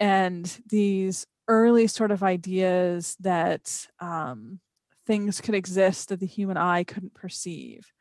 and 0.00 0.60
these 0.68 1.26
early 1.48 1.86
sort 1.86 2.10
of 2.10 2.22
ideas 2.22 3.16
that 3.20 3.86
um, 4.00 4.60
things 5.06 5.40
could 5.40 5.54
exist 5.54 6.10
that 6.10 6.20
the 6.20 6.26
human 6.26 6.56
eye 6.56 6.84
couldn't 6.84 7.14
perceive 7.14 7.92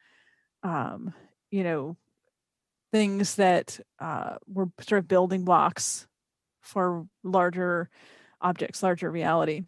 um, 0.63 1.13
you 1.49 1.63
know 1.63 1.97
things 2.97 3.35
that 3.35 3.79
uh, 3.99 4.37
were 4.47 4.69
sort 4.81 4.99
of 4.99 5.07
building 5.07 5.45
blocks 5.45 6.07
for 6.61 7.05
larger 7.23 7.89
objects 8.41 8.83
larger 8.83 9.09
reality 9.09 9.63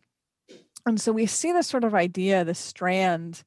and 0.85 0.99
so 0.99 1.11
we 1.11 1.25
see 1.25 1.51
this 1.51 1.67
sort 1.67 1.83
of 1.83 1.93
idea, 1.93 2.43
this 2.43 2.59
strand 2.59 3.43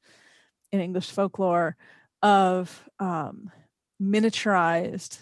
in 0.71 0.79
English 0.79 1.11
folklore 1.11 1.75
of 2.21 2.87
um, 2.99 3.51
miniaturized, 4.01 5.19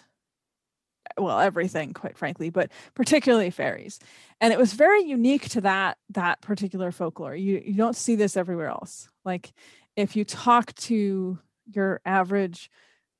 well, 1.17 1.39
everything, 1.39 1.93
quite 1.93 2.17
frankly, 2.17 2.49
but 2.49 2.71
particularly 2.93 3.49
fairies. 3.49 3.99
And 4.39 4.53
it 4.53 4.59
was 4.59 4.73
very 4.73 5.03
unique 5.03 5.49
to 5.49 5.61
that 5.61 5.97
that 6.09 6.41
particular 6.41 6.91
folklore. 6.91 7.35
You 7.35 7.61
you 7.65 7.73
don't 7.73 7.95
see 7.95 8.15
this 8.15 8.37
everywhere 8.37 8.69
else. 8.69 9.09
Like 9.25 9.51
if 9.95 10.15
you 10.15 10.23
talk 10.23 10.73
to 10.75 11.39
your 11.73 12.01
average 12.05 12.69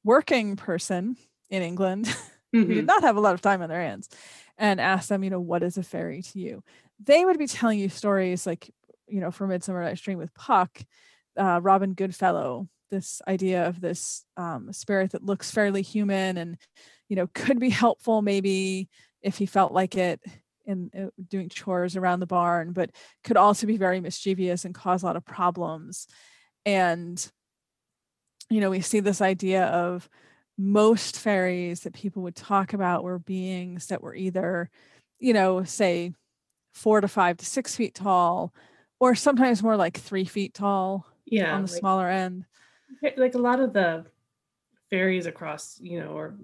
working 0.04 0.56
person 0.56 1.18
in 1.52 1.62
England 1.62 2.08
who 2.52 2.66
did 2.66 2.88
not 2.88 3.04
have 3.04 3.18
a 3.18 3.22
lot 3.22 3.36
of 3.36 3.42
time 3.42 3.62
on 3.62 3.70
their 3.70 3.82
hands 3.82 4.10
and 4.58 4.82
ask 4.82 5.10
them, 5.10 5.24
you 5.24 5.30
know, 5.30 5.40
what 5.40 5.62
is 5.62 5.78
a 5.78 5.84
fairy 5.84 6.22
to 6.22 6.40
you? 6.40 6.64
They 7.04 7.24
would 7.24 7.38
be 7.38 7.48
telling 7.48 7.78
you 7.78 7.90
stories 7.90 8.48
like, 8.48 8.74
you 9.08 9.20
know, 9.20 9.32
from 9.32 9.50
Midsummer 9.50 9.84
Night's 9.84 10.02
Dream 10.02 10.18
with 10.18 10.34
Puck, 10.34 10.82
uh, 11.38 11.60
Robin 11.62 11.94
Goodfellow, 11.94 12.68
this 12.90 13.22
idea 13.28 13.68
of 13.68 13.80
this 13.80 14.26
um, 14.38 14.72
spirit 14.74 15.12
that 15.12 15.24
looks 15.24 15.52
fairly 15.52 15.82
human 15.82 16.38
and, 16.38 16.58
you 17.10 17.16
know, 17.16 17.28
could 17.34 17.60
be 17.60 17.70
helpful 17.70 18.22
maybe 18.22 18.90
if 19.22 19.38
he 19.38 19.46
felt 19.46 19.72
like 19.72 19.96
it 19.96 20.20
in 20.66 20.92
uh, 20.98 21.10
doing 21.28 21.50
chores 21.50 21.96
around 21.96 22.20
the 22.20 22.28
barn, 22.28 22.72
but 22.72 22.92
could 23.24 23.38
also 23.38 23.68
be 23.68 23.78
very 23.78 24.00
mischievous 24.00 24.66
and 24.66 24.76
cause 24.76 25.04
a 25.04 25.06
lot 25.06 25.16
of 25.16 25.26
problems. 25.26 26.08
And, 26.66 27.32
you 28.50 28.62
know, 28.62 28.70
we 28.70 28.82
see 28.82 29.00
this 29.00 29.22
idea 29.22 29.66
of 29.66 30.08
most 30.62 31.18
fairies 31.18 31.82
that 31.82 31.94
people 31.94 32.22
would 32.24 32.36
talk 32.36 32.74
about 32.74 33.04
were 33.04 33.20
beings 33.20 33.88
that 33.88 34.02
were 34.04 34.14
either, 34.16 34.70
you 35.20 35.34
know, 35.34 35.64
say 35.64 36.14
four 36.74 37.02
to 37.02 37.08
five 37.08 37.38
to 37.38 37.46
six 37.46 37.76
feet 37.76 37.96
tall, 37.96 38.54
or 39.00 39.16
sometimes 39.16 39.64
more 39.64 39.76
like 39.76 39.98
three 39.98 40.26
feet 40.26 40.54
tall 40.54 41.06
Yeah, 41.26 41.56
on 41.56 41.66
the 41.66 41.72
like- 41.72 41.80
smaller 41.80 42.08
end. 42.10 42.46
like 43.18 43.34
a 43.36 43.40
lot 43.40 43.60
of 43.60 43.74
the 43.74 44.06
fairies 44.90 45.26
across, 45.26 45.80
you 45.82 46.00
know, 46.00 46.10
or 46.10 46.36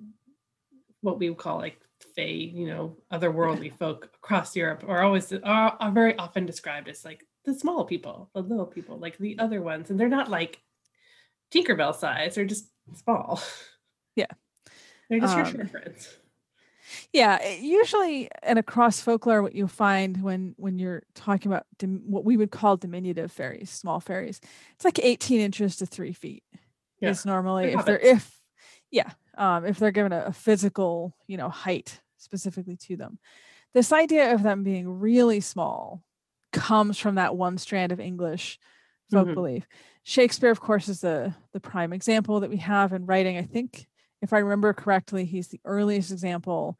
what 1.01 1.19
we 1.19 1.29
would 1.29 1.37
call 1.37 1.57
like 1.57 1.79
fae, 2.15 2.23
you 2.23 2.67
know, 2.67 2.97
otherworldly 3.11 3.71
folk 3.79 4.09
across 4.15 4.55
Europe 4.55 4.83
are 4.87 5.03
always 5.03 5.31
are, 5.31 5.77
are 5.79 5.91
very 5.91 6.17
often 6.17 6.45
described 6.45 6.87
as 6.89 7.05
like 7.05 7.23
the 7.45 7.53
small 7.53 7.85
people, 7.85 8.29
the 8.33 8.41
little 8.41 8.65
people, 8.65 8.97
like 8.97 9.17
the 9.19 9.37
other 9.39 9.61
ones, 9.61 9.89
and 9.91 9.99
they're 9.99 10.09
not 10.09 10.29
like 10.29 10.59
Tinkerbell 11.53 11.95
size; 11.95 12.35
they're 12.35 12.45
just 12.45 12.69
small. 12.95 13.39
Yeah. 14.17 14.25
they're 15.09 15.19
just 15.21 15.35
your 15.37 15.45
Um, 15.45 15.51
short 15.53 15.69
friends. 15.69 16.17
Yeah, 17.13 17.45
usually 17.49 18.29
and 18.43 18.57
across 18.57 19.01
folklore, 19.01 19.41
what 19.41 19.53
you'll 19.55 19.67
find 19.67 20.21
when 20.23 20.53
when 20.57 20.79
you're 20.79 21.03
talking 21.15 21.51
about 21.51 21.65
dim, 21.77 22.01
what 22.07 22.23
we 22.25 22.37
would 22.37 22.51
call 22.51 22.77
diminutive 22.77 23.31
fairies, 23.31 23.69
small 23.69 23.99
fairies, 23.99 24.39
it's 24.75 24.85
like 24.85 24.99
18 24.99 25.39
inches 25.41 25.75
to 25.77 25.85
three 25.85 26.13
feet. 26.13 26.43
Yeah, 26.99 27.09
Is 27.11 27.25
normally 27.25 27.73
if 27.73 27.85
they're 27.85 27.99
hobbits. 27.99 28.15
if 28.15 28.41
yeah, 28.89 29.11
um, 29.37 29.65
if 29.65 29.77
they're 29.79 29.91
given 29.91 30.13
a, 30.13 30.25
a 30.27 30.33
physical 30.33 31.13
you 31.27 31.37
know 31.37 31.49
height 31.49 32.01
specifically 32.17 32.77
to 32.77 32.95
them. 32.97 33.19
This 33.73 33.91
idea 33.91 34.33
of 34.33 34.41
them 34.41 34.63
being 34.63 34.87
really 34.99 35.41
small 35.41 36.03
comes 36.53 36.97
from 36.97 37.15
that 37.15 37.35
one 37.35 37.57
strand 37.57 37.91
of 37.91 37.99
English 37.99 38.59
folk 39.11 39.27
Mhm. 39.27 39.33
belief. 39.35 39.67
Shakespeare, 40.03 40.49
of 40.51 40.61
course, 40.61 40.87
is 40.87 41.01
the 41.01 41.35
the 41.51 41.59
prime 41.59 41.91
example 41.91 42.39
that 42.39 42.49
we 42.49 42.57
have 42.57 42.93
in 42.93 43.05
writing. 43.05 43.37
I 43.37 43.43
think, 43.43 43.87
if 44.21 44.33
I 44.33 44.39
remember 44.39 44.73
correctly, 44.73 45.25
he's 45.25 45.47
the 45.49 45.61
earliest 45.65 46.11
example 46.11 46.77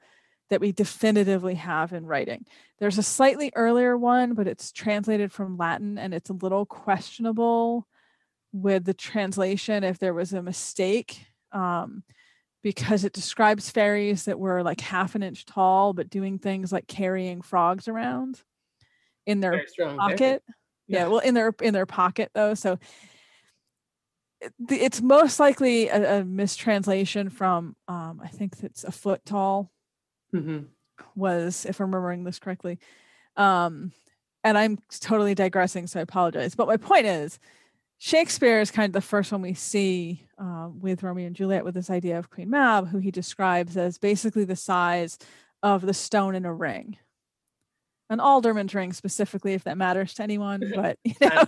that 0.50 0.62
we 0.62 0.72
definitively 0.72 1.56
have 1.56 1.94
in 1.94 2.06
writing. 2.06 2.46
There's 2.80 2.98
a 2.98 3.04
slightly 3.04 3.52
earlier 3.56 3.98
one, 3.98 4.34
but 4.34 4.48
it's 4.48 4.72
translated 4.72 5.32
from 5.32 5.58
Latin 5.58 5.98
and 5.98 6.14
it's 6.14 6.30
a 6.30 6.34
little 6.34 6.66
questionable 6.66 7.88
with 8.54 8.86
the 8.86 8.94
translation 8.94 9.84
if 9.84 10.00
there 10.00 10.14
was 10.14 10.34
a 10.34 10.42
mistake. 10.42 11.26
Um, 11.52 12.04
because 12.64 13.06
it 13.06 13.14
describes 13.14 13.70
fairies 13.70 14.26
that 14.26 14.40
were 14.40 14.64
like 14.64 14.82
half 14.82 15.16
an 15.16 15.24
inch 15.24 15.46
tall, 15.46 15.94
but 15.94 16.10
doing 16.10 16.38
things 16.38 16.72
like 16.72 16.88
carrying 16.88 17.42
frogs 17.42 17.88
around 17.88 18.42
in 19.26 19.40
their 19.40 19.64
fairy. 19.78 19.98
pocket. 19.98 20.44
Yeah, 20.90 21.08
well, 21.08 21.20
in 21.20 21.34
their 21.34 21.54
in 21.62 21.74
their 21.74 21.86
pocket 21.86 22.32
though. 22.34 22.54
So 22.54 22.80
it's 24.70 25.02
most 25.02 25.40
likely 25.40 25.88
a, 25.90 26.20
a 26.20 26.26
mistranslation 26.26 27.30
from 27.30 27.76
um, 27.88 28.22
I 28.24 28.28
think 28.28 28.54
it's 28.64 28.84
a 28.84 28.92
foot 28.92 29.26
tall 29.26 29.72
Mhm. 30.34 30.68
was 31.16 31.66
if 31.66 31.80
I'm 31.80 31.88
remembering 31.88 32.24
this 32.24 32.40
correctly. 32.40 32.80
Um, 33.36 33.92
and 34.44 34.58
I'm 34.58 34.78
totally 35.00 35.36
digressing, 35.36 35.88
so 35.88 36.00
I 36.00 36.04
apologize. 36.04 36.56
But 36.56 36.68
my 36.68 36.78
point 36.78 37.06
is, 37.06 37.40
Shakespeare 37.98 38.60
is 38.60 38.70
kind 38.72 38.86
of 38.90 38.94
the 38.94 39.02
first 39.02 39.32
one 39.32 39.42
we 39.42 39.54
see 39.56 40.28
um, 40.38 40.80
with 40.80 41.02
Romeo 41.04 41.26
and 41.28 41.36
Juliet 41.36 41.66
with 41.66 41.74
this 41.74 41.90
idea 41.90 42.20
of 42.20 42.30
Queen 42.30 42.50
Mab, 42.50 42.88
who 42.90 43.00
he 43.00 43.10
describes 43.12 43.76
as 43.78 43.98
basically 43.98 44.44
the 44.46 44.56
size 44.56 45.18
of 45.64 45.82
the 45.82 45.94
stone 45.94 46.36
in 46.36 46.46
a 46.46 46.54
ring. 46.54 46.98
an 48.10 48.20
alderman's 48.20 48.74
ring 48.76 48.94
specifically, 48.94 49.54
if 49.54 49.64
that 49.66 49.78
matters 49.78 50.14
to 50.16 50.24
anyone. 50.24 50.62
But 50.76 50.98
you 51.04 51.16
know, 51.22 51.46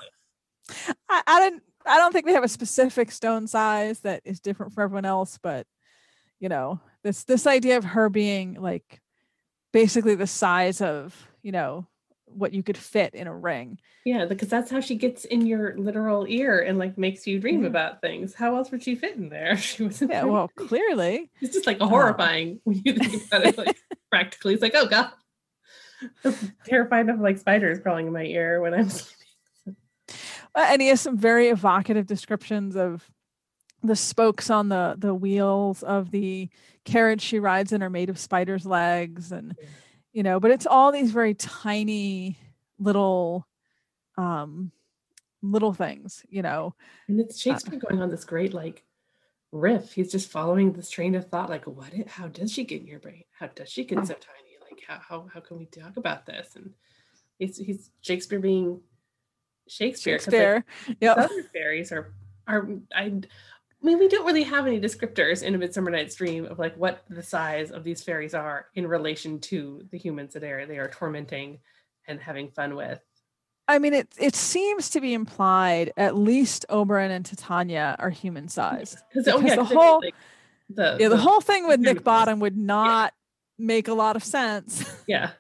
I, 1.10 1.22
I 1.28 1.40
don't 1.40 1.64
I 1.90 1.98
don't 1.98 2.12
think 2.14 2.26
they 2.26 2.34
have 2.34 2.44
a 2.44 2.48
specific 2.50 3.12
stone 3.12 3.48
size 3.48 4.02
that 4.02 4.22
is 4.24 4.40
different 4.40 4.74
for 4.74 4.84
everyone 4.84 5.06
else. 5.06 5.40
But 5.42 5.66
you 6.40 6.50
know, 6.50 6.80
this 7.04 7.24
this 7.24 7.48
idea 7.48 7.78
of 7.78 7.84
her 7.84 8.10
being 8.10 8.54
like 8.56 9.02
basically 9.74 10.16
the 10.16 10.28
size 10.28 10.82
of 10.82 11.16
you 11.42 11.52
know 11.52 11.88
what 12.26 12.54
you 12.54 12.62
could 12.62 12.78
fit 12.78 13.16
in 13.16 13.28
a 13.28 13.36
ring. 13.36 13.80
Yeah, 14.06 14.26
because 14.26 14.50
that's 14.50 14.70
how 14.70 14.80
she 14.82 14.96
gets 14.96 15.26
in 15.26 15.48
your 15.48 15.76
literal 15.78 16.26
ear 16.28 16.60
and 16.60 16.78
like 16.78 16.98
makes 16.98 17.26
you 17.26 17.40
dream 17.40 17.64
Yeah. 17.64 17.70
about 17.70 18.02
things. 18.02 18.36
How 18.36 18.56
else 18.56 18.70
would 18.72 18.84
she 18.84 18.96
fit 18.96 19.16
in 19.16 19.30
there? 19.30 19.58
She 19.70 19.84
wasn't. 19.84 20.12
Yeah, 20.12 20.26
well, 20.26 20.48
clearly. 20.56 21.32
it's 21.42 21.56
just 21.56 21.68
like 21.68 21.80
a 21.80 21.84
um, 21.84 21.90
horrifying 21.90 22.60
when 22.66 22.82
you 22.86 22.94
think 22.94 23.26
about 23.26 23.46
it. 23.46 23.58
Like 23.58 23.78
practically, 24.12 24.54
it's 24.54 24.62
like, 24.62 24.76
oh 24.76 24.88
god, 24.88 25.12
I'm 26.24 26.36
terrified 26.66 27.10
of 27.10 27.20
like 27.20 27.40
spiders 27.40 27.80
crawling 27.80 28.08
in 28.08 28.14
my 28.14 28.24
ear 28.26 28.62
when 28.62 28.74
I'm. 28.74 28.90
Uh, 30.60 30.66
and 30.72 30.82
he 30.82 30.90
has 30.90 31.00
some 31.00 31.18
very 31.18 31.48
evocative 31.48 32.06
descriptions 32.06 32.76
of 32.76 33.10
the 33.82 33.96
spokes 33.96 34.50
on 34.50 34.68
the 34.68 34.96
the 34.98 35.16
wheels 35.16 35.84
of 35.84 36.12
the 36.12 36.50
carriage 36.84 37.22
she 37.22 37.40
rides 37.40 37.72
in 37.72 37.82
are 37.82 37.90
made 37.90 38.10
of 38.10 38.20
spiders 38.20 38.66
legs 38.66 39.32
and 39.32 39.56
you 40.12 40.22
know 40.22 40.38
but 40.38 40.52
it's 40.52 40.66
all 40.68 40.92
these 40.92 41.12
very 41.12 41.34
tiny 41.34 42.38
little 42.78 43.48
um 44.18 44.70
little 45.42 45.72
things 45.72 46.26
you 46.28 46.42
know 46.42 46.76
And 47.08 47.22
it's 47.22 47.40
Shakespeare 47.40 47.80
going 47.80 48.02
on 48.02 48.10
this 48.10 48.26
great 48.26 48.54
like 48.54 48.84
riff. 49.54 49.94
He's 49.94 50.12
just 50.12 50.30
following 50.30 50.74
this 50.74 50.90
train 50.90 51.16
of 51.16 51.30
thought, 51.30 51.50
like, 51.50 51.66
what? 51.66 51.94
i- 51.94 52.04
How 52.06 52.28
does 52.28 52.52
she 52.52 52.66
get 52.66 52.82
in 52.82 52.88
your 52.88 53.00
brain? 53.00 53.24
How 53.32 53.48
does 53.48 53.70
she 53.70 53.86
get 53.86 54.00
so 54.06 54.14
tiny? 54.14 54.58
Like, 54.70 54.84
how 54.86 55.00
how 55.00 55.28
how 55.34 55.40
can 55.40 55.58
we 55.58 55.68
talk 55.68 55.96
about 55.96 56.26
this? 56.26 56.58
And 56.58 56.74
he's 57.38 57.58
he's 57.58 57.92
Shakespeare 58.02 58.40
being 58.42 58.82
Shakespeare. 59.70 60.16
like, 60.16 60.22
Shakespeare 60.22 60.66
yep 61.00 61.18
other 61.18 61.44
fairies 61.54 61.92
are 61.92 62.14
are 62.48 62.68
I. 62.96 63.14
I 63.82 63.86
mean, 63.86 63.98
we 63.98 64.10
don't 64.10 64.26
really 64.26 64.44
have 64.44 64.68
any 64.68 64.78
descriptors 64.78 65.42
in 65.42 65.56
A 65.56 65.58
Midsummer 65.58 65.90
Night's 65.90 66.14
Dream 66.16 66.44
of 66.46 66.60
like 66.60 66.76
what 66.76 67.06
the 67.10 67.24
size 67.24 67.72
of 67.72 67.86
these 67.86 68.04
fairies 68.04 68.34
are 68.34 68.66
in 68.76 68.86
relation 68.86 69.40
to 69.42 69.88
the 69.92 69.98
humans 69.98 70.34
that 70.34 70.42
they 70.42 70.52
are 70.52 70.66
they 70.66 70.80
are 70.80 70.90
tormenting 70.90 71.60
and 72.08 72.20
having 72.20 72.50
fun 72.52 72.76
with. 72.76 73.00
i 73.70 73.80
mean 73.80 73.94
it 73.94 74.10
it 74.20 74.36
seems 74.36 74.90
to 74.90 75.00
be 75.00 75.14
implied 75.14 75.94
at 75.96 76.16
least 76.16 76.66
oberon 76.70 77.12
and 77.12 77.26
titania 77.26 77.96
are 78.00 78.10
human 78.10 78.50
sized 78.50 78.98
Because 79.14 79.28
oh 79.30 79.38
Because 79.40 79.50
yeah, 79.50 79.56
the 79.56 79.62
'cause 79.62 79.70
they 79.70 79.76
made, 79.76 79.82
whole- 79.82 80.02
like, 80.02 80.16
the 80.72 80.98
yeah 81.00 81.08
the 81.08 81.18
whole 81.18 81.40
thing 81.42 81.66
with 81.68 81.80
nick 81.80 82.04
bottom 82.04 82.40
would 82.42 82.58
not 82.58 83.14
make 83.58 83.88
a 83.88 83.94
lot 83.94 84.16
of 84.18 84.24
sense 84.26 84.84
yeah. 85.08 85.32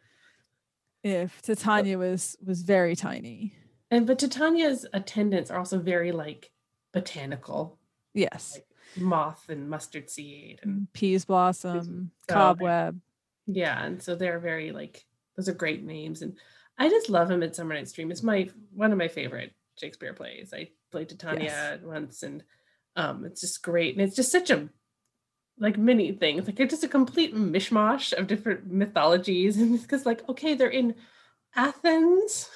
if 1.03 1.41
titania 1.41 1.97
was 1.97 2.37
was 2.45 2.61
very 2.61 2.95
tiny 2.95 3.53
And 3.91 4.05
but 4.05 4.19
Titania's 4.19 4.85
attendants 4.93 5.49
are 5.51 5.57
also 5.57 5.79
very 5.79 6.11
like 6.11 6.51
botanical, 6.93 7.77
yes 8.13 8.53
like 8.55 8.65
moth 8.97 9.45
and 9.49 9.69
mustard 9.69 10.09
seed 10.09 10.59
and 10.63 10.87
Peaseblossom 10.95 12.09
so- 12.27 12.33
cobweb 12.33 12.99
yeah, 13.51 13.83
and 13.83 14.01
so 14.01 14.15
they're 14.15 14.39
very 14.39 14.71
like 14.71 15.03
those 15.35 15.49
are 15.49 15.53
great 15.53 15.83
names. 15.83 16.21
And 16.21 16.37
I 16.77 16.89
just 16.89 17.09
love 17.09 17.31
him 17.31 17.43
at 17.43 17.55
Summer 17.55 17.73
Night's 17.73 17.91
Dream. 17.91 18.11
It's 18.11 18.23
my 18.23 18.49
one 18.73 18.91
of 18.91 18.97
my 18.97 19.07
favorite 19.07 19.53
Shakespeare 19.79 20.13
plays. 20.13 20.53
I 20.53 20.69
played 20.91 21.09
Titania 21.09 21.79
once 21.83 22.23
and 22.23 22.43
um 22.95 23.25
it's 23.25 23.41
just 23.41 23.63
great. 23.63 23.95
And 23.95 24.05
it's 24.05 24.15
just 24.15 24.31
such 24.31 24.51
a 24.51 24.69
like 25.57 25.77
many 25.77 26.11
things. 26.11 26.45
Like 26.45 26.59
it's 26.59 26.73
just 26.73 26.83
a 26.83 26.87
complete 26.89 27.35
mishmash 27.35 28.13
of 28.13 28.27
different 28.27 28.71
mythologies. 28.71 29.57
And 29.61 29.73
it's 29.73 29.83
because 29.83 30.05
like, 30.05 30.27
okay, 30.29 30.53
they're 30.53 30.69
in 30.69 30.95
Athens, 31.55 32.49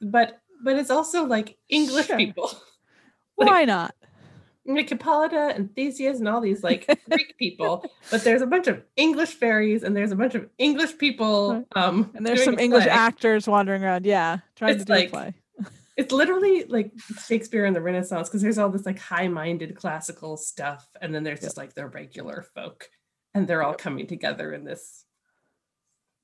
but 0.00 0.40
but 0.62 0.76
it's 0.76 0.90
also 0.90 1.24
like 1.24 1.56
English 1.68 2.06
Sure. 2.06 2.16
people. 2.16 2.50
Like- 3.38 3.48
why 3.50 3.64
not 3.66 3.94
like 4.64 4.88
Hippolyta 4.88 5.52
and 5.54 5.72
Theseus 5.76 6.18
and 6.18 6.26
all 6.26 6.40
these 6.40 6.64
like 6.64 6.86
Greek 7.10 7.36
people, 7.38 7.84
but 8.10 8.24
there's 8.24 8.42
a 8.42 8.46
bunch 8.46 8.66
of 8.66 8.82
English 8.96 9.34
fairies 9.34 9.82
and 9.84 9.94
there's 9.94 10.10
a 10.10 10.16
bunch 10.16 10.34
of 10.34 10.48
English 10.58 10.98
people. 10.98 11.64
Um, 11.76 12.10
and 12.14 12.26
there's 12.26 12.42
some 12.44 12.58
english 12.58 12.86
actors 12.86 13.46
wandering 13.46 13.84
around 13.84 14.04
yeah 14.06 14.38
trying 14.56 14.72
It's 14.74 14.80
to 14.80 14.86
do 14.86 14.92
like- 14.94 15.08
a 15.08 15.10
play 15.10 15.34
It's 15.96 16.12
literally 16.12 16.64
like 16.64 16.92
Shakespeare 17.26 17.64
and 17.64 17.74
the 17.74 17.80
Renaissance 17.80 18.28
because 18.28 18.42
there's 18.42 18.58
all 18.58 18.68
this 18.68 18.84
like 18.84 18.98
high-minded 18.98 19.76
classical 19.76 20.36
stuff, 20.36 20.86
and 21.00 21.14
then 21.14 21.22
there's 21.22 21.40
just 21.40 21.56
like 21.56 21.72
the 21.74 21.86
regular 21.86 22.44
folk, 22.54 22.90
and 23.34 23.46
they're 23.48 23.62
all 23.62 23.72
coming 23.74 24.06
together 24.06 24.52
in 24.52 24.64
this 24.64 25.05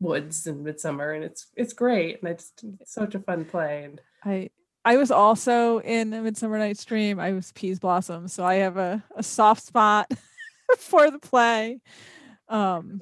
woods 0.03 0.47
in 0.47 0.63
midsummer, 0.63 1.13
and 1.13 1.25
it's 1.25 1.47
it's 1.57 1.73
great, 1.73 2.21
and 2.23 2.31
it's, 2.31 2.53
it's 2.81 2.93
such 2.93 3.15
a 3.15 3.21
fun 3.21 3.45
play. 3.45 3.85
And 3.85 4.01
i 4.25 4.51
i 4.85 4.97
was 4.97 5.11
also 5.11 5.79
in 5.81 6.13
a 6.13 6.23
midsummer 6.23 6.59
night's 6.59 6.85
dream. 6.85 7.19
I 7.21 7.33
was 7.33 7.53
Peaseblossom 7.53 8.29
so 8.29 8.45
i 8.45 8.57
have 8.57 8.77
a, 8.77 9.03
a 9.17 9.23
soft 9.23 9.65
spot 9.65 10.11
for 10.79 11.11
the 11.11 11.19
play. 11.19 11.81
Um 12.49 13.01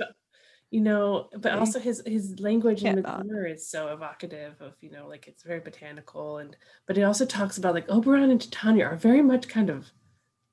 you 0.71 0.81
know 0.81 1.29
but 1.37 1.59
also 1.59 1.81
his 1.81 2.01
his 2.07 2.39
language 2.39 2.85
in 2.85 2.95
midsummer 2.95 3.45
is 3.45 3.69
so 3.69 3.89
evocative 3.89 4.55
of 4.61 4.75
you 4.81 4.91
know 4.91 5.09
like 5.09 5.27
it's 5.27 5.43
very 5.43 5.59
botanical 5.59 6.39
and 6.39 6.57
but 6.87 6.97
it 6.97 7.03
also 7.03 7.27
talks 7.27 7.59
about 7.59 7.75
like 7.75 7.89
oberon 7.89 8.31
and 8.31 8.41
titania 8.41 8.87
are 8.87 8.97
very 8.97 9.21
much 9.21 9.49
kind 9.49 9.69
of 9.69 9.91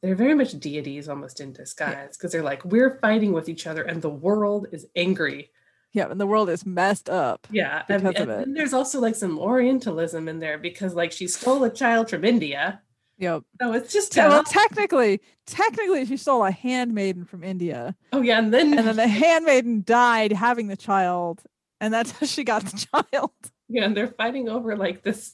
they're 0.01 0.15
very 0.15 0.33
much 0.33 0.59
deities 0.59 1.07
almost 1.07 1.39
in 1.39 1.53
disguise 1.53 2.17
because 2.17 2.31
they're 2.31 2.41
like 2.41 2.65
we're 2.65 2.97
fighting 2.99 3.31
with 3.31 3.47
each 3.47 3.67
other 3.67 3.83
and 3.83 4.01
the 4.01 4.09
world 4.09 4.67
is 4.71 4.87
angry 4.95 5.51
yeah 5.97 6.09
and 6.11 6.21
the 6.21 6.27
world 6.27 6.49
is 6.49 6.65
messed 6.65 7.09
up 7.09 7.47
yeah 7.51 7.83
and, 7.89 8.05
of 8.07 8.15
and 8.15 8.29
it. 8.31 8.37
then 8.37 8.53
there's 8.53 8.73
also 8.73 8.99
like 8.99 9.15
some 9.15 9.39
orientalism 9.39 10.27
in 10.27 10.39
there 10.39 10.57
because 10.57 10.93
like 10.93 11.11
she 11.11 11.27
stole 11.27 11.63
a 11.63 11.69
child 11.69 12.09
from 12.09 12.23
india. 12.23 12.81
Yep. 13.19 13.43
So 13.59 13.73
it's 13.73 13.91
just 13.91 14.11
Te- 14.11 14.19
well 14.19 14.43
technically 14.43 15.21
technically 15.47 16.05
she 16.05 16.17
stole 16.17 16.45
a 16.45 16.51
handmaiden 16.51 17.25
from 17.25 17.43
india. 17.43 17.95
Oh 18.13 18.21
yeah 18.21 18.37
and 18.37 18.53
then, 18.53 18.77
and 18.77 18.87
then 18.87 18.95
the 18.95 19.07
handmaiden 19.07 19.81
died 19.83 20.31
having 20.31 20.67
the 20.67 20.77
child 20.77 21.41
and 21.81 21.91
that's 21.91 22.11
how 22.11 22.27
she 22.27 22.43
got 22.43 22.63
the 22.63 22.77
child. 23.11 23.31
Yeah 23.67 23.85
and 23.85 23.97
they're 23.97 24.07
fighting 24.07 24.49
over 24.49 24.77
like 24.77 25.01
this 25.01 25.33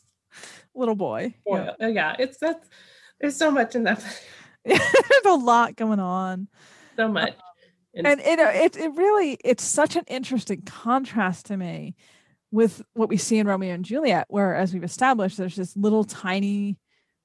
little 0.74 0.95
boy. 0.95 1.36
yeah. 1.45 1.72
Oh, 1.78 1.86
oil. 1.86 1.89
yeah 1.93 2.16
it's 2.20 2.38
that's 2.38 2.70
there's 3.20 3.36
so 3.36 3.51
much 3.51 3.76
in 3.76 3.84
that. 3.84 4.01
There's 4.66 5.26
a 5.26 5.36
lot 5.36 5.76
going 5.76 5.99
on. 5.99 6.47
So 6.95 7.09
much 7.09 7.34
and 7.96 8.22
you 8.26 8.36
know, 8.36 8.50
it 8.50 8.76
it 8.76 8.96
really 8.96 9.38
it's 9.44 9.64
such 9.64 9.96
an 9.96 10.04
interesting 10.08 10.62
contrast 10.64 11.48
to 11.48 11.58
me 11.58 11.96
with 12.52 12.82
what 12.94 13.10
we 13.10 13.18
see 13.18 13.39
in 13.39 13.48
Romeo 13.48 13.74
and 13.74 13.86
Juliet, 13.86 14.26
where 14.30 14.56
as 14.56 14.74
we've 14.74 14.84
established, 14.84 15.38
there's 15.38 15.56
this 15.56 15.76
little 15.76 16.04
tiny 16.04 16.78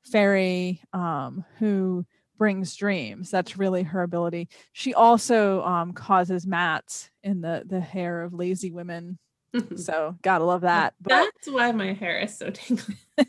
fairy 0.02 0.80
um, 0.92 1.44
who 1.58 2.04
brings 2.36 2.74
dreams. 2.76 3.30
That's 3.30 3.58
really 3.58 3.82
her 3.82 4.02
ability. 4.02 4.48
She 4.72 4.94
also 4.94 5.62
um, 5.64 5.92
causes 5.92 6.46
mats 6.46 7.10
in 7.22 7.40
the 7.40 7.64
the 7.66 7.80
hair 7.80 8.22
of 8.22 8.34
lazy 8.34 8.70
women. 8.70 9.18
So 9.76 10.14
gotta 10.20 10.44
love 10.44 10.60
that. 10.60 10.92
But 11.00 11.08
That's 11.08 11.48
why 11.48 11.72
my 11.72 11.94
hair 11.94 12.20
is 12.20 12.36
so 12.36 12.50
tingly. 12.50 12.96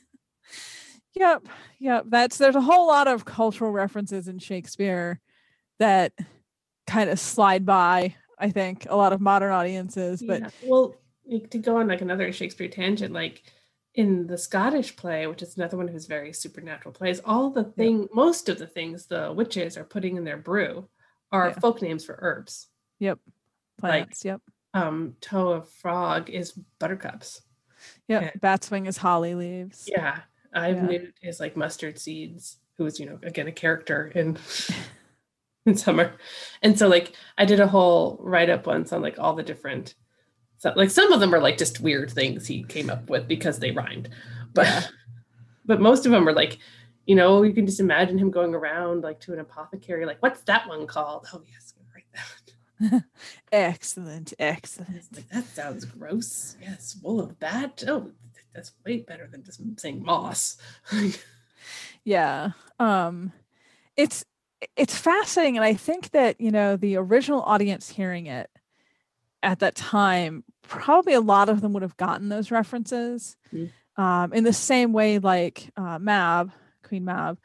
Yep. 1.15 1.47
Yep. 1.79 2.05
That's 2.07 2.37
there's 2.37 2.55
a 2.55 2.61
whole 2.61 2.87
lot 2.87 3.07
of 3.07 3.25
cultural 3.25 3.71
references 3.71 4.27
in 4.27 4.39
Shakespeare 4.39 5.19
that 5.79 6.13
kind 6.89 7.09
of 7.09 7.19
slide 7.19 7.65
by, 7.65 8.15
I 8.37 8.49
think, 8.49 8.87
a 8.89 8.95
lot 8.95 9.13
of 9.13 9.21
modern 9.21 9.51
audiences. 9.51 10.21
But 10.25 10.41
Yeah. 10.41 10.49
well, 10.63 10.95
like, 11.25 11.49
to 11.51 11.57
go 11.59 11.77
on 11.77 11.87
like 11.87 12.01
another 12.01 12.31
Shakespeare 12.33 12.67
tangent, 12.67 13.13
like 13.13 13.43
in 13.95 14.27
the 14.27 14.37
Scottish 14.37 14.95
play, 14.95 15.27
which 15.27 15.41
is 15.41 15.57
another 15.57 15.77
one 15.77 15.87
of 15.87 15.93
his 15.93 16.05
very 16.07 16.33
supernatural 16.33 16.93
plays, 16.93 17.21
all 17.25 17.49
the 17.49 17.63
thing, 17.63 18.07
most 18.13 18.49
of 18.49 18.57
the 18.57 18.67
things 18.67 19.05
the 19.05 19.31
witches 19.33 19.77
are 19.77 19.83
putting 19.83 20.17
in 20.17 20.23
their 20.23 20.37
brew 20.37 20.87
are 21.31 21.49
Yeah. 21.49 21.59
folk 21.59 21.81
names 21.81 22.03
for 22.05 22.17
herbs. 22.21 22.67
yep. 22.99 23.19
Plants. 23.77 24.25
yep. 24.25 24.41
Um, 24.73 25.15
toe 25.21 25.49
of 25.51 25.69
frog 25.69 26.29
is 26.29 26.51
buttercups. 26.79 27.41
Yep. 28.07 28.21
yeah. 28.21 28.31
Bat's 28.41 28.69
wing 28.69 28.87
is 28.87 28.97
holly 28.97 29.35
leaves. 29.35 29.87
Yeah, 29.89 30.19
I've 30.53 30.91
Yeah. 30.91 30.99
Is 31.21 31.39
like 31.39 31.55
mustard 31.55 31.97
seeds, 31.97 32.57
who 32.77 32.85
is 32.85 32.99
you 32.99 33.05
know 33.05 33.19
again 33.23 33.47
a 33.47 33.51
character 33.53 34.07
in 34.13 34.37
in 35.69 35.77
summer, 35.77 36.13
and 36.61 36.77
so 36.77 36.87
like 36.87 37.13
I 37.37 37.45
did 37.45 37.59
a 37.59 37.67
whole 37.67 38.17
write 38.21 38.49
up 38.49 38.67
once 38.67 38.91
on 38.91 39.01
like 39.01 39.19
all 39.19 39.33
the 39.33 39.43
different, 39.43 39.95
so, 40.57 40.73
like 40.75 40.89
some 40.89 41.11
of 41.11 41.19
them 41.19 41.33
are 41.33 41.41
like 41.41 41.57
just 41.57 41.79
weird 41.79 42.11
things 42.11 42.47
he 42.47 42.63
came 42.63 42.89
up 42.89 43.09
with 43.09 43.27
because 43.27 43.59
they 43.59 43.71
rhymed, 43.71 44.09
but 44.53 44.91
but 45.65 45.81
most 45.81 46.05
of 46.05 46.11
them 46.11 46.27
are 46.27 46.33
like, 46.33 46.57
you 47.05 47.15
know, 47.15 47.43
you 47.43 47.53
can 47.53 47.65
just 47.65 47.79
imagine 47.79 48.17
him 48.17 48.31
going 48.31 48.53
around 48.53 49.03
like 49.03 49.19
to 49.21 49.33
an 49.33 49.39
apothecary, 49.39 50.05
like 50.05 50.21
what's 50.21 50.41
that 50.41 50.67
one 50.67 50.87
called? 50.87 51.27
Oh 51.33 51.43
yes, 51.47 51.73
write 51.93 52.05
that. 52.13 53.03
Excellent. 53.51 54.33
Excellent. 54.39 55.05
Like, 55.13 55.29
that 55.29 55.45
sounds 55.45 55.85
gross. 55.85 56.55
Yes, 56.61 56.97
wool 57.01 57.19
of 57.19 57.39
bat. 57.39 57.83
Oh, 57.87 58.11
that's 58.53 58.71
way 58.85 58.97
better 58.97 59.27
than 59.31 59.43
just 59.43 59.61
saying 59.77 60.03
moss. 60.03 60.57
yeah 62.03 62.51
um 62.79 63.31
it's 63.95 64.23
it's 64.75 64.97
fascinating 64.97 65.55
and 65.55 65.65
i 65.65 65.73
think 65.73 66.09
that 66.11 66.39
you 66.41 66.51
know 66.51 66.75
the 66.75 66.95
original 66.97 67.41
audience 67.43 67.89
hearing 67.89 68.25
it 68.25 68.49
at 69.43 69.59
that 69.59 69.75
time, 69.75 70.43
probably 70.61 71.13
a 71.13 71.21
lot 71.21 71.49
of 71.49 71.61
them 71.61 71.73
would 71.73 71.83
have 71.83 71.97
gotten 71.97 72.29
those 72.29 72.51
references. 72.51 73.37
Mm. 73.53 73.71
Um, 73.97 74.33
in 74.33 74.43
the 74.43 74.53
same 74.53 74.93
way, 74.93 75.19
like 75.19 75.69
uh, 75.75 75.99
Mab, 75.99 76.51
Queen 76.83 77.05
Mab, 77.05 77.37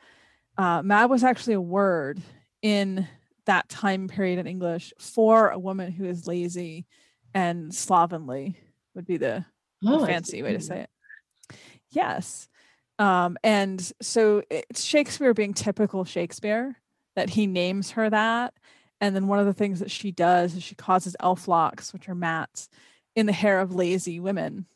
uh, 0.56 0.82
Mab 0.82 1.10
was 1.10 1.24
actually 1.24 1.54
a 1.54 1.60
word 1.60 2.20
in 2.62 3.08
that 3.46 3.68
time 3.68 4.08
period 4.08 4.38
in 4.38 4.46
English 4.46 4.92
for 4.98 5.50
a 5.50 5.58
woman 5.58 5.92
who 5.92 6.04
is 6.04 6.26
lazy 6.26 6.86
and 7.34 7.74
slovenly, 7.74 8.56
would 8.94 9.06
be 9.06 9.16
the, 9.16 9.44
Oh, 9.86 10.06
fancy 10.06 10.42
way 10.42 10.54
to 10.54 10.60
say 10.60 10.80
it. 10.80 11.56
Yes. 11.90 12.48
Um, 12.98 13.36
and 13.44 13.92
so 14.00 14.42
it's 14.48 14.82
Shakespeare 14.82 15.34
being 15.34 15.52
typical 15.52 16.04
Shakespeare 16.04 16.76
that 17.16 17.30
he 17.30 17.46
names 17.46 17.92
her 17.92 18.10
that. 18.10 18.54
And 19.00 19.14
then 19.14 19.26
one 19.26 19.38
of 19.38 19.46
the 19.46 19.52
things 19.52 19.80
that 19.80 19.90
she 19.90 20.10
does 20.10 20.54
is 20.54 20.62
she 20.62 20.74
causes 20.74 21.16
elf 21.20 21.48
locks, 21.48 21.92
which 21.92 22.08
are 22.08 22.14
mats, 22.14 22.68
in 23.14 23.26
the 23.26 23.32
hair 23.32 23.60
of 23.60 23.74
lazy 23.74 24.18
women, 24.20 24.66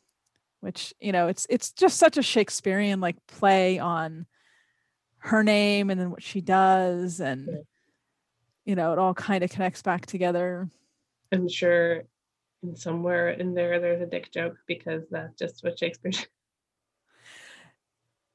which, 0.61 0.93
you 0.99 1.11
know, 1.11 1.27
it's 1.27 1.47
it's 1.49 1.71
just 1.71 1.97
such 1.97 2.17
a 2.17 2.21
Shakespearean 2.21 2.99
like 2.99 3.15
play 3.27 3.79
on 3.79 4.25
her 5.19 5.43
name 5.43 5.89
and 5.89 5.99
then 5.99 6.11
what 6.11 6.23
she 6.23 6.41
does. 6.41 7.19
And 7.19 7.49
you 8.65 8.75
know, 8.75 8.93
it 8.93 8.99
all 8.99 9.13
kind 9.13 9.43
of 9.43 9.49
connects 9.49 9.81
back 9.81 10.05
together. 10.05 10.69
I'm 11.31 11.49
sure 11.49 12.03
in 12.63 12.75
somewhere 12.75 13.29
in 13.29 13.53
there 13.53 13.79
there's 13.79 14.01
a 14.01 14.05
dick 14.05 14.31
joke 14.31 14.57
because 14.67 15.03
that's 15.09 15.37
just 15.37 15.63
what 15.63 15.79
Shakespeare. 15.79 16.11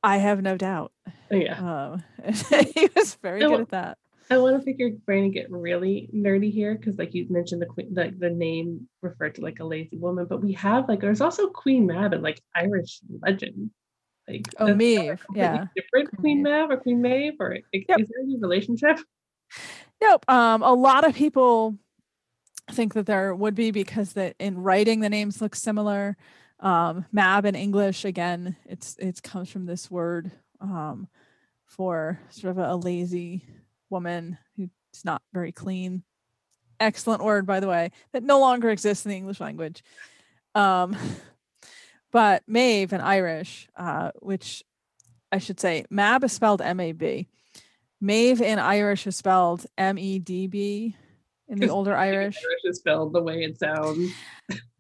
I 0.05 0.19
have 0.19 0.43
no 0.43 0.57
doubt. 0.57 0.93
yeah. 1.31 1.59
Um, 1.59 2.05
he 2.75 2.89
was 2.95 3.15
very 3.17 3.41
good 3.41 3.61
at 3.61 3.71
that. 3.71 3.99
I 4.31 4.39
want 4.39 4.59
to 4.59 4.65
pick 4.65 4.79
your 4.79 4.91
brain 5.05 5.25
and 5.25 5.33
get 5.33 5.51
really 5.51 6.09
nerdy 6.15 6.51
here 6.53 6.75
because, 6.75 6.97
like 6.97 7.15
you 7.15 7.27
mentioned, 7.29 7.61
the 7.61 7.67
queen, 7.67 7.89
like 7.93 8.19
the 8.19 8.31
name 8.31 8.89
referred 9.03 9.35
to 9.37 9.43
like 9.43 9.61
a 9.61 9.65
lazy 9.65 9.99
woman, 9.99 10.27
but 10.27 10.43
we 10.43 10.53
have 10.55 10.89
like 10.89 11.01
there's 11.01 11.21
also 11.21 11.49
Queen 11.49 11.87
Mab 11.87 12.13
and 12.13 12.23
like 12.23 12.41
Irish 12.55 13.01
legend. 13.21 13.71
Like 14.27 14.49
Oh, 14.59 14.67
that's 14.67 14.79
Maeve, 14.79 14.99
not 14.99 15.13
a 15.13 15.17
completely 15.17 15.43
yeah. 15.43 15.67
different 15.77 16.09
Queen 16.09 16.21
Queen 16.21 16.43
Mab 16.43 16.71
or 16.71 16.77
Queen 16.79 17.03
Maeve 17.03 17.35
or 17.39 17.51
like, 17.51 17.85
Yep. 17.89 18.01
is 18.01 18.09
there 18.09 18.23
any 18.23 18.39
relationship? 18.39 18.99
Nope. 20.01 20.25
Um, 20.29 20.63
a 20.63 20.73
lot 20.73 21.07
of 21.07 21.15
people 21.15 21.77
think 22.71 22.95
that 22.95 23.05
there 23.07 23.35
would 23.35 23.55
be 23.55 23.71
because 23.71 24.15
that 24.15 24.37
in 24.39 24.59
writing 24.59 25.01
the 25.01 25.11
names 25.11 25.43
look 25.43 25.55
similar. 25.55 26.17
Um, 26.61 27.05
Mab 27.13 27.45
in 27.45 27.55
English 27.55 28.05
again, 28.05 28.57
it's 28.65 28.97
it 28.99 29.23
comes 29.23 29.51
from 29.51 29.67
this 29.67 29.91
word 29.91 30.31
um, 30.61 31.09
for 31.67 32.21
sort 32.31 32.53
of 32.53 32.59
a, 32.59 32.73
a 32.73 32.77
lazy 32.77 33.45
woman 33.91 34.39
who's 34.57 34.71
not 35.05 35.23
very 35.33 35.53
clean. 35.53 36.03
Excellent 36.81 37.23
word, 37.23 37.47
by 37.47 37.61
the 37.61 37.69
way, 37.69 37.91
that 38.13 38.23
no 38.23 38.41
longer 38.41 38.71
exists 38.71 39.05
in 39.05 39.11
the 39.11 39.17
English 39.17 39.41
language. 39.41 39.83
Um, 40.55 40.97
but 42.13 42.43
Maeve 42.47 42.93
in 42.93 43.01
Irish, 43.01 43.69
uh, 43.77 44.11
which 44.21 44.63
I 45.31 45.39
should 45.39 45.61
say, 45.61 45.85
Mab 45.91 46.25
is 46.25 46.33
spelled 46.33 46.63
M 46.63 46.81
A 46.81 46.93
B. 46.93 47.29
Maeve 48.01 48.41
in 48.41 48.59
Irish 48.59 49.07
is 49.07 49.17
spelled 49.17 49.67
M 49.77 49.99
E 49.99 50.19
D 50.19 50.47
B 50.47 50.97
in 51.49 51.59
the 51.59 51.69
older 51.71 51.97
Irish. 51.97 52.37
Irish 52.37 52.61
is 52.65 52.79
spelled 52.79 53.13
the 53.13 53.23
way 53.23 53.43
it 53.43 53.59
sounds. 53.59 54.13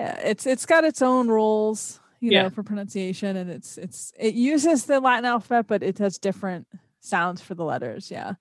Yeah, 0.00 0.18
it's 0.20 0.46
it's 0.46 0.64
got 0.66 0.84
its 0.84 1.02
own 1.02 1.28
rules, 1.28 2.00
you 2.20 2.30
Yeah. 2.30 2.44
know, 2.44 2.50
for 2.50 2.62
pronunciation, 2.62 3.36
and 3.36 3.50
it's 3.50 3.76
it's 3.76 4.12
it 4.18 4.34
uses 4.34 4.86
the 4.86 4.98
Latin 4.98 5.26
alphabet, 5.26 5.66
but 5.66 5.82
it 5.82 5.98
has 5.98 6.18
different 6.18 6.66
sounds 7.00 7.42
for 7.42 7.54
the 7.54 7.64
letters. 7.64 8.10
Yeah. 8.10 8.34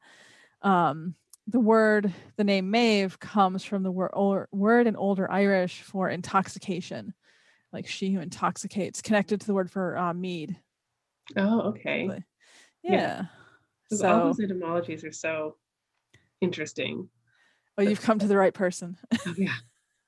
Um, 0.62 1.16
the 1.47 1.60
word, 1.60 2.14
the 2.38 2.43
name 2.45 2.70
Maeve 2.72 3.20
comes 3.20 3.66
from 3.66 3.84
the 3.84 3.91
word 3.91 4.12
or, 4.14 4.47
word 4.51 4.88
in 4.88 4.95
older 4.95 5.30
Irish 5.30 5.82
for 5.82 6.07
intoxication, 6.10 7.14
like 7.74 7.88
she 7.88 8.14
who 8.14 8.20
intoxicates, 8.22 9.01
connected 9.01 9.41
to 9.41 9.47
the 9.47 9.53
word 9.53 9.70
for 9.72 9.97
uh, 9.97 10.14
mead. 10.14 10.55
Oh, 11.36 11.62
okay. 11.72 12.07
Yeah. 12.84 12.93
Yeah. 12.93 13.26
'Cause 13.89 14.01
all 14.03 14.20
So, 14.20 14.26
those 14.28 14.39
etymologies 14.39 15.03
are 15.03 15.12
so 15.12 15.57
interesting. 16.39 17.10
oh, 17.78 17.82
you've 17.82 18.01
come 18.01 18.20
to 18.20 18.28
the 18.28 18.38
right 18.38 18.53
person. 18.53 18.97
Yeah. 19.38 19.55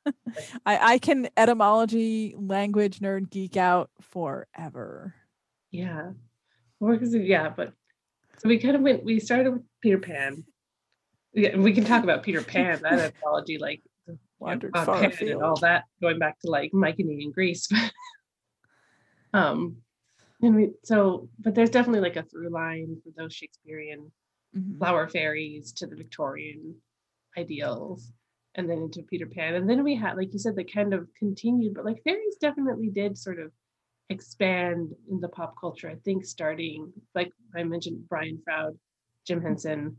I, 0.65 0.93
I 0.93 0.97
can 0.99 1.29
etymology 1.37 2.35
language 2.37 2.99
nerd 2.99 3.29
geek 3.29 3.57
out 3.57 3.89
forever. 4.01 5.15
Yeah. 5.71 6.11
Yeah, 6.79 7.49
but 7.49 7.73
so 8.39 8.49
we 8.49 8.57
kind 8.57 8.75
of 8.75 8.81
went 8.81 9.03
we 9.03 9.19
started 9.19 9.51
with 9.53 9.61
Peter 9.81 9.99
Pan. 9.99 10.43
Yeah, 11.33 11.55
we 11.57 11.73
can 11.73 11.85
talk 11.85 12.03
about 12.03 12.23
Peter 12.23 12.41
Pan, 12.41 12.79
that 12.81 12.99
etymology, 12.99 13.57
like 13.59 13.81
Wandered 14.39 14.75
far 14.75 15.09
Pan 15.09 15.13
and 15.21 15.43
all 15.43 15.59
that, 15.59 15.83
going 16.01 16.17
back 16.17 16.39
to 16.39 16.49
like 16.49 16.73
Mycenae 16.73 17.23
and 17.23 17.33
Greece. 17.33 17.69
um 19.33 19.77
and 20.41 20.55
we 20.55 20.71
so 20.83 21.29
but 21.39 21.55
there's 21.55 21.69
definitely 21.69 22.01
like 22.01 22.17
a 22.17 22.23
through 22.23 22.49
line 22.49 22.97
for 23.03 23.11
those 23.15 23.33
Shakespearean 23.33 24.11
Mhm. 24.53 24.79
flower 24.79 25.07
fairies 25.07 25.71
to 25.73 25.87
the 25.87 25.95
Victorian 25.95 26.75
ideals 27.37 28.11
and 28.55 28.69
then 28.69 28.79
into 28.79 29.01
Peter 29.03 29.25
Pan. 29.25 29.55
And 29.55 29.69
then 29.69 29.83
we 29.83 29.95
had, 29.95 30.17
like 30.17 30.33
you 30.33 30.39
said, 30.39 30.55
that 30.57 30.73
kind 30.73 30.93
of 30.93 31.07
continued, 31.17 31.73
but 31.73 31.85
like 31.85 32.03
fairies 32.03 32.35
definitely 32.41 32.89
did 32.89 33.17
sort 33.17 33.39
of 33.39 33.51
expand 34.09 34.91
in 35.09 35.19
the 35.21 35.29
pop 35.29 35.55
culture. 35.59 35.89
I 35.89 35.95
think 36.03 36.25
starting, 36.25 36.91
like 37.15 37.31
I 37.55 37.63
mentioned, 37.63 38.07
Brian 38.09 38.39
Froud, 38.43 38.77
Jim 39.25 39.41
Henson, 39.41 39.97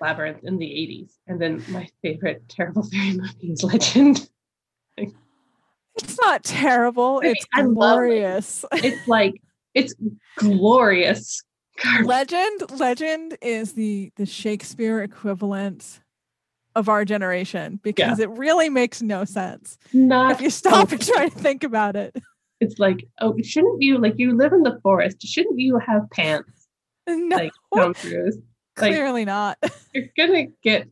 Labyrinth 0.00 0.42
in 0.44 0.58
the 0.58 0.66
80s. 0.66 1.12
And 1.28 1.40
then 1.40 1.62
my 1.68 1.86
favorite 2.02 2.42
terrible 2.48 2.82
fairy 2.82 3.12
movie 3.16 3.52
is 3.52 3.62
Legend. 3.62 4.28
It's 5.96 6.18
not 6.20 6.42
terrible. 6.42 7.18
I 7.22 7.26
mean, 7.26 7.32
It's 7.36 7.46
I 7.54 7.62
love 7.62 7.68
it. 7.68 7.74
glorious. 7.74 8.64
It's 8.72 9.06
like, 9.06 9.40
it's 9.74 9.94
glorious. 10.36 11.42
garbage. 11.82 12.06
Legend, 12.06 12.70
legend 12.80 13.38
is 13.40 13.72
the 13.74 14.10
the 14.16 14.26
Shakespeare 14.26 15.00
equivalent 15.02 16.00
of 16.74 16.88
our 16.88 17.04
generation 17.04 17.78
because 17.82 18.18
it 18.18 18.28
really 18.30 18.68
makes 18.68 19.00
no 19.02 19.24
sense 19.24 19.78
Not 19.92 20.32
if 20.32 20.40
you 20.40 20.50
stop 20.50 20.90
and 20.92 21.00
try 21.04 21.28
to 21.28 21.38
think 21.38 21.62
about 21.64 21.96
it. 21.96 22.16
it's 22.60 22.78
like, 22.78 23.06
oh, 23.20 23.34
shouldn't 23.42 23.80
you 23.82 23.98
like 23.98 24.14
you 24.18 24.36
live 24.36 24.52
in 24.52 24.62
the 24.62 24.78
forest? 24.82 25.22
Shouldn't 25.26 25.58
you 25.58 25.78
have 25.78 26.08
pants 26.10 26.66
No, 27.08 27.36
like 27.36 27.52
Tom 27.74 27.94
Cruise? 27.94 28.38
Like 28.76 28.92
clearly 28.92 29.24
not. 29.24 29.56
you're 29.92 30.06
gonna 30.16 30.46
get 30.64 30.88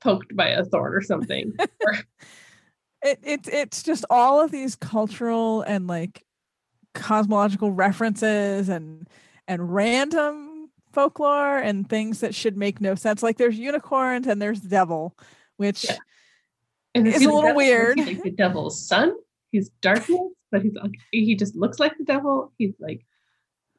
poked 0.00 0.34
by 0.34 0.48
a 0.48 0.64
thorn 0.64 0.92
or 0.92 1.02
something. 1.02 1.52
It, 3.04 3.18
it 3.24 3.48
it's 3.48 3.82
just 3.82 4.04
all 4.10 4.40
of 4.40 4.52
these 4.52 4.76
cultural 4.76 5.62
and 5.62 5.88
like 5.88 6.24
cosmological 6.94 7.72
references 7.72 8.68
and 8.68 9.08
and 9.48 9.74
random 9.74 10.51
folklore 10.92 11.58
and 11.58 11.88
things 11.88 12.20
that 12.20 12.34
should 12.34 12.56
make 12.56 12.80
no 12.80 12.94
sense. 12.94 13.22
Like 13.22 13.38
there's 13.38 13.58
unicorns 13.58 14.26
and 14.26 14.40
there's 14.40 14.60
devil, 14.60 15.16
which 15.56 15.84
Yeah. 15.84 15.96
and 16.94 17.06
It's 17.08 17.18
is 17.18 17.22
a 17.22 17.26
little 17.26 17.42
devil? 17.42 17.56
Weird. 17.56 17.98
like 17.98 18.22
the 18.22 18.30
devil's 18.30 18.86
son. 18.86 19.14
He's 19.50 19.68
darkness, 19.80 20.20
but 20.50 20.62
he's 20.62 20.72
he 21.10 21.34
just 21.36 21.54
looks 21.56 21.78
like 21.78 21.96
the 21.98 22.04
devil. 22.04 22.52
He's 22.58 22.74
like 22.78 23.04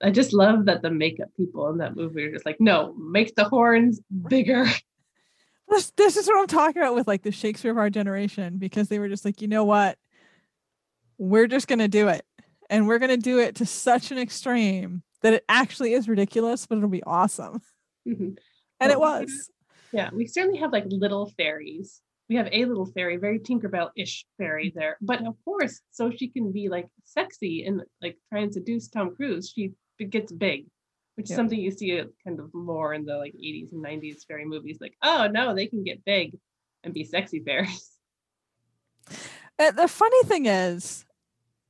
I 0.02 0.12
just 0.12 0.34
love 0.34 0.66
that 0.66 0.82
the 0.82 0.90
makeup 0.92 1.30
people 1.38 1.70
in 1.70 1.78
that 1.78 1.96
movie 1.96 2.26
are 2.26 2.32
just 2.32 2.46
like, 2.46 2.60
no, 2.60 2.94
make 2.96 3.36
the 3.36 3.46
horns 3.46 4.02
bigger. 4.30 4.66
this 5.70 5.92
this 5.96 6.18
is 6.18 6.28
what 6.28 6.40
I'm 6.40 6.48
talking 6.48 6.82
about 6.82 6.96
with 6.96 7.08
like 7.08 7.22
the 7.24 7.32
Shakespeare 7.32 7.72
of 7.72 7.78
our 7.78 7.90
generation 7.90 8.58
because 8.58 8.90
they 8.90 9.00
were 9.00 9.08
just 9.10 9.24
like, 9.26 9.42
you 9.42 9.48
know 9.48 9.64
what? 9.64 9.98
We're 11.18 11.48
just 11.48 11.68
gonna 11.68 11.88
do 11.88 12.08
it. 12.10 12.26
And 12.70 12.88
we're 12.88 13.00
gonna 13.00 13.18
do 13.18 13.40
it 13.40 13.56
to 13.56 13.66
such 13.66 14.12
an 14.12 14.18
extreme 14.18 15.04
that 15.24 15.34
it 15.34 15.46
actually 15.50 15.94
is 15.94 16.08
ridiculous, 16.08 16.66
but 16.68 16.78
it'll 16.78 16.90
be 16.90 17.04
awesome. 17.04 17.62
Mhm. 18.08 18.38
And 18.80 18.92
it 18.92 19.00
was. 19.00 19.50
Yeah, 19.92 20.10
we 20.14 20.28
certainly 20.28 20.60
have 20.60 20.72
like 20.72 20.86
little 20.88 21.28
fairies. 21.38 22.02
We 22.30 22.36
have 22.36 22.50
a 22.52 22.66
little 22.66 22.86
fairy, 22.86 23.18
very 23.18 23.40
Tinkerbell-ish 23.40 24.26
fairy 24.38 24.70
Mm-hmm. 24.70 24.80
there. 24.80 24.98
But 25.02 25.26
of 25.26 25.36
course, 25.46 25.82
so 25.92 26.12
she 26.12 26.28
can 26.28 26.52
be 26.52 26.68
like 26.70 26.88
sexy 27.06 27.66
and 27.66 27.82
like 28.02 28.18
try 28.30 28.40
and 28.42 28.54
seduce 28.54 28.88
Tom 28.90 29.16
Cruise, 29.16 29.50
she 29.50 29.74
gets 30.10 30.32
big, 30.32 30.66
which 31.16 31.30
Yeah. 31.30 31.34
is 31.34 31.38
something 31.38 31.60
you 31.60 31.72
see 31.72 32.00
uh, 32.00 32.06
kind 32.26 32.40
of 32.40 32.54
more 32.54 32.94
in 32.94 33.06
the 33.06 33.16
like 33.18 33.34
80s 33.34 33.72
and 33.72 33.82
90s 33.84 34.26
fairy 34.28 34.46
movies. 34.46 34.80
Like, 34.82 34.96
oh 35.02 35.28
no, 35.32 35.56
they 35.56 35.68
can 35.68 35.84
get 35.84 36.04
big 36.06 36.38
and 36.84 36.94
be 36.94 37.04
sexy 37.06 37.40
fairies. 37.40 37.90
Uh, 39.60 39.72
the 39.72 39.88
funny 39.88 40.24
thing 40.24 40.48
is, 40.48 41.06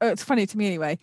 oh, 0.02 0.08
it's 0.08 0.24
funny 0.24 0.46
to 0.46 0.58
me 0.58 0.66
anyway, 0.68 0.98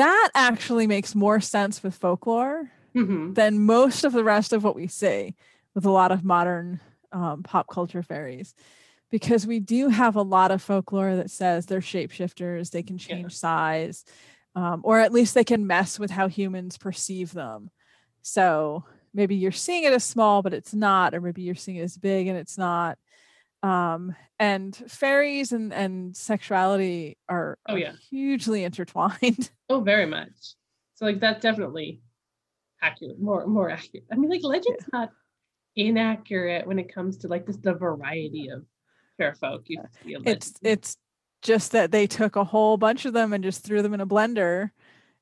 that 0.00 0.30
actually 0.34 0.86
makes 0.86 1.14
more 1.14 1.40
sense 1.40 1.82
with 1.82 1.94
folklore 1.94 2.70
Mhm. 2.94 3.34
than 3.34 3.64
most 3.64 4.02
of 4.04 4.12
the 4.12 4.24
rest 4.24 4.52
of 4.52 4.64
what 4.64 4.74
we 4.74 4.86
see 4.86 5.34
with 5.74 5.84
a 5.84 5.90
lot 5.90 6.10
of 6.10 6.24
modern 6.24 6.80
um, 7.12 7.42
pop 7.42 7.66
culture 7.68 8.02
fairies. 8.02 8.54
Because 9.10 9.46
we 9.46 9.60
do 9.60 9.88
have 9.88 10.16
a 10.16 10.22
lot 10.22 10.50
of 10.52 10.62
folklore 10.62 11.16
that 11.16 11.30
says 11.30 11.66
they're 11.66 11.80
shapeshifters, 11.80 12.70
they 12.70 12.82
can 12.82 12.96
Yeah. 12.96 13.06
change 13.06 13.36
size, 13.36 14.04
um, 14.54 14.80
or 14.84 15.00
at 15.00 15.12
least 15.12 15.34
they 15.34 15.44
can 15.44 15.66
mess 15.66 15.98
with 15.98 16.10
how 16.10 16.28
humans 16.28 16.78
perceive 16.78 17.32
them. 17.32 17.70
So 18.22 18.84
maybe 19.12 19.34
you're 19.34 19.52
seeing 19.52 19.84
it 19.84 19.92
as 19.92 20.04
small, 20.04 20.42
but 20.42 20.54
it's 20.54 20.72
not, 20.74 21.14
or 21.14 21.20
maybe 21.20 21.42
you're 21.42 21.54
seeing 21.56 21.78
it 21.78 21.82
as 21.82 21.96
big 21.98 22.26
and 22.28 22.38
it's 22.38 22.56
not. 22.56 22.96
Um, 23.62 24.14
and 24.38 24.74
fairies 24.74 25.52
and, 25.52 25.72
and 25.72 26.16
sexuality 26.16 27.18
are, 27.28 27.58
Oh, 27.68 27.76
yeah. 27.76 27.92
hugely 28.10 28.64
intertwined. 28.70 29.50
Oh, 29.68 29.80
very 29.80 30.06
much. 30.06 30.54
So 30.94 31.06
like 31.06 31.20
that's 31.20 31.42
definitely 31.42 32.02
accurate, 32.82 33.20
more 33.20 33.46
more 33.46 33.70
accurate. 33.70 34.04
I 34.12 34.16
mean, 34.16 34.30
like 34.30 34.42
Legend's 34.42 34.84
not 34.92 35.10
inaccurate 35.76 36.66
when 36.66 36.78
it 36.78 36.92
comes 36.92 37.18
to 37.18 37.28
like 37.28 37.46
just 37.46 37.62
the 37.62 37.72
variety 37.72 38.48
of 38.48 38.64
fair 39.16 39.34
folk 39.34 39.62
you 39.66 39.80
see 40.02 40.16
it's 40.24 40.52
it's 40.62 40.96
just 41.42 41.72
that 41.72 41.90
they 41.90 42.06
took 42.06 42.36
a 42.36 42.44
whole 42.44 42.76
bunch 42.76 43.04
of 43.04 43.12
them 43.12 43.32
and 43.32 43.42
just 43.44 43.62
threw 43.64 43.80
them 43.82 43.94
in 43.94 44.00
a 44.00 44.06
blender 44.06 44.70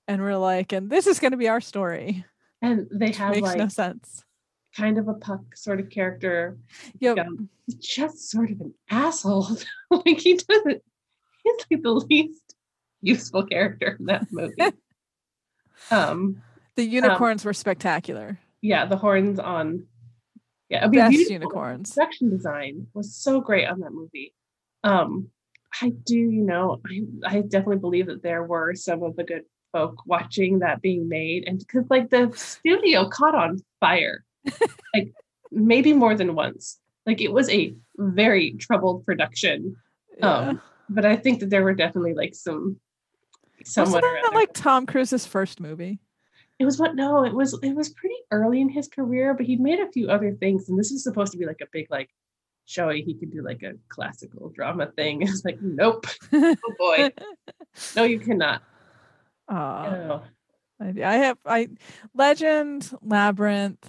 and 0.09 0.23
were 0.23 0.37
like, 0.37 0.73
and 0.73 0.91
this 0.91 1.07
is 1.07 1.21
going 1.21 1.31
to 1.33 1.37
be 1.37 1.49
our 1.49 1.61
story. 1.61 2.25
and 2.63 2.89
they 2.91 3.13
have 3.13 3.31
makes 3.35 3.43
like 3.43 3.59
no 3.59 3.69
sense. 3.69 4.25
Kind 4.77 4.99
of 4.99 5.09
a 5.09 5.15
puck 5.15 5.57
sort 5.57 5.81
of 5.81 5.91
character. 5.91 6.57
Yep. 7.01 7.19
Um, 7.19 7.49
just 7.79 8.31
sort 8.31 8.51
of 8.51 8.61
an 8.61 8.75
asshole. 8.91 9.49
like 9.91 10.19
he 10.19 10.35
doesn't. 10.35 10.83
He's 11.45 11.67
like 11.71 11.83
the 11.83 11.93
least 11.93 12.55
useful 13.01 13.47
character 13.47 13.97
in 13.99 14.07
that 14.07 14.27
movie. 14.31 14.55
um. 15.91 16.43
The 16.77 16.85
unicorns 16.85 17.45
were 17.45 17.53
spectacular. 17.53 18.39
Yeah, 18.61 18.87
the 18.87 18.97
horns 18.97 19.41
on. 19.41 19.87
Yeah, 20.69 20.85
I 20.85 20.89
mean, 20.89 21.01
Best 21.01 21.11
beautiful. 21.11 21.33
unicorns. 21.33 21.95
Production 21.95 22.31
design 22.31 22.87
was 22.95 23.17
so 23.17 23.41
great 23.41 23.67
on 23.67 23.81
that 23.81 23.93
movie. 23.93 24.35
Um, 24.85 25.31
I 25.83 25.91
do, 25.91 26.17
you 26.17 26.45
know, 26.45 26.81
I 26.87 27.03
I 27.27 27.41
definitely 27.41 27.79
believe 27.79 28.07
that 28.07 28.23
there 28.23 28.45
were 28.45 28.75
some 28.75 29.03
of 29.03 29.17
the 29.17 29.25
good 29.25 29.43
folk 29.73 29.97
watching 30.07 30.61
that 30.61 30.83
being 30.83 31.09
made, 31.09 31.45
and 31.47 31.59
because 31.59 31.85
like 31.91 32.11
the 32.11 32.33
studio 32.35 33.09
caught 33.09 33.35
on 33.35 33.59
fire, 33.81 34.25
like 34.95 35.13
maybe 35.51 35.93
more 35.93 36.15
than 36.15 36.35
once. 36.35 36.79
Like 37.07 37.21
it 37.21 37.33
was 37.33 37.49
a 37.51 37.75
very 37.97 38.53
troubled 38.53 39.05
production. 39.07 39.77
Um, 40.23 40.61
but 40.89 41.05
I 41.05 41.17
think 41.17 41.41
that 41.41 41.51
there 41.51 41.63
were 41.63 41.75
definitely 41.75 42.15
like 42.15 42.35
some 42.35 42.81
Wasn't 43.77 44.03
that 44.03 44.31
like 44.35 44.53
Tom 44.53 44.87
Cruise's 44.87 45.27
first 45.27 45.61
movie? 45.61 46.01
It 46.59 46.65
was 46.65 46.79
what? 46.79 46.97
No, 46.97 47.25
it 47.25 47.33
was 47.33 47.59
it 47.63 47.75
was 47.75 47.91
pretty 47.91 48.17
early 48.31 48.61
in 48.61 48.69
his 48.69 48.89
career, 48.89 49.33
but 49.33 49.47
he'd 49.47 49.61
made 49.61 49.79
a 49.79 49.91
few 49.93 50.09
other 50.09 50.33
things, 50.33 50.69
and 50.69 50.79
this 50.79 50.91
was 50.91 51.05
supposed 51.05 51.33
to 51.33 51.39
be 51.39 51.47
like 51.47 51.61
a 51.63 51.69
big 51.73 51.87
like 51.89 52.11
showy. 52.67 53.03
He 53.03 53.15
could 53.15 53.31
do 53.31 53.43
like 53.43 53.63
a 53.63 53.75
classical 53.89 54.51
drama 54.51 54.87
thing. 54.97 55.23
It's 55.29 55.45
like, 55.45 55.63
nope, 55.63 56.07
oh 56.33 56.57
boy, 56.79 57.11
no, 57.95 58.03
you 58.03 58.19
cannot. 58.19 58.63
No. 59.49 60.23
I, 60.81 60.95
I 61.05 61.15
have 61.15 61.39
I 61.47 61.69
Legend, 62.15 62.91
Labyrinth, 63.03 63.89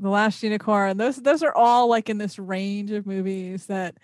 The 0.00 0.08
Last 0.10 0.42
Unicorn. 0.42 0.96
Those 0.96 1.16
those 1.16 1.42
are 1.42 1.54
all 1.54 1.88
like 1.88 2.08
in 2.08 2.18
this 2.18 2.38
range 2.38 2.90
of 2.92 3.06
movies 3.06 3.66
that 3.66 3.96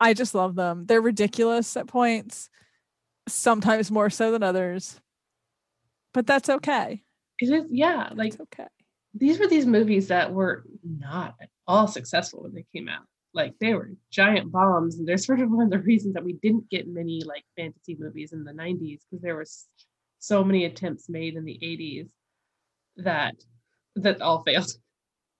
I 0.00 0.14
just 0.14 0.34
love 0.34 0.54
them. 0.54 0.86
They're 0.86 1.00
ridiculous 1.00 1.76
at 1.76 1.86
points, 1.86 2.50
sometimes 3.28 3.90
more 3.90 4.10
so 4.10 4.30
than 4.32 4.42
others. 4.42 5.00
But 6.14 6.26
that's 6.26 6.48
okay. 6.48 7.02
It 7.38 7.52
is, 7.52 7.64
yeah, 7.70 8.10
like 8.14 8.32
It's 8.32 8.40
okay. 8.40 8.66
these 9.14 9.38
were 9.38 9.46
these 9.48 9.66
movies 9.66 10.08
that 10.08 10.32
were 10.32 10.64
not 10.82 11.34
at 11.40 11.48
all 11.66 11.86
successful 11.88 12.42
when 12.42 12.54
they 12.54 12.64
came 12.74 12.88
out. 12.88 13.04
Like 13.34 13.54
they 13.60 13.74
were 13.74 13.90
giant 14.10 14.50
bombs, 14.50 14.98
and 14.98 15.06
they're 15.06 15.18
sort 15.18 15.40
of 15.40 15.50
one 15.50 15.64
of 15.66 15.70
the 15.70 15.78
reasons 15.80 16.14
that 16.14 16.24
we 16.24 16.34
didn't 16.34 16.70
get 16.70 16.88
many 16.88 17.22
like 17.24 17.44
fantasy 17.56 17.96
movies 17.98 18.32
in 18.32 18.44
the 18.44 18.52
'90s 18.52 19.00
because 19.10 19.22
there 19.22 19.36
was 19.36 19.66
so 20.18 20.42
many 20.42 20.64
attempts 20.64 21.08
made 21.08 21.34
in 21.34 21.44
the 21.44 21.58
'80s 21.62 22.08
that 22.96 23.34
that 23.96 24.22
all 24.22 24.42
failed 24.42 24.70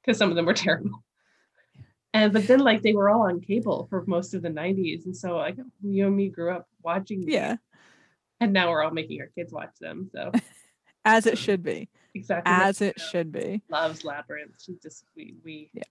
because 0.07 0.19
some 0.19 0.31
of 0.31 0.37
them 0.37 0.47
were 0.47 0.55
terrible. 0.55 1.03
And 2.15 2.33
but 2.33 2.47
then 2.47 2.61
like 2.61 2.83
they 2.83 2.95
were 2.95 3.11
all 3.11 3.23
on 3.23 3.41
cable 3.41 3.87
for 3.91 4.05
most 4.07 4.33
of 4.33 4.41
the 4.43 4.49
'90s, 4.49 5.05
and 5.05 5.15
so 5.17 5.37
like 5.37 5.57
you 5.83 6.07
and 6.07 6.17
me 6.17 6.29
grew 6.31 6.51
up 6.55 6.67
watching. 6.83 7.21
these, 7.27 7.35
Yeah, 7.35 7.57
and 8.41 8.53
now 8.55 8.71
we're 8.71 8.83
all 8.83 8.91
making 8.91 9.21
our 9.21 9.27
kids 9.37 9.53
watch 9.53 9.75
them. 9.81 10.09
So 10.13 10.33
as 11.05 11.27
it 11.27 11.37
should 11.37 11.63
be. 11.63 11.89
exactly 12.15 12.51
As 12.53 12.81
it 12.81 12.99
should 12.99 13.33
be. 13.33 13.63
loves 13.69 14.03
labyrinth. 14.05 14.55
She 14.65 14.77
just 14.83 15.05
we 15.17 15.35
we 15.45 15.71
Yeah. 15.75 15.83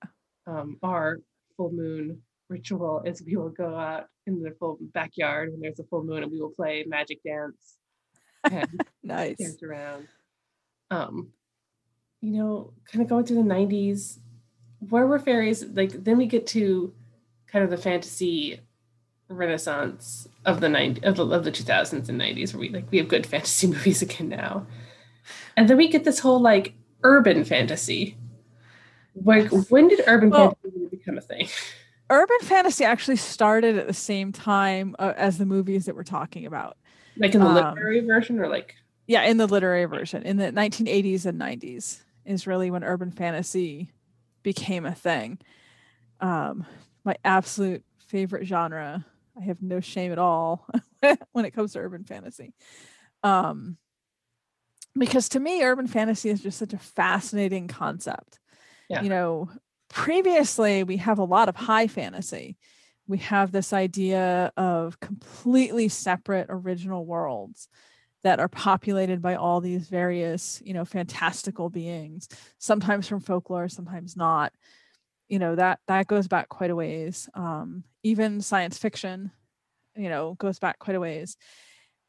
um 0.47 0.77
our 0.81 1.19
full 1.57 1.71
moon 1.71 2.21
ritual 2.49 3.01
is 3.05 3.21
we 3.23 3.35
will 3.35 3.49
go 3.49 3.75
out 3.75 4.05
in 4.25 4.41
the 4.41 4.51
full 4.59 4.77
backyard 4.93 5.51
when 5.51 5.61
there's 5.61 5.79
a 5.79 5.83
full 5.83 6.03
moon 6.03 6.23
and 6.23 6.31
we 6.31 6.39
will 6.41 6.51
play 6.51 6.83
magic 6.87 7.19
dance 7.23 7.77
and 8.43 8.81
Nice. 9.03 9.37
dance 9.37 9.61
around. 9.63 10.07
Um, 10.91 11.29
you 12.25 12.31
know, 12.31 12.73
kind 12.91 13.03
of 13.03 13.07
going 13.09 13.23
through 13.25 13.35
the 13.37 13.43
90s, 13.43 14.17
where 14.89 15.05
were 15.05 15.19
fairies? 15.19 15.63
Like 15.63 15.91
then 16.03 16.17
we 16.17 16.25
get 16.25 16.47
to 16.47 16.93
kind 17.47 17.63
of 17.63 17.69
the 17.69 17.77
fantasy 17.77 18.59
renaissance 19.27 20.27
of 20.45 20.59
the 20.61 20.69
90 20.69 21.03
of 21.03 21.15
the, 21.17 21.25
of 21.25 21.43
the 21.43 21.51
2000s 21.51 22.09
and 22.09 22.21
90s 22.21 22.53
where 22.53 22.59
we 22.61 22.69
like 22.69 22.85
we 22.91 22.97
have 22.99 23.07
good 23.07 23.25
fantasy 23.25 23.65
movies 23.75 24.01
again 24.03 24.29
now 24.29 24.67
and 25.57 25.67
then 25.67 25.77
we 25.77 25.87
get 25.87 26.03
this 26.03 26.19
whole 26.19 26.39
like 26.39 26.73
urban 27.03 27.43
fantasy 27.43 28.15
like 29.23 29.49
when 29.71 29.87
did 29.87 30.01
urban 30.05 30.29
Well- 30.29 30.55
fantasy 30.61 30.85
become 30.91 31.17
a 31.17 31.21
thing 31.21 31.47
Urban 32.11 32.37
fantasy 32.43 32.85
actually 32.85 33.15
started 33.15 33.79
at 33.79 33.87
the 33.87 33.93
same 33.93 34.31
time 34.31 34.95
uh, 34.99 35.13
as 35.17 35.39
the 35.39 35.45
movies 35.47 35.85
that 35.85 35.95
we're 35.95 36.03
talking 36.03 36.45
about. 36.45 36.77
like 37.17 37.33
in 37.33 37.41
the 37.41 37.47
Um, 37.47 37.55
literary 37.55 38.01
version 38.01 38.39
or 38.39 38.47
like 38.47 38.75
yeah 39.07 39.23
in 39.23 39.37
the 39.37 39.47
literary 39.47 39.85
version 39.85 40.21
in 40.21 40.37
the 40.37 40.51
1980s 40.51 41.25
and 41.25 41.41
90s 41.41 42.01
is 42.25 42.47
really 42.47 42.71
when 42.71 42.83
urban 42.83 43.11
fantasy 43.11 43.91
became 44.43 44.85
a 44.85 44.95
thing. 44.95 45.39
Um 46.19 46.65
my 47.03 47.15
absolute 47.23 47.83
favorite 48.07 48.45
genre 48.45 49.05
i 49.39 49.43
have 49.43 49.61
no 49.61 49.79
shame 49.79 50.11
at 50.11 50.19
all 50.19 50.67
when 51.31 51.45
it 51.45 51.51
comes 51.51 51.73
to 51.73 51.79
urban 51.79 52.03
fantasy. 52.03 52.53
Um 53.23 53.77
because 54.97 55.29
to 55.29 55.39
me 55.39 55.61
urban 55.63 55.87
fantasy 55.87 56.29
is 56.29 56.41
just 56.41 56.57
such 56.57 56.73
a 56.73 56.77
fascinating 56.77 57.67
concept. 57.67 58.39
Yeah. 58.89 59.01
you 59.01 59.09
know 59.09 59.49
previously 59.89 60.83
we 60.83 60.97
have 60.97 61.19
a 61.19 61.23
lot 61.23 61.49
of 61.49 61.55
high 61.55 61.87
fantasy. 61.87 62.57
We 63.07 63.19
have 63.19 63.51
this 63.51 63.71
idea 63.71 64.51
of 64.57 64.99
completely 64.99 65.89
separate 65.89 66.47
original 66.49 67.05
worlds 67.05 67.67
that 68.25 68.39
are 68.39 68.47
populated 68.47 69.21
by 69.21 69.35
all 69.35 69.61
these 69.61 69.87
various 69.87 70.59
you 70.65 70.73
know 70.73 70.83
fantastical 70.83 71.69
beings 71.69 72.27
sometimes 72.57 73.07
from 73.07 73.19
folklore 73.19 73.69
sometimes 73.69 74.17
not. 74.17 74.51
You 75.29 75.37
know 75.37 75.55
that 75.55 75.79
that 75.87 76.07
goes 76.07 76.27
back 76.27 76.49
quite 76.49 76.71
a 76.71 76.75
ways. 76.75 77.29
Um 77.35 77.83
even 78.01 78.41
science 78.41 78.79
fiction 78.79 79.31
you 79.95 80.09
know 80.09 80.33
goes 80.39 80.57
back 80.57 80.79
quite 80.79 80.95
a 80.95 80.99
ways. 80.99 81.37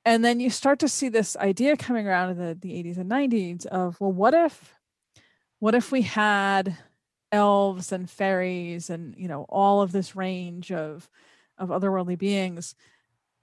And 0.06 0.24
then 0.24 0.40
you 0.40 0.48
start 0.48 0.78
to 0.78 0.88
see 0.88 1.10
this 1.10 1.36
idea 1.36 1.76
coming 1.76 2.06
around 2.06 2.30
in 2.30 2.38
the, 2.38 2.54
the 2.54 2.82
80s 2.82 2.96
and 2.96 3.10
90s 3.10 3.66
of 3.66 4.00
well 4.00 4.12
what 4.12 4.32
if 4.32 4.74
what 5.58 5.74
if 5.74 5.92
we 5.92 6.00
had 6.00 6.78
elves 7.30 7.92
and 7.92 8.08
fairies 8.08 8.88
and 8.88 9.14
you 9.18 9.28
know 9.28 9.44
all 9.50 9.82
of 9.82 9.92
this 9.92 10.16
range 10.16 10.72
of 10.72 11.10
of 11.58 11.68
otherworldly 11.68 12.16
beings 12.16 12.74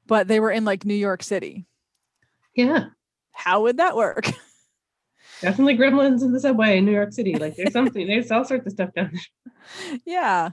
but 0.07 0.27
they 0.27 0.39
were 0.39 0.51
in 0.51 0.65
like 0.65 0.85
new 0.85 0.95
york 0.95 1.21
city 1.21 1.67
yeah. 2.55 2.85
How 3.31 3.61
would 3.61 3.77
that 3.77 3.95
work? 3.95 4.29
Definitely 5.41 5.77
gremlins 5.77 6.21
in 6.21 6.31
the 6.31 6.39
subway 6.39 6.77
in 6.77 6.85
new 6.85 6.93
york 6.93 7.11
city. 7.11 7.35
Like 7.35 7.55
there's 7.55 7.73
something 7.73 8.07
there's 8.07 8.31
all 8.31 8.45
sorts 8.45 8.65
of 8.65 8.73
stuff 8.73 8.93
down 8.95 9.11
there. 9.11 9.99
Yeah. 10.05 10.51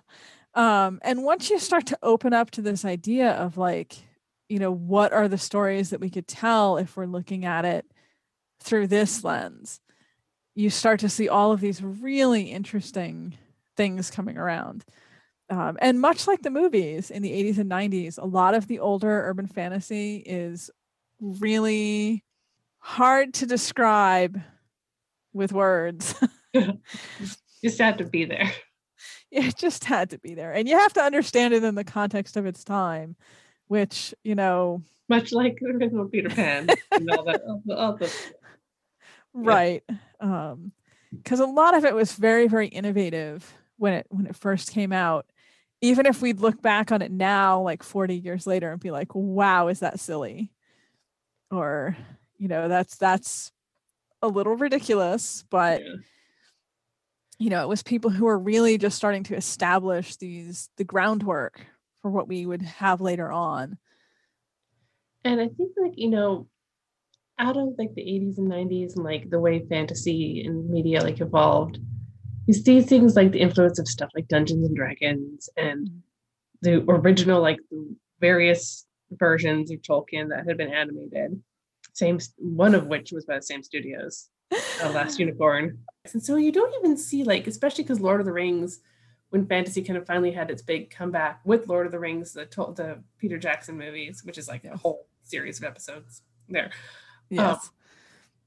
Um 0.55 1.01
and 1.03 1.25
once 1.25 1.51
you 1.51 1.59
start 1.59 1.87
to 1.87 1.99
open 2.03 2.33
up 2.33 2.51
to 2.53 2.63
this 2.63 2.85
idea 2.85 3.31
of 3.33 3.57
like 3.57 3.97
you 4.49 4.59
know 4.59 4.73
what 4.73 5.13
are 5.13 5.29
the 5.29 5.39
stories 5.39 5.91
that 5.91 6.01
we 6.01 6.11
could 6.11 6.27
tell 6.27 6.77
if 6.77 6.97
we're 6.97 7.07
looking 7.07 7.45
at 7.45 7.65
it 7.65 7.87
through 8.61 8.89
this 8.89 9.23
lens 9.23 9.81
you 10.55 10.71
start 10.71 11.01
to 11.01 11.09
see 11.09 11.29
all 11.29 11.53
of 11.53 11.61
these 11.61 11.83
really 11.83 12.51
interesting 12.51 13.35
things 13.77 14.11
coming 14.11 14.37
around. 14.37 14.85
Um, 15.49 15.79
and 15.81 16.01
much 16.01 16.27
like 16.27 16.43
the 16.43 16.51
movies 16.51 17.11
in 17.11 17.23
the 17.23 17.31
80s 17.31 17.59
and 17.59 17.71
90s 17.71 18.19
a 18.19 18.27
lot 18.27 18.55
of 18.55 18.69
the 18.69 18.79
older 18.79 19.29
urban 19.29 19.47
fantasy 19.47 20.19
is 20.19 20.71
really 21.21 22.25
hard 22.79 23.35
to 23.35 23.47
describe 23.47 24.41
with 25.33 25.53
words. 25.53 26.15
Just 27.63 27.79
have 27.79 27.99
to 27.99 28.05
be 28.05 28.25
there. 28.25 28.51
It 29.31 29.57
just 29.57 29.85
had 29.85 30.11
to 30.11 30.19
be 30.19 30.35
there. 30.35 30.53
And 30.53 30.69
you 30.69 30.77
have 30.77 30.93
to 30.95 31.01
understand 31.01 31.55
it 31.55 31.63
in 31.63 31.77
the 31.77 31.85
context 31.85 32.37
of 32.37 32.47
its 32.47 32.65
time 32.65 33.15
which 33.71 34.13
you 34.25 34.35
know 34.35 34.83
much 35.09 35.31
like 35.31 35.57
the 35.61 35.69
original 35.69 36.09
peter 36.09 36.29
pan 36.29 36.69
and 36.91 37.11
all 37.13 37.25
that 37.25 37.41
all 37.47 37.63
the, 37.65 37.77
all 37.77 37.97
the 37.97 38.13
right. 39.33 39.83
Um 40.21 40.73
because 41.13 41.41
a 41.41 41.47
lot 41.47 41.75
of 41.75 41.85
it 41.85 41.95
was 41.95 42.13
very 42.13 42.49
very 42.49 42.67
innovative 42.67 43.55
when 43.79 43.95
it 43.95 44.07
when 44.11 44.27
it 44.27 44.37
first 44.37 44.73
came 44.73 44.93
out. 44.93 45.27
Even 45.81 46.05
if 46.05 46.21
we'd 46.21 46.41
look 46.41 46.61
back 46.61 46.93
on 46.93 47.01
it 47.01 47.11
now 47.11 47.63
like 47.63 47.83
40 47.83 48.17
years 48.17 48.47
later 48.47 48.73
and 48.73 48.81
be 48.81 48.91
like 48.91 49.15
wow 49.15 49.69
is 49.69 49.81
that 49.81 50.01
silly 50.01 50.51
or 51.51 51.97
you 52.39 52.49
know 52.49 52.69
that's 52.69 52.97
that's 52.97 53.53
a 54.23 54.29
little 54.29 54.55
ridiculous 54.55 55.45
but 55.51 55.81
yeah. 55.81 55.95
you 57.39 57.51
know 57.51 57.63
it 57.63 57.69
was 57.69 57.83
people 57.83 58.11
who 58.11 58.27
were 58.27 58.39
really 58.39 58.79
just 58.79 58.97
starting 58.97 59.23
to 59.25 59.37
establish 59.37 60.17
these 60.17 60.69
the 60.77 60.85
groundwork 60.85 61.67
for 62.01 62.11
what 62.11 62.29
we 62.29 62.47
would 62.47 62.63
have 62.63 63.01
later 63.01 63.31
on. 63.31 63.79
And 65.25 65.41
I 65.41 65.49
think 65.49 65.73
like, 65.77 65.93
you 65.97 66.11
know, 66.11 66.49
out 67.39 67.57
of 67.57 67.75
like 67.79 67.95
the 67.95 68.03
80s 68.03 68.39
and 68.39 68.51
90s 68.51 68.97
and 68.97 69.05
like 69.05 69.31
the 69.31 69.41
way 69.41 69.65
fantasy 69.69 70.45
and 70.47 70.69
media 70.69 71.03
like 71.03 71.21
evolved, 71.21 71.79
you 72.47 72.55
see 72.55 72.81
things 72.81 73.17
like 73.17 73.33
the 73.33 73.41
influence 73.41 73.79
of 73.79 73.89
stuff 73.89 74.11
like 74.15 74.29
Dungeons 74.29 74.67
and 74.67 74.77
Dragons 74.77 75.49
and 75.57 75.89
mm. 75.89 76.01
the 76.63 76.85
original 76.91 77.41
like 77.41 77.59
various 78.21 78.87
versions 79.13 79.71
of 79.71 79.83
Tolkien 79.83 80.29
that 80.29 80.47
had 80.47 80.57
been 80.57 80.73
animated. 80.73 81.41
Same 81.93 82.19
one 82.39 82.75
of 82.75 82.87
which 82.87 83.13
was 83.13 83.25
by 83.25 83.37
the 83.37 83.43
same 83.43 83.63
studios, 83.63 84.29
uh, 84.53 84.91
Last 84.91 85.19
Unicorn. 85.19 85.79
And 86.13 86.23
so 86.23 86.37
you 86.37 86.53
don't 86.53 86.75
even 86.79 86.97
see 86.97 87.25
like, 87.25 87.47
especially 87.47 87.85
because 87.85 88.01
Lord 88.01 88.21
of 88.21 88.27
the 88.27 88.33
Rings, 88.33 88.81
when 89.31 89.47
fantasy 89.47 89.83
kind 89.83 89.97
of 89.97 90.07
finally 90.07 90.33
had 90.33 90.51
its 90.51 90.63
big 90.63 90.91
comeback 90.91 91.41
with 91.45 91.69
Lord 91.69 91.87
of 91.87 91.93
the 91.93 91.99
Rings, 91.99 92.33
the 92.33 92.47
the 92.77 93.03
Peter 93.19 93.39
Jackson 93.39 93.77
movies, 93.77 94.23
which 94.25 94.39
is 94.39 94.49
like 94.49 94.65
a 94.65 94.77
whole 94.77 95.07
series 95.25 95.59
of 95.59 95.65
episodes 95.65 96.23
there. 96.49 96.71
Yes. 97.29 97.65
Um, 97.65 97.71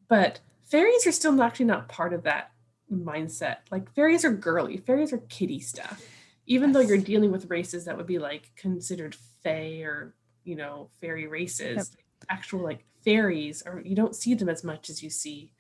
but 0.08 0.40
fairies 0.66 1.08
are 1.08 1.12
still 1.12 1.42
actually 1.42 1.66
not 1.66 1.88
part 1.88 2.14
of 2.14 2.24
that 2.24 2.52
mindset. 2.92 3.58
Like 3.72 3.94
fairies 3.94 4.26
are 4.26 4.32
girly, 4.32 4.78
fairies 4.78 5.14
are 5.14 5.20
kitty 5.30 5.60
stuff. 5.60 6.06
Even 6.46 6.70
yes. 6.70 6.74
though 6.76 6.88
you're 6.88 6.98
dealing 6.98 7.32
with 7.32 7.50
races 7.50 7.86
that 7.86 7.96
would 7.98 8.08
be 8.08 8.20
like 8.20 8.52
considered 8.56 9.16
fae 9.44 9.82
or 9.84 10.14
you 10.44 10.56
know 10.56 10.90
fairy 11.02 11.28
races, 11.28 11.76
yep. 11.76 12.28
actual 12.30 12.62
like 12.62 12.86
fairies, 13.04 13.64
or 13.66 13.82
you 13.84 13.96
don't 13.96 14.16
see 14.16 14.34
them 14.34 14.50
as 14.50 14.64
much 14.64 14.90
as 14.90 15.04
you 15.04 15.10
see, 15.10 15.52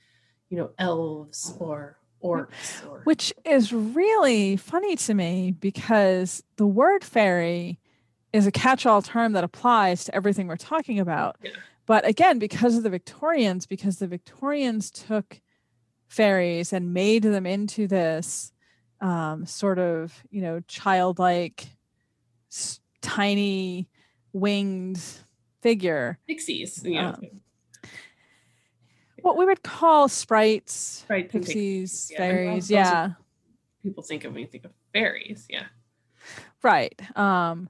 you 0.50 0.58
know, 0.58 0.72
elves 0.78 1.56
or 1.60 1.98
orcs. 2.24 2.88
Or... 2.90 3.02
Which 3.04 3.34
is 3.46 3.74
really 3.74 4.58
funny 4.58 4.96
to 4.96 5.14
me 5.14 5.52
because 5.52 6.44
the 6.58 6.68
word 6.68 7.04
fairy 7.04 7.80
is 8.32 8.48
a 8.48 8.52
catch-all 8.52 9.02
term 9.02 9.34
that 9.34 9.44
applies 9.44 10.06
to 10.06 10.16
everything 10.16 10.48
we're 10.48 10.58
talking 10.58 11.00
about. 11.00 11.36
Yeah. 11.44 11.52
But 11.86 12.08
again, 12.08 12.40
because 12.40 12.78
of 12.78 12.84
the 12.84 12.90
Victorians, 12.90 13.66
because 13.66 14.00
the 14.00 14.08
Victorians 14.08 14.90
took 14.90 15.42
fairies 16.08 16.72
and 16.72 16.94
made 16.94 17.24
them 17.24 17.46
into 17.46 17.88
this 17.88 18.54
um, 19.02 19.46
sort 19.46 19.80
of, 19.80 20.24
you 20.30 20.42
know, 20.42 20.62
childlike, 20.68 21.66
tiny 23.02 23.90
winged 24.34 25.02
figure. 25.62 26.20
Pixies, 26.28 26.82
yeah. 26.84 27.10
Um, 27.12 27.22
what 29.22 29.38
we 29.38 29.46
would 29.46 29.64
call 29.64 30.10
sprites, 30.10 30.74
Sprite 30.74 31.30
pixies, 31.30 32.10
yeah. 32.12 32.18
fairies, 32.18 32.70
yeah. 32.70 33.12
People 33.82 34.04
think 34.04 34.26
of 34.26 34.34
when 34.34 34.42
you 34.42 34.48
think 34.48 34.66
of 34.66 34.72
fairies, 34.94 35.46
yeah. 35.50 35.68
Right. 36.62 37.00
Um, 37.18 37.70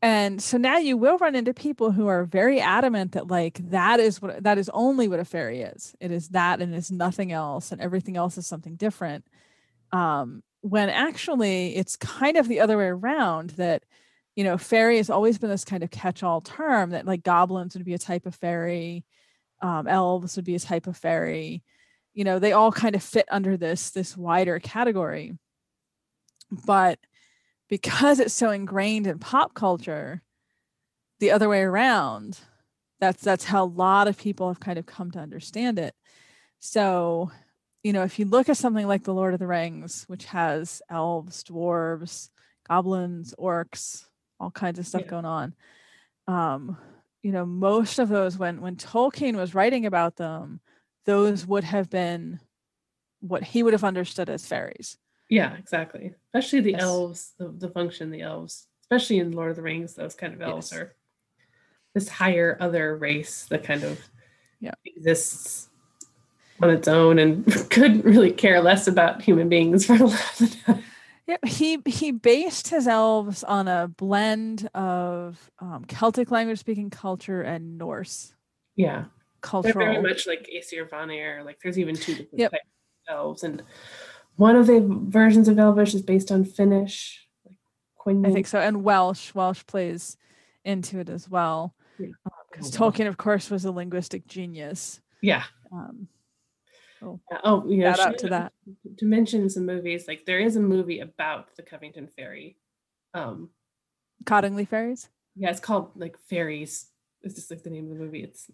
and 0.00 0.40
so 0.40 0.56
now 0.58 0.78
you 0.78 0.96
will 0.96 1.18
run 1.18 1.34
into 1.34 1.52
people 1.52 1.90
who 1.90 2.06
are 2.06 2.24
very 2.24 2.60
adamant 2.60 3.12
that 3.12 3.28
like 3.28 3.58
that 3.70 4.00
is 4.00 4.22
what 4.22 4.42
that 4.42 4.58
is 4.58 4.70
only 4.72 5.08
what 5.08 5.18
a 5.18 5.24
fairy 5.24 5.62
is 5.62 5.94
it 6.00 6.12
is 6.12 6.28
that 6.28 6.60
and 6.60 6.74
it's 6.74 6.90
nothing 6.90 7.32
else 7.32 7.72
and 7.72 7.80
everything 7.80 8.16
else 8.16 8.38
is 8.38 8.46
something 8.46 8.76
different 8.76 9.24
um 9.90 10.42
when 10.60 10.88
actually 10.88 11.74
it's 11.74 11.96
kind 11.96 12.36
of 12.36 12.46
the 12.46 12.60
other 12.60 12.78
way 12.78 12.86
around 12.86 13.50
that 13.50 13.84
you 14.38 14.44
know 14.44 14.56
fairy 14.56 14.98
has 14.98 15.10
always 15.10 15.36
been 15.36 15.50
this 15.50 15.64
kind 15.64 15.82
of 15.82 15.90
catch-all 15.90 16.40
term 16.40 16.90
that 16.90 17.04
like 17.04 17.24
goblins 17.24 17.74
would 17.74 17.84
be 17.84 17.94
a 17.94 17.98
type 17.98 18.24
of 18.24 18.36
fairy 18.36 19.04
um, 19.60 19.88
elves 19.88 20.36
would 20.36 20.44
be 20.44 20.54
a 20.54 20.60
type 20.60 20.86
of 20.86 20.96
fairy. 20.96 21.64
You 22.14 22.22
know 22.22 22.38
they 22.38 22.52
all 22.52 22.70
kind 22.70 22.94
of 22.94 23.02
fit 23.02 23.26
under 23.32 23.56
this 23.56 23.90
this 23.90 24.16
wider 24.16 24.60
category. 24.60 25.36
But 26.52 27.00
because 27.68 28.20
it's 28.20 28.32
so 28.32 28.50
ingrained 28.50 29.08
in 29.08 29.18
pop 29.18 29.54
culture 29.54 30.22
the 31.18 31.32
other 31.32 31.48
way 31.48 31.62
around 31.62 32.38
that's 33.00 33.24
that's 33.24 33.42
how 33.42 33.64
a 33.64 33.66
lot 33.66 34.06
of 34.06 34.16
people 34.16 34.46
have 34.46 34.60
kind 34.60 34.78
of 34.78 34.86
come 34.86 35.10
to 35.10 35.18
understand 35.18 35.80
it. 35.80 35.96
So 36.60 37.32
you 37.82 37.92
know 37.92 38.04
if 38.04 38.20
you 38.20 38.24
look 38.24 38.48
at 38.48 38.56
something 38.56 38.86
like 38.86 39.02
the 39.02 39.14
lord 39.14 39.34
of 39.34 39.40
the 39.40 39.48
rings 39.48 40.04
which 40.06 40.26
has 40.26 40.80
elves 40.88 41.42
dwarves 41.42 42.28
goblins 42.68 43.34
orcs 43.36 44.04
all 44.40 44.50
kinds 44.50 44.78
of 44.78 44.86
stuff 44.86 45.02
yeah. 45.02 45.08
going 45.08 45.24
on 45.24 45.54
um 46.26 46.76
you 47.22 47.32
know 47.32 47.46
most 47.46 47.98
of 47.98 48.08
those 48.08 48.38
when 48.38 48.60
when 48.60 48.76
tolkien 48.76 49.36
was 49.36 49.54
writing 49.54 49.86
about 49.86 50.16
them 50.16 50.60
those 51.04 51.46
would 51.46 51.64
have 51.64 51.88
been 51.90 52.38
what 53.20 53.42
he 53.42 53.62
would 53.62 53.72
have 53.72 53.84
understood 53.84 54.28
as 54.28 54.46
fairies 54.46 54.98
yeah, 55.28 55.54
exactly. 55.56 56.14
Especially 56.32 56.60
the 56.60 56.72
yes. 56.72 56.82
elves, 56.82 57.32
the, 57.38 57.48
the 57.48 57.68
function, 57.68 58.10
the 58.10 58.22
elves, 58.22 58.66
especially 58.82 59.18
in 59.18 59.32
Lord 59.32 59.50
of 59.50 59.56
the 59.56 59.62
Rings, 59.62 59.94
those 59.94 60.14
kind 60.14 60.34
of 60.34 60.40
elves 60.40 60.72
yes. 60.72 60.80
are 60.80 60.94
this 61.94 62.08
higher 62.08 62.56
other 62.60 62.96
race 62.96 63.46
that 63.46 63.64
kind 63.64 63.82
of 63.82 64.00
yeah. 64.60 64.74
exists 64.84 65.68
on 66.62 66.70
its 66.70 66.88
own 66.88 67.18
and 67.18 67.46
couldn't 67.70 68.04
really 68.04 68.32
care 68.32 68.60
less 68.60 68.88
about 68.88 69.22
human 69.22 69.48
beings 69.48 69.86
for 69.86 69.94
a 70.02 70.06
lot 70.06 70.40
of 70.40 70.50
the 70.50 70.56
time. 70.64 70.84
Yeah, 71.28 71.36
he 71.46 71.78
he 71.84 72.10
based 72.10 72.68
his 72.68 72.88
elves 72.88 73.44
on 73.44 73.68
a 73.68 73.86
blend 73.86 74.70
of 74.74 75.50
um, 75.58 75.84
Celtic 75.86 76.30
language 76.30 76.58
speaking 76.58 76.88
culture 76.88 77.42
and 77.42 77.76
Norse. 77.76 78.34
Yeah, 78.76 79.04
cultural. 79.42 79.74
They're 79.74 79.92
very 79.92 80.02
much 80.02 80.26
like 80.26 80.48
Aesir 80.50 80.86
Vanir. 80.86 81.42
Like 81.44 81.58
there's 81.62 81.78
even 81.78 81.94
two 81.94 82.12
different 82.12 82.38
yep. 82.38 82.50
types 82.52 82.64
of 83.08 83.14
elves, 83.14 83.42
and 83.42 83.62
one 84.36 84.56
of 84.56 84.66
the 84.66 84.80
versions 84.80 85.48
of 85.48 85.58
Elvish 85.58 85.94
is 85.94 86.00
based 86.00 86.32
on 86.32 86.46
Finnish. 86.46 87.28
Like 88.06 88.16
I 88.24 88.32
think 88.32 88.46
so, 88.46 88.58
and 88.58 88.82
Welsh. 88.82 89.34
Welsh 89.34 89.66
plays 89.66 90.16
into 90.64 90.98
it 90.98 91.10
as 91.10 91.28
well. 91.28 91.74
Because 91.98 92.14
yeah. 92.74 92.80
um, 92.80 92.92
Tolkien, 92.92 93.06
of 93.06 93.18
course, 93.18 93.50
was 93.50 93.66
a 93.66 93.70
linguistic 93.70 94.26
genius. 94.26 95.02
Yeah. 95.20 95.42
Um, 95.70 96.08
oh, 97.02 97.20
oh, 97.44 97.60
know, 97.60 97.94
shout 97.94 98.00
out 98.00 98.18
to 98.18 98.28
that. 98.28 98.52
To 98.98 99.04
mention 99.04 99.48
some 99.50 99.66
movies, 99.66 100.06
like 100.08 100.26
there 100.26 100.40
is 100.40 100.56
a 100.56 100.60
movie 100.60 101.00
about 101.00 101.54
the 101.56 101.62
Covington 101.62 102.08
Ferry. 102.16 102.56
Um, 103.14 103.50
Cottingley 104.24 104.66
Fairies. 104.66 105.08
Yeah, 105.36 105.50
it's 105.50 105.60
called 105.60 105.90
like 105.96 106.18
Fairies. 106.28 106.86
It's 107.22 107.34
just 107.34 107.50
like 107.50 107.62
the 107.62 107.70
name 107.70 107.84
of 107.84 107.96
the 107.96 108.04
movie. 108.04 108.22
It's 108.22 108.50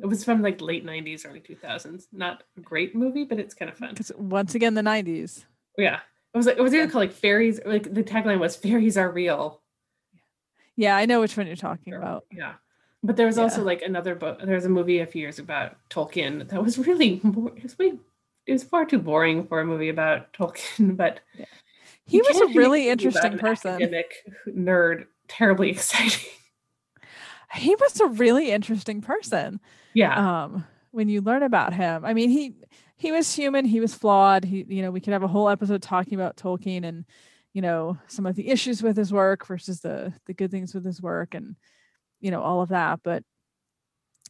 it 0.00 0.06
was 0.06 0.24
from 0.24 0.42
like 0.42 0.60
late 0.60 0.86
90s, 0.86 1.26
early 1.26 1.40
2000s. 1.40 2.06
Not 2.12 2.44
a 2.56 2.60
great 2.60 2.94
movie, 2.94 3.24
but 3.24 3.38
it's 3.38 3.54
kind 3.54 3.70
of 3.70 3.76
fun. 3.76 3.90
Because 3.90 4.12
once 4.16 4.54
again, 4.54 4.74
the 4.74 4.82
90s. 4.82 5.44
Yeah. 5.76 6.00
It 6.34 6.36
was 6.36 6.46
like 6.46 6.56
it 6.56 6.62
was 6.62 6.72
either 6.72 6.86
called 6.86 7.02
like 7.02 7.12
fairies, 7.12 7.60
like 7.66 7.92
the 7.92 8.02
tagline 8.02 8.40
was 8.40 8.56
fairies 8.56 8.96
are 8.96 9.10
real. 9.10 9.60
Yeah, 10.76 10.96
I 10.96 11.04
know 11.04 11.20
which 11.20 11.36
one 11.36 11.46
you're 11.46 11.56
talking 11.56 11.92
about. 11.92 12.24
Yeah. 12.32 12.54
But 13.02 13.16
there 13.16 13.26
was 13.26 13.36
yeah. 13.36 13.42
also 13.42 13.62
like 13.62 13.82
another 13.82 14.14
book. 14.14 14.40
There 14.42 14.54
was 14.54 14.64
a 14.64 14.68
movie 14.68 15.00
a 15.00 15.06
few 15.06 15.22
years 15.22 15.38
about 15.38 15.76
Tolkien 15.90 16.48
that 16.48 16.62
was 16.62 16.78
really 16.86 17.20
it 17.24 17.62
was, 17.62 17.78
way, 17.78 17.94
it 18.46 18.52
was 18.52 18.62
far 18.62 18.84
too 18.84 18.98
boring 18.98 19.46
for 19.46 19.60
a 19.60 19.64
movie 19.64 19.88
about 19.88 20.32
Tolkien. 20.38 20.96
But 20.96 21.20
yeah. 21.36 21.46
he 22.06 22.20
was 22.20 22.40
a 22.40 22.46
really 22.58 22.88
interesting 22.88 23.38
person. 23.38 23.74
Academic 23.74 24.12
nerd, 24.48 25.06
terribly 25.28 25.70
exciting. 25.72 26.28
He 27.54 27.74
was 27.74 28.00
a 28.00 28.06
really 28.06 28.50
interesting 28.50 29.02
person 29.02 29.60
yeah 29.94 30.42
um 30.42 30.64
when 30.90 31.08
you 31.08 31.20
learn 31.20 31.42
about 31.42 31.72
him 31.72 32.04
i 32.04 32.14
mean 32.14 32.30
he 32.30 32.54
he 32.96 33.12
was 33.12 33.34
human 33.34 33.64
he 33.64 33.80
was 33.80 33.94
flawed 33.94 34.44
he 34.44 34.64
you 34.68 34.82
know 34.82 34.90
we 34.90 35.00
could 35.00 35.12
have 35.12 35.22
a 35.22 35.28
whole 35.28 35.48
episode 35.48 35.82
talking 35.82 36.14
about 36.14 36.36
tolkien 36.36 36.84
and 36.84 37.04
you 37.52 37.62
know 37.62 37.96
some 38.06 38.26
of 38.26 38.34
the 38.36 38.48
issues 38.48 38.82
with 38.82 38.96
his 38.96 39.12
work 39.12 39.46
versus 39.46 39.80
the 39.80 40.12
the 40.26 40.34
good 40.34 40.50
things 40.50 40.74
with 40.74 40.84
his 40.84 41.02
work 41.02 41.34
and 41.34 41.56
you 42.22 42.30
know 42.30 42.40
all 42.40 42.62
of 42.62 42.70
that 42.70 43.00
but 43.02 43.22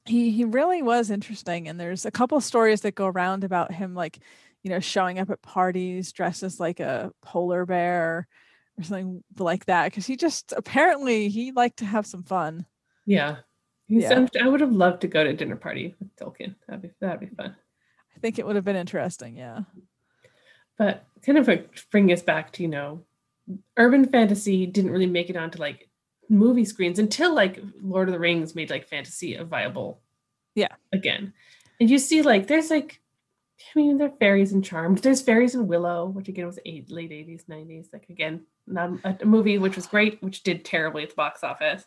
he 0.05 0.33
he 0.33 0.45
really 0.45 0.83
was 0.83 1.11
interesting 1.11 1.69
and 1.69 1.79
there's 1.79 2.05
a 2.05 2.11
couple 2.11 2.41
stories 2.41 2.81
that 2.81 2.97
go 2.97 3.07
around 3.07 3.45
about 3.45 3.73
him 3.73 3.95
like 3.95 4.19
you 4.65 4.71
know 4.71 4.81
showing 4.81 5.21
up 5.21 5.31
at 5.31 5.41
parties 5.43 6.11
dressed 6.11 6.43
as 6.43 6.59
like 6.59 6.81
a 6.81 7.13
polar 7.23 7.65
bear 7.65 8.27
or 8.77 8.83
something 8.83 9.23
like 9.39 9.67
that 9.67 9.85
because 9.85 10.07
he 10.07 10.17
just 10.17 10.53
apparently 10.57 11.29
he 11.29 11.53
liked 11.53 11.77
to 11.77 11.85
have 11.85 12.07
some 12.07 12.25
fun 12.25 12.67
yeah 13.07 13.37
yeah. 14.01 14.27
I 14.41 14.49
would 14.49 14.61
have 14.61 14.73
loved 14.73 15.03
to 15.03 15.07
go 15.07 15.23
to 15.23 15.31
a 15.31 15.35
dinner 15.35 15.57
party 15.57 15.95
with 15.99 16.17
Tolkien. 16.17 16.55
That'd 16.67 16.83
be 16.83 16.91
that'd 17.01 17.21
be 17.21 17.35
fun. 17.35 17.55
I 18.17 18.21
think 18.21 18.39
it 18.39 18.47
would 18.47 18.57
have 18.57 18.65
been 18.65 18.77
interesting, 18.77 19.37
yeah. 19.37 19.61
But 20.79 21.05
kind 21.25 21.37
of 21.37 21.47
like 21.47 21.69
bring 21.91 22.11
us 22.11 22.23
back 22.23 22.53
to, 22.53 22.63
you 22.63 22.69
know, 22.69 23.05
urban 23.77 24.07
fantasy 24.07 24.65
didn't 24.65 24.93
really 24.93 25.07
make 25.07 25.29
it 25.29 25.37
onto 25.37 25.59
like 25.59 25.91
movie 26.29 26.65
screens 26.65 26.99
until 26.99 27.35
like 27.35 27.61
Lord 27.83 28.09
of 28.09 28.13
the 28.13 28.19
Rings 28.19 28.55
made 28.55 28.71
like 28.71 28.89
fantasy 28.89 29.35
a 29.35 29.45
viable 29.45 30.01
yeah 30.55 30.75
again. 30.93 31.33
And 31.81 31.91
you 31.91 31.99
see 31.99 32.23
like 32.23 32.47
there's 32.47 32.71
like 32.71 33.01
I 33.61 33.79
mean 33.79 33.99
there 33.99 34.09
are 34.09 34.17
fairies 34.19 34.53
and 34.53 34.65
charmed. 34.65 34.99
There's 34.99 35.23
fairies 35.23 35.55
in 35.55 35.67
Willow, 35.67 36.07
which 36.07 36.29
again 36.29 36.47
was 36.47 36.59
eight, 36.65 36.91
late 36.91 37.11
80s, 37.11 37.45
90s. 37.47 37.93
Like 37.93 38.09
again, 38.09 38.43
not 38.67 38.93
a, 39.05 39.19
a 39.23 39.25
movie 39.25 39.59
which 39.59 39.77
was 39.77 39.87
great, 39.87 40.23
which 40.23 40.43
did 40.43 40.65
terribly 40.65 41.03
at 41.05 41.11
the 41.11 41.15
box 41.15 41.45
office. 41.45 41.85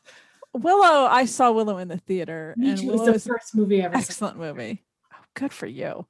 Willow, 0.54 1.06
I 1.06 1.26
saw 1.26 1.52
Willow 1.52 1.78
in 1.78 1.90
the 1.90 1.98
theater. 1.98 2.54
Me 2.58 2.70
and 2.70 2.80
too. 2.80 2.88
Willow 2.88 3.12
was 3.12 3.24
the 3.26 3.30
first 3.30 3.56
movie 3.56 3.82
ever. 3.82 3.96
Excellent 3.96 4.38
movie. 4.38 4.84
Oh, 5.14 5.18
good 5.34 5.52
for 5.52 5.66
you. 5.68 6.08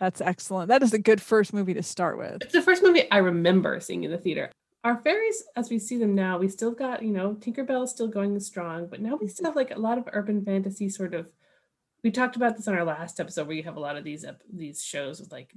That's 0.00 0.20
excellent. 0.20 0.68
That 0.68 0.82
is 0.82 0.92
a 0.92 0.98
good 0.98 1.22
first 1.22 1.54
movie 1.54 1.74
to 1.74 1.82
start 1.82 2.18
with. 2.18 2.42
It's 2.42 2.52
the 2.52 2.60
first 2.60 2.82
movie 2.82 3.10
I 3.10 3.18
remember 3.18 3.80
seeing 3.80 4.04
in 4.04 4.10
the 4.10 4.18
theater. 4.18 4.50
Our 4.86 4.96
fairies 5.02 5.42
as 5.56 5.68
we 5.68 5.80
see 5.80 5.98
them 5.98 6.14
now 6.14 6.38
we 6.38 6.46
still 6.48 6.70
got 6.70 7.02
you 7.02 7.10
know 7.10 7.34
tinkerbell 7.40 7.82
is 7.82 7.90
still 7.90 8.06
going 8.06 8.38
strong 8.38 8.86
but 8.86 9.00
now 9.00 9.16
we 9.16 9.26
still 9.26 9.46
have 9.46 9.56
like 9.56 9.72
a 9.74 9.78
lot 9.78 9.98
of 9.98 10.08
urban 10.12 10.44
fantasy 10.44 10.88
sort 10.88 11.12
of 11.12 11.32
we 12.04 12.10
talked 12.12 12.36
about 12.36 12.56
this 12.56 12.68
on 12.68 12.74
our 12.76 12.84
last 12.84 13.18
episode 13.18 13.48
where 13.48 13.56
you 13.56 13.64
have 13.64 13.76
a 13.76 13.80
lot 13.80 13.96
of 13.96 14.04
these 14.04 14.24
ep- 14.24 14.42
these 14.52 14.80
shows 14.80 15.18
with 15.18 15.32
like 15.32 15.52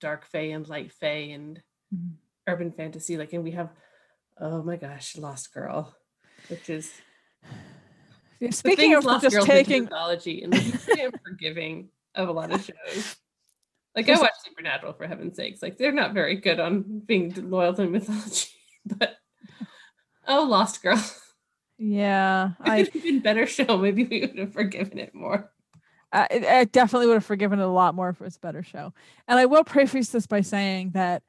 dark 0.00 0.26
fae 0.26 0.50
and 0.56 0.68
light 0.68 0.92
fae 0.92 1.30
and 1.32 1.62
Mhm. 1.94 2.14
urban 2.48 2.72
fantasy 2.72 3.16
like 3.16 3.32
and 3.32 3.44
we 3.44 3.52
have 3.52 3.70
oh 4.40 4.62
my 4.64 4.76
gosh 4.76 5.16
lost 5.16 5.54
girl 5.54 5.94
which 6.48 6.68
is 6.68 6.92
the 8.40 8.50
Speaking 8.52 8.94
of 8.94 9.04
lost 9.04 9.22
just 9.22 9.46
taking, 9.46 9.84
mythology 9.84 10.42
and 10.42 10.52
usually 10.54 11.10
forgiving 11.24 11.90
of 12.16 12.28
a 12.28 12.32
lot 12.32 12.52
of 12.52 12.64
shows 12.64 13.16
like 14.06 14.16
i 14.16 14.20
watch 14.20 14.32
supernatural 14.44 14.92
for 14.92 15.06
heaven's 15.06 15.36
sakes 15.36 15.62
like 15.62 15.76
they're 15.76 15.92
not 15.92 16.14
very 16.14 16.36
good 16.36 16.60
on 16.60 17.02
being 17.04 17.32
loyal 17.50 17.74
to 17.74 17.86
mythology 17.86 18.48
but 18.86 19.16
oh 20.26 20.44
lost 20.44 20.82
girl 20.82 21.02
yeah, 21.78 22.50
if 22.60 22.68
I 22.68 22.78
it 22.78 22.92
had 22.92 23.02
been 23.02 23.20
better 23.20 23.46
show, 23.46 23.78
maybe 23.78 24.04
we 24.04 24.20
would 24.20 24.38
have 24.38 24.52
forgiven 24.52 24.98
it 24.98 25.14
more. 25.14 25.50
Uh, 26.12 26.26
I, 26.30 26.46
I 26.48 26.64
definitely 26.64 27.06
would 27.06 27.14
have 27.14 27.24
forgiven 27.24 27.60
it 27.60 27.64
a 27.64 27.68
lot 27.68 27.94
more 27.94 28.10
if 28.10 28.20
it 28.20 28.24
was 28.24 28.36
a 28.36 28.40
better 28.40 28.62
show. 28.62 28.92
And 29.26 29.38
I 29.38 29.46
will 29.46 29.64
preface 29.64 30.08
this 30.08 30.26
by 30.26 30.40
saying 30.40 30.90
that 30.90 31.22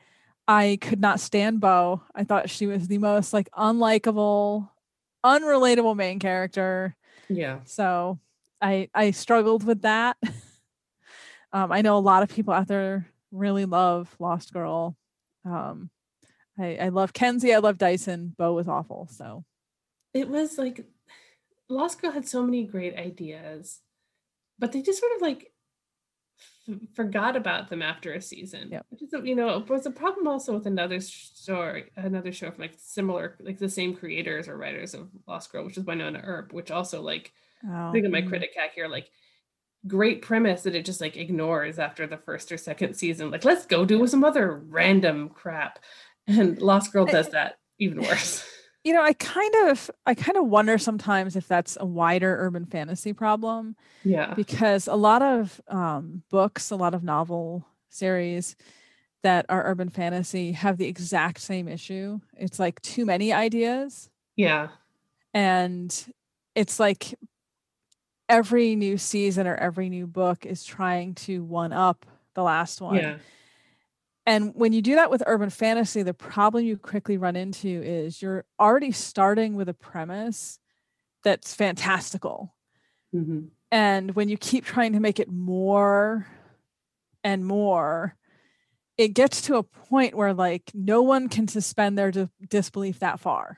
I 0.47 0.79
could 0.81 0.99
not 0.99 1.19
stand 1.19 1.59
Bo. 1.59 2.01
I 2.15 2.23
thought 2.23 2.49
she 2.49 2.65
was 2.65 2.87
the 2.87 2.97
most 2.97 3.33
like 3.33 3.49
unlikable, 3.51 4.69
unrelatable 5.23 5.95
main 5.95 6.19
character. 6.19 6.95
Yeah. 7.29 7.59
So 7.65 8.19
I 8.61 8.89
I 8.93 9.11
struggled 9.11 9.63
with 9.63 9.83
that. 9.83 10.17
um, 11.51 11.71
I 11.71 11.81
know 11.81 11.97
a 11.97 11.99
lot 11.99 12.23
of 12.23 12.29
people 12.29 12.53
out 12.53 12.67
there 12.67 13.07
really 13.31 13.65
love 13.65 14.13
Lost 14.19 14.53
Girl. 14.53 14.95
Um, 15.45 15.89
I, 16.57 16.75
I 16.75 16.89
love 16.89 17.13
Kenzie. 17.13 17.53
I 17.53 17.59
love 17.59 17.77
Dyson. 17.77 18.35
Bo 18.37 18.53
was 18.53 18.67
awful. 18.67 19.07
So 19.11 19.45
It 20.13 20.29
was 20.29 20.57
like 20.57 20.85
Lost 21.69 22.01
Girl 22.01 22.11
had 22.11 22.27
so 22.27 22.43
many 22.43 22.65
great 22.65 22.95
ideas, 22.95 23.79
but 24.57 24.71
they 24.71 24.81
just 24.81 24.99
sort 24.99 25.11
of 25.15 25.21
like 25.21 25.51
f- 26.67 26.79
forgot 26.93 27.35
about 27.35 27.69
them 27.69 27.81
after 27.81 28.13
a 28.13 28.21
season. 28.21 28.69
Yep. 28.71 28.85
Which 28.89 29.03
is, 29.03 29.13
you 29.23 29.35
know, 29.35 29.57
it 29.57 29.69
was 29.69 29.85
a 29.85 29.91
problem 29.91 30.27
also 30.27 30.53
with 30.53 30.67
another 30.67 30.99
story, 30.99 31.91
another 31.95 32.31
show 32.31 32.51
from 32.51 32.61
like 32.61 32.75
similar, 32.77 33.37
like 33.39 33.57
the 33.57 33.69
same 33.69 33.95
creators 33.95 34.47
or 34.47 34.57
writers 34.57 34.93
of 34.93 35.09
Lost 35.27 35.51
Girl, 35.51 35.65
which 35.65 35.77
is 35.77 35.83
Wynonna 35.83 36.21
Earp, 36.23 36.53
which 36.53 36.71
also 36.71 37.01
like 37.01 37.31
oh, 37.67 37.91
think 37.91 38.05
of 38.05 38.11
my 38.11 38.21
mm. 38.21 38.27
critic 38.27 38.51
hack 38.55 38.73
here, 38.75 38.87
like 38.87 39.09
great 39.87 40.21
premise 40.21 40.63
that 40.63 40.75
it 40.75 40.85
just 40.85 41.01
like 41.01 41.17
ignores 41.17 41.79
after 41.79 42.05
the 42.07 42.17
first 42.17 42.51
or 42.51 42.57
second 42.57 42.95
season. 42.95 43.31
Like, 43.31 43.45
let's 43.45 43.65
go 43.65 43.85
do 43.85 44.05
some 44.07 44.23
other 44.23 44.57
random 44.67 45.29
crap. 45.29 45.79
And 46.27 46.61
Lost 46.61 46.91
Girl 46.93 47.05
does 47.05 47.29
that 47.29 47.57
even 47.79 48.01
worse. 48.01 48.45
you 48.85 48.93
know 48.93 49.03
i 49.03 49.11
kind 49.13 49.53
of 49.67 49.91
i 50.05 50.13
kind 50.13 50.37
of 50.37 50.47
wonder 50.47 50.77
sometimes 50.77 51.35
if 51.35 51.47
that's 51.49 51.77
a 51.81 51.85
wider 51.85 52.37
urban 52.39 52.65
fantasy 52.65 53.11
problem 53.11 53.75
Yeah. 54.05 54.33
because 54.35 54.87
a 54.87 54.95
lot 54.95 55.21
of 55.21 55.59
um, 55.67 56.23
books 56.29 56.71
a 56.71 56.77
lot 56.77 56.93
of 56.93 57.03
novel 57.03 57.67
series 57.89 58.55
that 59.21 59.45
are 59.49 59.65
urban 59.65 59.89
fantasy 59.89 60.53
have 60.53 60.77
the 60.77 60.87
exact 60.87 61.41
same 61.41 61.67
issue 61.67 62.19
it's 62.37 62.57
like 62.57 62.81
too 62.81 63.05
many 63.05 63.33
ideas 63.33 64.09
Yeah. 64.37 64.69
and 65.33 65.93
it's 66.55 66.79
like 66.79 67.13
every 68.29 68.75
new 68.75 68.97
season 68.97 69.47
or 69.47 69.55
every 69.55 69.89
new 69.89 70.07
book 70.07 70.45
is 70.45 70.63
trying 70.63 71.15
to 71.15 71.43
one 71.43 71.73
up 71.73 72.05
the 72.35 72.43
last 72.43 72.79
one 72.79 72.95
Yeah. 72.95 73.17
and 74.25 74.53
when 74.55 74.71
you 74.71 74.81
do 74.81 74.95
that 74.95 75.09
with 75.09 75.23
urban 75.25 75.49
fantasy, 75.49 76.03
the 76.03 76.13
problem 76.13 76.63
you 76.63 76.77
quickly 76.77 77.17
run 77.17 77.35
into 77.35 77.67
is 77.67 78.21
you're 78.21 78.45
already 78.59 78.91
starting 78.91 79.55
with 79.55 79.67
a 79.67 79.73
premise 79.73 80.59
that's 81.23 81.53
fantastical. 81.53 82.55
hmm 83.11 83.47
And 83.71 84.15
when 84.15 84.29
you 84.29 84.37
keep 84.37 84.63
trying 84.65 84.93
to 84.93 84.99
make 84.99 85.19
it 85.19 85.29
more 85.31 86.27
and 87.23 87.45
more, 87.45 88.15
it 88.97 89.09
gets 89.09 89.41
to 89.43 89.55
a 89.57 89.63
point 89.63 90.13
where 90.15 90.33
like 90.33 90.71
no 90.73 91.01
one 91.01 91.27
can 91.29 91.47
suspend 91.47 91.97
their 91.97 92.11
di- 92.11 92.29
disbelief 92.47 92.99
that 92.99 93.19
far. 93.19 93.57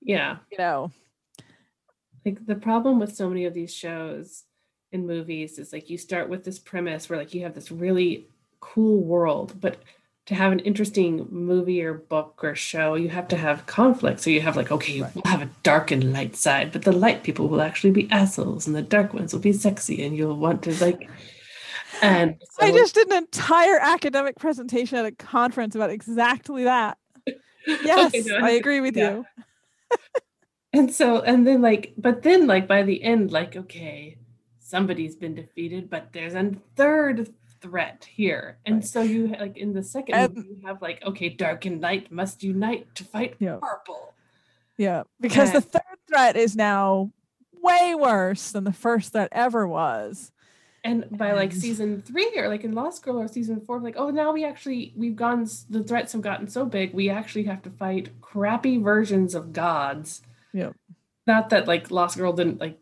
Yeah. 0.00 0.38
You 0.50 0.58
know, 0.58 0.90
Like 2.24 2.46
the 2.46 2.54
problem 2.54 2.98
with 2.98 3.14
so 3.14 3.28
many 3.28 3.44
of 3.44 3.54
these 3.54 3.72
shows 3.72 4.44
and 4.92 5.06
movies 5.06 5.58
is 5.58 5.72
like 5.72 5.88
you 5.88 5.98
start 5.98 6.28
with 6.28 6.44
this 6.44 6.58
premise 6.58 7.08
where 7.08 7.18
like 7.18 7.34
you 7.34 7.42
have 7.42 7.54
this 7.54 7.70
really 7.70 8.26
cool 8.60 9.02
world, 9.02 9.60
but 9.60 9.78
to 10.26 10.34
have 10.34 10.52
an 10.52 10.60
interesting 10.60 11.26
movie 11.30 11.82
or 11.82 11.94
book 11.94 12.40
or 12.42 12.54
show, 12.54 12.94
you 12.94 13.08
have 13.08 13.26
to 13.28 13.36
have 13.36 13.66
conflict. 13.66 14.20
So 14.20 14.30
you 14.30 14.40
have 14.42 14.56
like, 14.56 14.70
okay, 14.70 15.00
we'll 15.00 15.24
have 15.24 15.42
a 15.42 15.50
dark 15.62 15.90
and 15.90 16.12
light 16.12 16.36
side, 16.36 16.72
but 16.72 16.82
the 16.82 16.92
light 16.92 17.22
people 17.22 17.48
will 17.48 17.62
actually 17.62 17.90
be 17.90 18.10
assholes 18.10 18.66
and 18.66 18.76
the 18.76 18.82
dark 18.82 19.14
ones 19.14 19.32
will 19.32 19.40
be 19.40 19.52
sexy 19.52 20.04
and 20.04 20.16
you'll 20.16 20.36
want 20.36 20.62
to 20.64 20.84
like 20.84 21.08
and 22.02 22.40
I 22.58 22.70
just 22.70 22.94
did 22.94 23.08
an 23.08 23.16
entire 23.18 23.78
academic 23.78 24.36
presentation 24.36 24.98
at 24.98 25.06
a 25.06 25.12
conference 25.12 25.74
about 25.74 25.90
exactly 25.90 26.64
that. 26.64 26.98
Yes, 27.66 28.14
Okay, 28.14 28.22
no, 28.26 28.38
I 28.38 28.52
agree 28.52 28.80
with 28.80 28.96
yeah. 28.96 29.10
you. 29.10 29.26
And 30.72 30.92
so, 30.94 31.20
and 31.20 31.46
then 31.46 31.62
like, 31.62 31.94
but 31.98 32.22
then 32.22 32.46
like 32.46 32.68
by 32.68 32.82
the 32.82 33.02
end, 33.02 33.32
like, 33.32 33.56
okay, 33.56 34.18
somebody's 34.60 35.16
been 35.16 35.34
defeated, 35.34 35.90
but 35.90 36.12
there's 36.12 36.34
a 36.34 36.52
third 36.76 37.32
threat 37.60 38.06
here. 38.10 38.58
And 38.64 38.76
Right. 38.76 38.84
so 38.84 39.02
you 39.02 39.28
like 39.28 39.56
in 39.56 39.72
the 39.72 39.82
second 39.82 40.14
And- 40.14 40.34
movie, 40.36 40.48
you 40.48 40.66
have 40.66 40.80
like, 40.80 41.02
okay, 41.04 41.28
dark 41.28 41.66
and 41.66 41.80
light 41.80 42.10
must 42.12 42.42
unite 42.42 42.94
to 42.94 43.04
fight 43.04 43.34
Yeah. 43.40 43.58
purple. 43.60 44.14
Yeah, 44.76 45.02
because 45.20 45.52
the 45.52 45.60
third 45.60 45.82
threat 46.08 46.36
is 46.36 46.56
now 46.56 47.10
way 47.60 47.94
worse 47.94 48.52
than 48.52 48.64
the 48.64 48.72
first 48.72 49.12
threat 49.12 49.28
ever 49.32 49.66
was. 49.66 50.32
And 50.82 51.04
by 51.18 51.32
like 51.32 51.52
season 51.52 52.00
three 52.00 52.32
or 52.36 52.48
like 52.48 52.64
in 52.64 52.72
Lost 52.72 53.02
Girl 53.02 53.20
or 53.20 53.28
season 53.28 53.60
four, 53.60 53.80
like, 53.80 53.96
oh, 53.98 54.08
now 54.08 54.32
we 54.32 54.44
actually, 54.44 54.94
we've 54.96 55.16
gone, 55.16 55.46
the 55.68 55.82
threats 55.82 56.12
have 56.12 56.22
gotten 56.22 56.48
so 56.48 56.64
big, 56.64 56.94
we 56.94 57.10
actually 57.10 57.44
have 57.44 57.60
to 57.62 57.70
fight 57.70 58.08
crappy 58.22 58.78
versions 58.78 59.34
of 59.34 59.52
gods. 59.52 60.22
Yep. 60.52 60.76
Not 61.26 61.50
that 61.50 61.68
like 61.68 61.90
Lost 61.90 62.16
Girl 62.16 62.32
didn't 62.32 62.60
like 62.60 62.78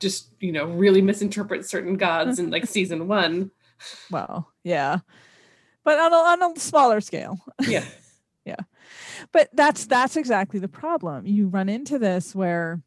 just, 0.00 0.30
you 0.40 0.52
know, 0.52 0.66
really 0.66 1.02
misinterpret 1.02 1.66
certain 1.66 1.96
gods 1.96 2.38
in 2.38 2.50
like 2.50 2.66
season 2.68 3.08
one. 3.08 3.50
Well, 4.10 4.52
yeah, 4.62 4.98
but 5.84 5.98
on 5.98 6.12
a, 6.12 6.44
on 6.44 6.56
a 6.56 6.60
smaller 6.60 7.00
scale. 7.00 7.38
Yeah. 7.60 7.84
yeah. 8.44 8.56
But 9.32 9.50
that's 9.52 9.86
that's 9.86 10.16
exactly 10.16 10.60
the 10.60 10.68
problem. 10.68 11.26
You 11.26 11.48
run 11.48 11.68
into 11.68 11.98
this 11.98 12.34
where 12.34 12.80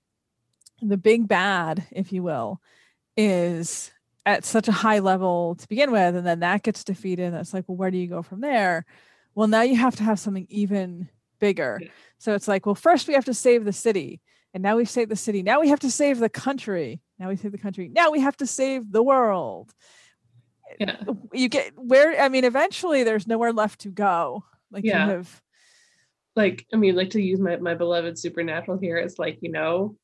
the 0.81 0.97
big 0.97 1.27
bad, 1.27 1.85
if 1.91 2.11
you 2.11 2.23
will, 2.23 2.61
is 3.15 3.91
at 4.25 4.45
such 4.45 4.67
a 4.67 4.73
high 4.73 4.99
level 4.99 5.55
to 5.55 5.67
begin 5.67 5.91
with, 5.91 6.15
and 6.15 6.25
then 6.25 6.41
that 6.41 6.63
gets 6.63 6.83
defeated. 6.83 7.27
And 7.27 7.37
it's 7.37 7.53
like, 7.53 7.65
well, 7.67 7.77
where 7.77 7.91
do 7.91 7.97
you 7.97 8.07
go 8.07 8.21
from 8.21 8.41
there? 8.41 8.85
Well, 9.35 9.47
now 9.47 9.61
you 9.61 9.75
have 9.77 9.95
to 9.97 10.03
have 10.03 10.19
something 10.19 10.47
even 10.49 11.09
bigger. 11.39 11.81
So 12.17 12.33
it's 12.33 12.47
like, 12.47 12.65
well, 12.65 12.75
first 12.75 13.07
we 13.07 13.13
have 13.13 13.25
to 13.25 13.33
save 13.33 13.65
the 13.65 13.73
city, 13.73 14.21
and 14.53 14.63
now 14.63 14.77
we've 14.77 14.89
saved 14.89 15.11
the 15.11 15.15
city. 15.15 15.43
Now 15.43 15.59
we 15.59 15.69
have 15.69 15.79
to 15.81 15.91
save 15.91 16.19
the 16.19 16.29
country. 16.29 17.01
Now 17.19 17.29
we 17.29 17.35
save 17.35 17.51
the 17.51 17.57
country. 17.57 17.89
Now 17.89 18.11
we 18.11 18.19
have 18.21 18.37
to 18.37 18.47
save 18.47 18.91
the 18.91 19.03
world. 19.03 19.73
Yeah. 20.79 20.97
You 21.33 21.49
get 21.49 21.73
where 21.77 22.19
I 22.21 22.29
mean, 22.29 22.43
eventually 22.43 23.03
there's 23.03 23.27
nowhere 23.27 23.53
left 23.53 23.81
to 23.81 23.89
go. 23.89 24.43
Like 24.71 24.83
Yeah. 24.83 25.05
you 25.05 25.11
have 25.11 25.41
like 26.37 26.65
i 26.71 26.77
mean 26.77 26.95
like 26.95 27.09
to 27.09 27.21
use 27.21 27.39
my, 27.39 27.57
my 27.57 27.73
beloved 27.73 28.17
supernatural 28.17 28.77
here 28.77 28.97
it's 28.97 29.17
like 29.17 29.39
you 29.41 29.51
know 29.51 29.97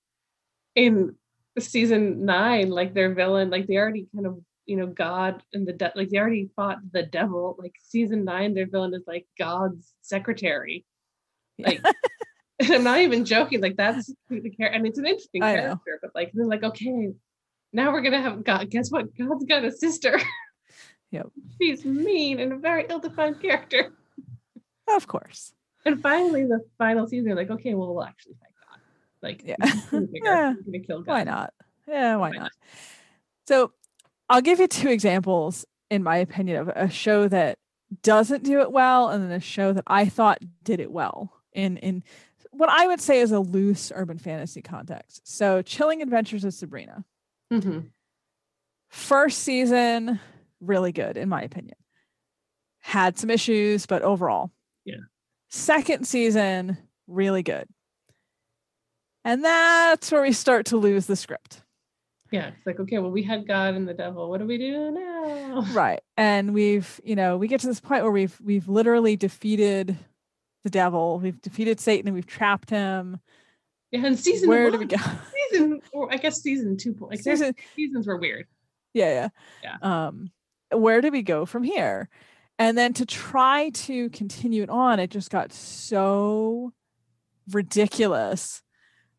in 0.76 1.16
season 1.60 2.26
nine 2.26 2.70
like 2.70 2.94
their 2.94 3.14
villain 3.14 3.50
like 3.52 3.68
they 3.68 3.78
already 3.78 4.08
kind 4.14 4.26
of 4.26 4.40
you 4.66 4.76
know 4.76 4.88
god 4.88 5.44
and 5.54 5.68
the 5.68 5.74
de- 5.74 5.92
like 5.96 6.10
they 6.10 6.18
already 6.18 6.50
fought 6.56 6.80
the 6.92 7.04
devil 7.04 7.56
like 7.60 7.76
season 7.84 8.26
nine 8.26 8.54
their 8.56 8.66
villain 8.66 8.94
is 8.96 9.04
like 9.06 9.28
god's 9.38 9.94
secretary 10.02 10.84
like 11.60 11.82
and 12.60 12.72
i'm 12.72 12.84
not 12.84 13.00
even 13.00 13.26
joking 13.26 13.62
like 13.62 13.76
that's 13.76 14.08
the 14.30 14.50
character 14.50 14.66
and 14.78 14.86
it's 14.88 15.00
an 15.00 15.06
interesting 15.06 15.42
character 15.42 16.00
but 16.02 16.12
like 16.16 16.32
they're 16.34 16.46
like 16.46 16.64
okay 16.64 17.10
now 17.72 17.92
we're 17.92 18.02
gonna 18.02 18.22
have 18.22 18.44
god 18.44 18.70
guess 18.70 18.90
what 18.92 19.16
god's 19.18 19.46
got 19.46 19.64
a 19.66 19.72
sister 19.72 20.20
Yep. 21.12 21.28
she's 21.62 21.86
mean 21.86 22.40
and 22.40 22.52
a 22.54 22.58
very 22.58 22.86
ill-defined 22.90 23.40
character 23.40 23.94
Of 24.88 25.06
course. 25.08 25.54
and 25.86 26.02
finally, 26.02 26.44
the 26.46 26.60
final 26.80 27.06
season, 27.08 27.26
they're 27.26 27.36
like, 27.36 27.52
okay, 27.52 27.74
well, 27.76 27.94
we'll 27.94 28.04
actually 28.04 28.34
fight 28.34 28.54
God. 28.68 28.80
Like, 29.22 29.44
Yeah. 29.46 29.56
Yeah. 29.62 30.54
We're 30.54 30.64
gonna 30.72 30.80
kill 30.80 31.02
God. 31.04 31.12
Why 31.12 31.24
not? 31.24 31.54
Yeah, 31.88 32.16
why 32.16 32.30
Why 32.32 32.38
not? 32.38 32.52
So 33.48 33.74
I'll 34.28 34.42
give 34.42 34.60
you 34.60 34.68
two 34.68 34.90
examples, 34.90 35.66
in 35.92 36.02
my 36.02 36.18
opinion, 36.18 36.58
of 36.62 36.70
a 36.70 36.90
show 36.90 37.28
that 37.28 37.60
doesn't 38.02 38.44
do 38.44 38.62
it 38.62 38.72
well 38.72 39.10
and 39.10 39.24
then 39.24 39.32
a 39.32 39.40
show 39.40 39.72
that 39.74 39.84
I 39.86 40.06
thought 40.08 40.40
did 40.64 40.80
it 40.80 40.92
well 40.92 41.32
in 41.56 41.78
in 41.78 42.04
what 42.52 42.70
I 42.70 42.86
would 42.88 43.02
say 43.02 43.20
is 43.20 43.32
a 43.32 43.40
loose 43.40 43.92
urban 43.96 44.18
fantasy 44.18 44.62
context. 44.62 45.22
So 45.24 45.62
Chilling 45.62 46.02
Adventures 46.02 46.44
of 46.44 46.54
Sabrina. 46.54 47.04
Mhm. 47.52 47.90
First 48.90 49.40
season, 49.40 50.20
really 50.62 50.92
good, 50.92 51.18
in 51.18 51.30
my 51.30 51.42
opinion. 51.42 51.76
Had 52.80 53.18
some 53.18 53.30
issues, 53.30 53.86
but 53.86 54.02
overall. 54.04 54.52
Yeah. 54.86 54.98
Second 55.50 56.06
season, 56.06 56.78
really 57.08 57.42
good. 57.44 57.68
And 59.26 59.44
that's 59.44 60.12
where 60.12 60.22
we 60.22 60.34
start 60.34 60.66
to 60.68 60.78
lose 60.78 61.06
the 61.08 61.16
script. 61.16 61.62
Yeah, 62.32 62.48
it's 62.48 62.66
like 62.66 62.80
okay, 62.80 62.98
well, 62.98 63.12
we 63.12 63.22
had 63.24 63.48
God 63.48 63.76
and 63.76 63.88
the 63.88 63.94
devil. 63.94 64.30
What 64.30 64.40
do 64.40 64.48
we 64.48 64.58
do 64.58 64.92
now? 64.92 65.62
Right. 65.72 66.02
And 66.18 66.54
we've, 66.54 67.00
you 67.04 67.16
know, 67.16 67.38
we 67.38 67.48
get 67.48 67.62
to 67.62 67.68
this 67.68 67.80
point 67.80 68.02
where 68.04 68.12
we've 68.12 68.40
we've 68.42 68.68
literally 68.68 69.16
defeated 69.16 69.98
the 70.64 70.70
devil. 70.70 71.20
We've 71.20 71.42
defeated 71.42 71.80
Satan 71.80 72.08
and 72.08 72.16
we've 72.16 72.26
trapped 72.26 72.70
him. 72.70 73.20
Yeah, 73.92 74.06
and 74.06 74.18
season 74.18 74.50
Where 74.50 74.64
one, 74.64 74.72
do 74.74 74.78
we 74.80 74.86
go? 74.86 74.98
Season, 75.52 75.82
or 75.92 76.12
I 76.12 76.18
guess 76.18 76.42
season 76.42 76.78
two. 76.78 76.96
Like 77.00 77.22
Season- 77.22 77.54
seasons 77.76 78.08
were 78.08 78.18
weird. 78.18 78.48
Yeah, 78.94 79.30
yeah. 79.64 79.76
yeah. 79.82 80.08
Um, 80.08 80.32
where 80.72 81.02
do 81.02 81.12
we 81.12 81.22
go 81.22 81.46
from 81.46 81.64
here? 81.64 82.10
And 82.60 82.78
then 82.78 82.94
to 82.94 83.06
try 83.06 83.70
to 83.72 84.10
continue 84.12 84.64
it 84.64 84.70
on, 84.70 85.00
it 85.00 85.10
just 85.12 85.30
got 85.32 85.52
so 85.52 86.72
ridiculous 87.52 88.62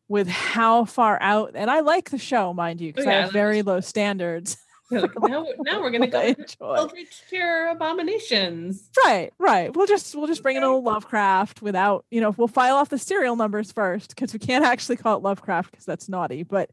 with 0.07 0.27
how 0.27 0.85
far 0.85 1.17
out. 1.21 1.51
And 1.55 1.69
I 1.69 1.79
like 1.81 2.09
the 2.09 2.17
show, 2.17 2.53
mind 2.53 2.79
you, 2.81 2.91
because 2.91 3.05
Oh, 3.05 3.09
yeah, 3.09 3.15
I 3.15 3.17
I 3.17 3.21
have 3.21 3.27
love 3.27 3.33
very 3.33 3.61
low 3.61 3.79
standards. 3.81 4.57
Like, 4.91 5.11
now, 5.19 5.47
now 5.59 5.81
we're 5.81 5.91
gonna 5.91 6.07
go. 6.07 6.35
Eldritch 6.61 7.21
Terror 7.29 7.69
Abominations. 7.69 8.89
Right, 9.05 9.31
right. 9.39 9.75
We'll 9.75 9.87
just 9.87 10.15
we'll 10.15 10.27
just 10.27 10.43
bring 10.43 10.57
in 10.57 10.63
a 10.63 10.67
little 10.67 10.83
Lovecraft 10.83 11.61
without, 11.61 12.05
you 12.11 12.21
know, 12.21 12.35
we'll 12.37 12.47
file 12.47 12.75
off 12.75 12.89
the 12.89 12.99
serial 12.99 13.35
numbers 13.35 13.71
first 13.71 14.09
because 14.09 14.33
we 14.33 14.39
can't 14.39 14.65
actually 14.65 14.97
call 14.97 15.17
it 15.17 15.23
Lovecraft 15.23 15.71
because 15.71 15.85
that's 15.85 16.07
naughty. 16.07 16.43
But 16.43 16.69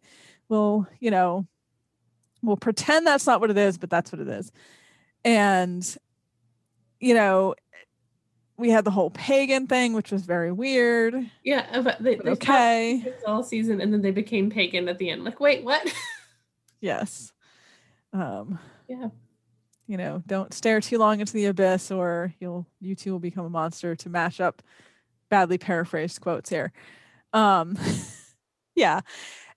we'll, 0.49 0.87
you 1.01 1.11
know, 1.11 1.47
we'll 2.43 2.57
pretend 2.57 3.07
that's 3.07 3.27
not 3.27 3.41
what 3.41 3.51
it 3.51 3.59
is, 3.59 3.79
but 3.79 3.89
that's 3.89 4.13
what 4.13 4.21
it 4.21 4.29
is. 4.29 4.53
And, 5.25 5.97
you 7.01 7.15
know, 7.15 7.55
we 8.57 8.71
had 8.71 8.85
the 8.85 8.91
whole 8.91 9.11
pagan 9.11 9.67
thing, 9.67 9.95
which 9.95 10.13
was 10.13 10.23
very 10.23 10.53
weird. 10.53 11.15
Yeah, 11.43 11.67
uh, 11.73 11.83
but 11.83 12.03
they, 12.03 12.17
they 12.17 12.31
okay. 12.33 13.15
all 13.27 13.43
season, 13.43 13.81
and 13.81 13.93
then 13.93 14.03
they 14.03 14.11
became 14.11 14.51
pagan 14.51 14.89
at 14.89 14.99
the 14.99 15.11
end. 15.11 15.25
Like, 15.25 15.41
wait, 15.41 15.65
what? 15.65 15.93
Yes. 16.83 17.32
Um, 18.13 18.59
yeah, 18.89 19.09
you 19.87 19.97
know, 19.97 20.23
don't 20.27 20.55
stare 20.55 20.81
too 20.81 20.99
long 20.99 21.21
into 21.21 21.33
the 21.33 21.47
abyss 21.47 21.91
or 21.91 22.35
you'll 22.41 22.67
you 22.81 22.95
too 22.95 23.13
will 23.13 23.19
become 23.19 23.45
a 23.45 23.51
monster 23.51 23.95
to 23.97 24.09
mash 24.09 24.41
up 24.41 24.63
badly 25.29 25.59
paraphrased 25.59 26.21
quotes 26.21 26.51
here. 26.51 26.73
Um 27.33 27.77
yeah. 28.75 29.01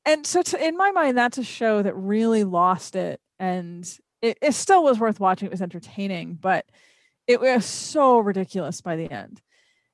And 0.06 0.26
so 0.26 0.42
to, 0.42 0.66
in 0.66 0.78
my 0.78 0.92
mind 0.92 1.18
that's 1.18 1.38
a 1.38 1.44
show 1.44 1.82
that 1.82 1.96
really 1.96 2.44
lost 2.44 2.96
it 2.96 3.20
and 3.40 3.86
it, 4.22 4.38
it 4.42 4.54
still 4.54 4.84
was 4.84 5.00
worth 5.00 5.20
watching. 5.20 5.48
It 5.48 5.52
was 5.52 5.62
entertaining, 5.62 6.36
but 6.36 6.66
it 7.28 7.40
was 7.40 7.66
so 7.66 8.20
ridiculous 8.20 8.82
by 8.82 8.96
the 8.96 9.12
end. 9.12 9.42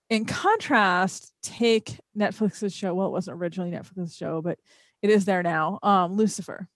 In 0.10 0.26
contrast, 0.26 1.34
take 1.42 2.00
Netflix's 2.18 2.74
show. 2.74 2.94
Well, 2.94 3.08
it 3.08 3.12
wasn't 3.12 3.38
originally 3.38 3.72
Netflix's 3.72 4.16
show, 4.16 4.42
but 4.42 4.60
it 5.02 5.10
is 5.10 5.26
there 5.26 5.44
now. 5.44 5.80
Um, 5.82 6.16
Lucifer 6.16 6.68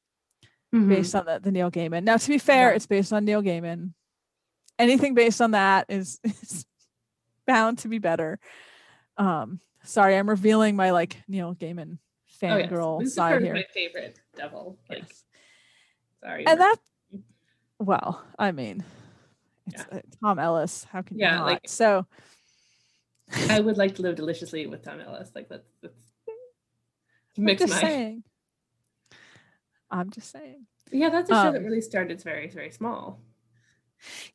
based 0.72 1.16
on 1.16 1.26
the, 1.26 1.40
the 1.40 1.52
Neil 1.52 1.72
Gaiman. 1.72 2.04
Now, 2.04 2.18
to 2.18 2.28
be 2.28 2.38
fair, 2.38 2.70
Yeah. 2.70 2.76
it's 2.76 2.86
based 2.86 3.14
on 3.14 3.26
Neil 3.26 3.42
Gaiman. 3.42 3.94
Anything 4.78 5.14
based 5.14 5.42
on 5.42 5.52
that 5.52 5.86
is, 5.90 6.20
is 6.24 6.66
bound 7.48 7.78
to 7.80 7.88
be 7.88 7.98
better. 8.00 8.40
Um, 9.18 9.60
sorry, 9.84 10.18
I'm 10.18 10.30
revealing 10.30 10.76
my 10.76 10.92
like 10.92 11.22
Neil 11.28 11.56
Gaiman 11.56 11.98
oh 12.44 12.58
yes, 12.58 12.70
fangirl 12.70 13.08
side 13.08 13.38
is 13.38 13.44
here. 13.44 13.54
my 13.54 13.64
favorite 13.74 14.20
devil. 14.36 14.78
Like, 14.90 15.06
sorry, 16.22 16.46
And 16.46 16.60
that, 16.60 16.76
well, 17.80 18.22
I 18.38 18.52
mean, 18.52 18.84
it's 19.68 19.82
uh, 19.92 20.00
Tom 20.22 20.40
Ellis. 20.40 20.86
How 20.92 21.02
can 21.02 21.18
you 21.18 21.22
Yeah, 21.26 21.38
not? 21.38 21.46
like- 21.46 21.62
so 21.70 22.06
I 23.50 23.60
would 23.62 23.78
like 23.78 23.96
to 23.96 24.02
live 24.02 24.16
deliciously 24.16 24.68
with 24.68 24.84
Tom 24.84 25.00
Ellis. 25.00 25.32
Like 25.34 25.48
that's 25.50 25.68
that's 25.82 25.96
I'm 27.38 27.44
mix 27.46 27.62
just 27.62 27.74
my 27.74 27.80
saying. 27.82 28.24
I'm 29.92 30.10
just 30.12 30.32
saying. 30.32 30.66
yeah. 30.92 31.10
That's 31.10 31.30
a 31.30 31.34
show 31.34 31.52
that 31.52 31.58
Um, 31.60 31.64
really 31.66 31.82
started 31.82 32.22
very 32.22 32.50
very 32.50 32.72
small. 32.72 33.20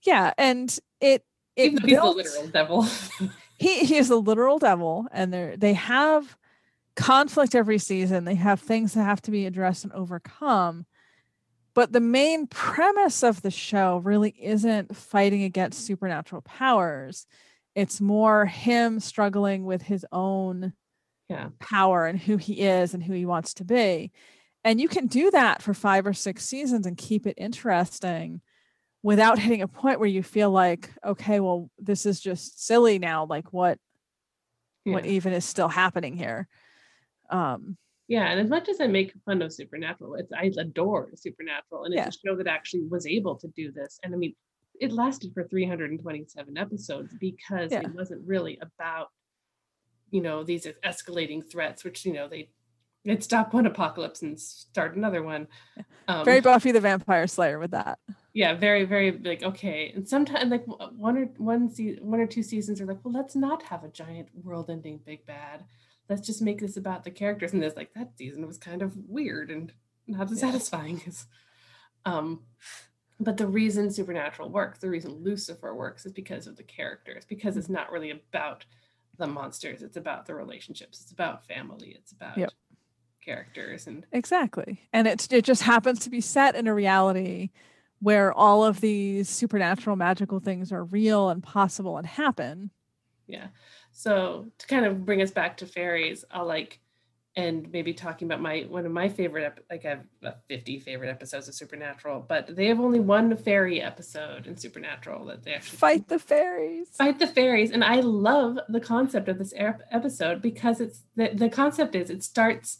Yeah, 0.02 0.32
and 0.38 0.76
it 1.00 1.24
it 1.56 1.74
though 1.74 1.86
he's 1.86 1.96
built- 1.96 2.16
literal 2.16 2.46
devil. 2.48 2.82
he 3.58 3.80
he 3.84 3.96
is 3.96 4.10
a 4.10 4.16
literal 4.16 4.58
devil 4.58 5.06
and 5.12 5.32
they 5.32 5.54
they 5.58 5.74
have 5.74 6.36
conflict 6.96 7.54
every 7.54 7.78
season 7.78 8.24
they 8.24 8.34
have 8.34 8.60
things 8.60 8.94
that 8.94 9.04
have 9.04 9.22
to 9.22 9.30
be 9.30 9.46
addressed 9.46 9.84
and 9.84 9.92
overcome 9.92 10.84
but 11.72 11.92
the 11.92 12.00
main 12.00 12.46
premise 12.46 13.22
of 13.22 13.40
the 13.42 13.50
show 13.50 13.98
really 13.98 14.34
isn't 14.40 14.94
fighting 14.94 15.42
against 15.44 15.86
supernatural 15.86 16.42
powers 16.42 17.26
it's 17.74 18.00
more 18.00 18.44
him 18.44 18.98
struggling 18.98 19.64
with 19.64 19.82
his 19.82 20.04
own 20.10 20.72
yeah. 21.28 21.48
power 21.60 22.06
and 22.06 22.18
who 22.18 22.36
he 22.36 22.60
is 22.60 22.92
and 22.92 23.02
who 23.04 23.12
he 23.12 23.24
wants 23.24 23.54
to 23.54 23.64
be 23.64 24.10
and 24.64 24.80
you 24.80 24.88
can 24.88 25.06
do 25.06 25.30
that 25.30 25.62
for 25.62 25.74
five 25.74 26.06
or 26.06 26.12
six 26.12 26.44
seasons 26.44 26.86
and 26.86 26.96
keep 26.96 27.26
it 27.26 27.34
interesting 27.38 28.40
without 29.02 29.38
hitting 29.38 29.62
a 29.62 29.68
point 29.68 29.98
where 29.98 30.08
you 30.08 30.22
feel 30.22 30.50
like 30.50 30.90
okay 31.04 31.40
well 31.40 31.70
this 31.78 32.04
is 32.06 32.20
just 32.20 32.64
silly 32.66 32.98
now 32.98 33.24
like 33.26 33.52
what 33.52 33.78
what 34.84 35.06
even 35.06 35.32
is 35.32 35.44
still 35.44 35.68
happening 35.68 36.16
here 36.16 36.48
um 37.30 37.76
Yeah, 38.08 38.26
and 38.26 38.40
as 38.40 38.50
much 38.50 38.68
as 38.68 38.80
I 38.80 38.88
make 38.88 39.12
fun 39.24 39.40
of 39.40 39.52
Supernatural, 39.52 40.16
it's 40.16 40.32
I 40.32 40.50
adore 40.58 41.10
Supernatural, 41.14 41.84
and 41.84 41.94
it's 41.94 42.02
Yeah. 42.02 42.08
a 42.08 42.20
show 42.26 42.36
that 42.36 42.48
actually 42.48 42.82
was 42.90 43.06
able 43.06 43.36
to 43.38 43.48
do 43.54 43.70
this. 43.70 44.00
And 44.02 44.12
I 44.12 44.16
mean, 44.18 44.34
it 44.80 44.90
lasted 44.90 45.32
for 45.32 45.44
327 45.44 46.58
episodes 46.58 47.14
because 47.20 47.70
Yeah. 47.70 47.82
it 47.82 47.94
wasn't 47.94 48.26
really 48.26 48.58
about, 48.60 49.08
you 50.10 50.22
know, 50.22 50.42
these 50.42 50.66
escalating 50.82 51.48
threats, 51.48 51.84
which 51.84 52.04
you 52.04 52.12
know 52.14 52.26
they 52.26 52.50
they'd 53.04 53.22
stop 53.24 53.52
one 53.54 53.66
apocalypse 53.66 54.22
and 54.22 54.38
start 54.38 54.96
another 54.96 55.22
one. 55.22 55.46
Um, 56.08 56.24
very 56.24 56.40
buffy 56.40 56.72
the 56.72 56.80
vampire 56.80 57.28
slayer 57.28 57.60
with 57.60 57.70
that 57.70 58.00
yeah, 58.32 58.54
very 58.54 58.84
very 58.84 59.12
like 59.12 59.44
okay, 59.44 59.92
and 59.94 60.08
sometimes 60.08 60.50
like 60.50 60.64
one 60.66 61.16
or 61.16 61.24
one 61.36 61.70
se- 61.70 61.98
one 62.00 62.18
or 62.18 62.26
two 62.26 62.42
seasons 62.42 62.80
are 62.80 62.86
like, 62.86 62.98
well, 63.04 63.14
let's 63.14 63.36
not 63.36 63.62
have 63.64 63.84
a 63.84 63.88
giant 63.88 64.28
world-ending 64.42 65.00
big 65.04 65.24
bad. 65.26 65.64
Let's 66.08 66.26
just 66.26 66.42
make 66.42 66.58
this 66.60 66.76
about 66.76 67.04
the 67.04 67.12
characters. 67.12 67.52
And 67.52 67.62
there's 67.62 67.76
like 67.76 67.92
that 67.94 68.16
season 68.18 68.44
was 68.44 68.58
kind 68.58 68.82
of 68.82 68.96
weird 69.08 69.50
and 69.52 69.72
not 70.08 70.30
as 70.32 70.40
Yeah. 70.42 70.50
satisfying 70.50 71.00
as 71.06 71.26
um 72.04 72.40
but 73.20 73.36
the 73.36 73.46
reason 73.46 73.90
supernatural 73.90 74.48
works 74.50 74.78
the 74.80 74.88
reason 74.88 75.12
lucifer 75.22 75.74
works 75.74 76.06
is 76.06 76.12
because 76.12 76.46
of 76.46 76.56
the 76.56 76.62
characters 76.62 77.24
because 77.24 77.56
it's 77.56 77.68
not 77.68 77.92
really 77.92 78.10
about 78.10 78.64
the 79.18 79.26
monsters 79.26 79.82
it's 79.82 79.96
about 79.98 80.26
the 80.26 80.34
relationships 80.34 81.00
it's 81.02 81.12
about 81.12 81.46
family 81.46 81.94
it's 81.98 82.12
about 82.12 82.38
Yep. 82.38 82.50
Characters 83.20 83.86
and 83.86 84.06
exactly. 84.12 84.88
And 84.92 85.06
it, 85.06 85.32
it 85.32 85.44
just 85.44 85.62
happens 85.62 86.00
to 86.00 86.10
be 86.10 86.20
set 86.20 86.54
in 86.54 86.66
a 86.66 86.74
reality 86.74 87.50
where 88.00 88.32
all 88.32 88.64
of 88.64 88.80
these 88.80 89.28
supernatural 89.28 89.96
magical 89.96 90.40
things 90.40 90.72
are 90.72 90.84
real 90.84 91.28
and 91.28 91.42
possible 91.42 91.98
and 91.98 92.06
happen. 92.06 92.70
Yeah. 93.26 93.48
So 93.92 94.46
to 94.58 94.66
kind 94.66 94.86
of 94.86 95.04
bring 95.04 95.22
us 95.22 95.30
back 95.30 95.58
to 95.58 95.66
fairies 95.66 96.24
i'll 96.30 96.46
like 96.46 96.80
and 97.36 97.70
maybe 97.70 97.94
talking 97.94 98.26
about 98.26 98.40
my 98.40 98.66
one 98.68 98.84
of 98.84 98.92
my 98.92 99.08
favorite 99.08 99.64
like 99.70 99.84
i 99.84 99.90
have 99.90 100.04
uh, 100.24 100.32
50 100.48 100.80
favorite 100.80 101.08
episodes 101.08 101.46
of 101.48 101.54
supernatural 101.54 102.24
but 102.26 102.54
they 102.56 102.66
have 102.66 102.80
only 102.80 102.98
one 103.00 103.36
fairy 103.36 103.80
episode 103.80 104.46
in 104.46 104.56
supernatural 104.56 105.26
that 105.26 105.44
they 105.44 105.54
actually 105.54 105.78
fight 105.78 106.08
the 106.08 106.18
fairies. 106.18 106.88
Fight 106.88 107.18
the 107.18 107.26
fairies. 107.26 107.70
And 107.70 107.84
i 107.84 108.00
love 108.00 108.58
the 108.68 108.80
concept 108.80 109.28
of 109.28 109.38
this 109.38 109.52
ep- 109.56 109.82
episode 109.90 110.42
because 110.42 110.80
it's 110.80 111.04
the, 111.14 111.30
the 111.32 111.48
concept 111.48 111.94
is 111.94 112.10
it 112.10 112.24
starts 112.24 112.78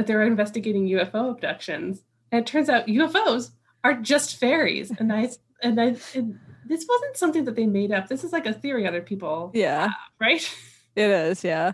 that 0.00 0.06
they're 0.06 0.22
investigating 0.22 0.88
ufo 0.88 1.30
abductions. 1.30 2.02
And 2.32 2.40
it 2.40 2.46
turns 2.46 2.70
out 2.70 2.86
ufos 2.86 3.50
are 3.84 3.94
just 3.94 4.38
fairies. 4.38 4.90
And 4.98 5.12
i 5.12 5.28
and 5.62 5.78
i 5.78 5.96
and 6.14 6.38
this 6.66 6.86
wasn't 6.88 7.16
something 7.16 7.44
that 7.44 7.56
they 7.56 7.66
made 7.66 7.92
up. 7.92 8.08
This 8.08 8.24
is 8.24 8.32
like 8.32 8.46
a 8.46 8.54
theory 8.54 8.86
other 8.86 9.02
people 9.02 9.50
yeah. 9.52 9.88
have, 9.88 9.92
right? 10.20 10.56
It 10.96 11.10
is, 11.10 11.44
yeah. 11.44 11.72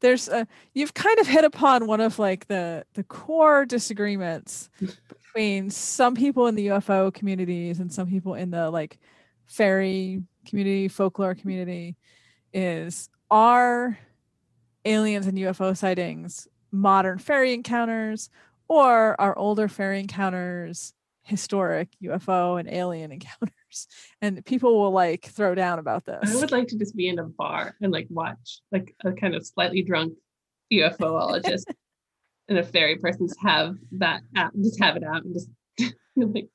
There's 0.00 0.28
uh, 0.28 0.44
you've 0.74 0.94
kind 0.94 1.18
of 1.18 1.26
hit 1.26 1.44
upon 1.44 1.86
one 1.86 2.00
of 2.00 2.18
like 2.18 2.48
the 2.48 2.84
the 2.94 3.04
core 3.04 3.64
disagreements 3.64 4.70
between 5.08 5.70
some 5.70 6.14
people 6.14 6.46
in 6.46 6.56
the 6.56 6.68
UFO 6.68 7.14
communities 7.14 7.78
and 7.78 7.92
some 7.92 8.08
people 8.08 8.34
in 8.34 8.50
the 8.50 8.70
like 8.70 8.98
fairy 9.46 10.22
community, 10.46 10.88
folklore 10.88 11.34
community 11.34 11.96
is 12.52 13.08
are 13.30 13.98
aliens 14.84 15.26
and 15.26 15.38
UFO 15.38 15.76
sightings 15.76 16.48
modern 16.72 17.18
fairy 17.18 17.52
encounters 17.52 18.30
or 18.68 19.20
are 19.20 19.36
older 19.38 19.68
fairy 19.68 20.00
encounters 20.00 20.92
historic 21.22 21.88
UFO 22.02 22.58
and 22.58 22.68
alien 22.68 23.12
encounters? 23.12 23.88
And 24.20 24.44
people 24.44 24.80
will 24.80 24.92
like 24.92 25.24
throw 25.26 25.54
down 25.54 25.78
about 25.78 26.04
this. 26.04 26.34
i 26.34 26.40
would 26.40 26.52
like 26.52 26.68
to 26.68 26.78
just 26.78 26.96
be 26.96 27.08
in 27.08 27.18
a 27.18 27.24
bar 27.24 27.74
and 27.80 27.92
like 27.92 28.06
watch 28.10 28.60
like 28.72 28.94
a 29.04 29.12
kind 29.12 29.34
of 29.34 29.46
slightly 29.46 29.82
drunk 29.82 30.14
ufoologist 30.72 31.64
and 32.48 32.58
a 32.58 32.62
fairy 32.62 32.96
person 32.96 33.26
just 33.26 33.40
have 33.40 33.76
that 33.92 34.22
out, 34.36 34.52
just 34.56 34.80
have 34.80 34.96
it 34.96 35.04
out 35.04 35.24
and 35.24 35.34
just 35.34 35.50
like 36.16 36.48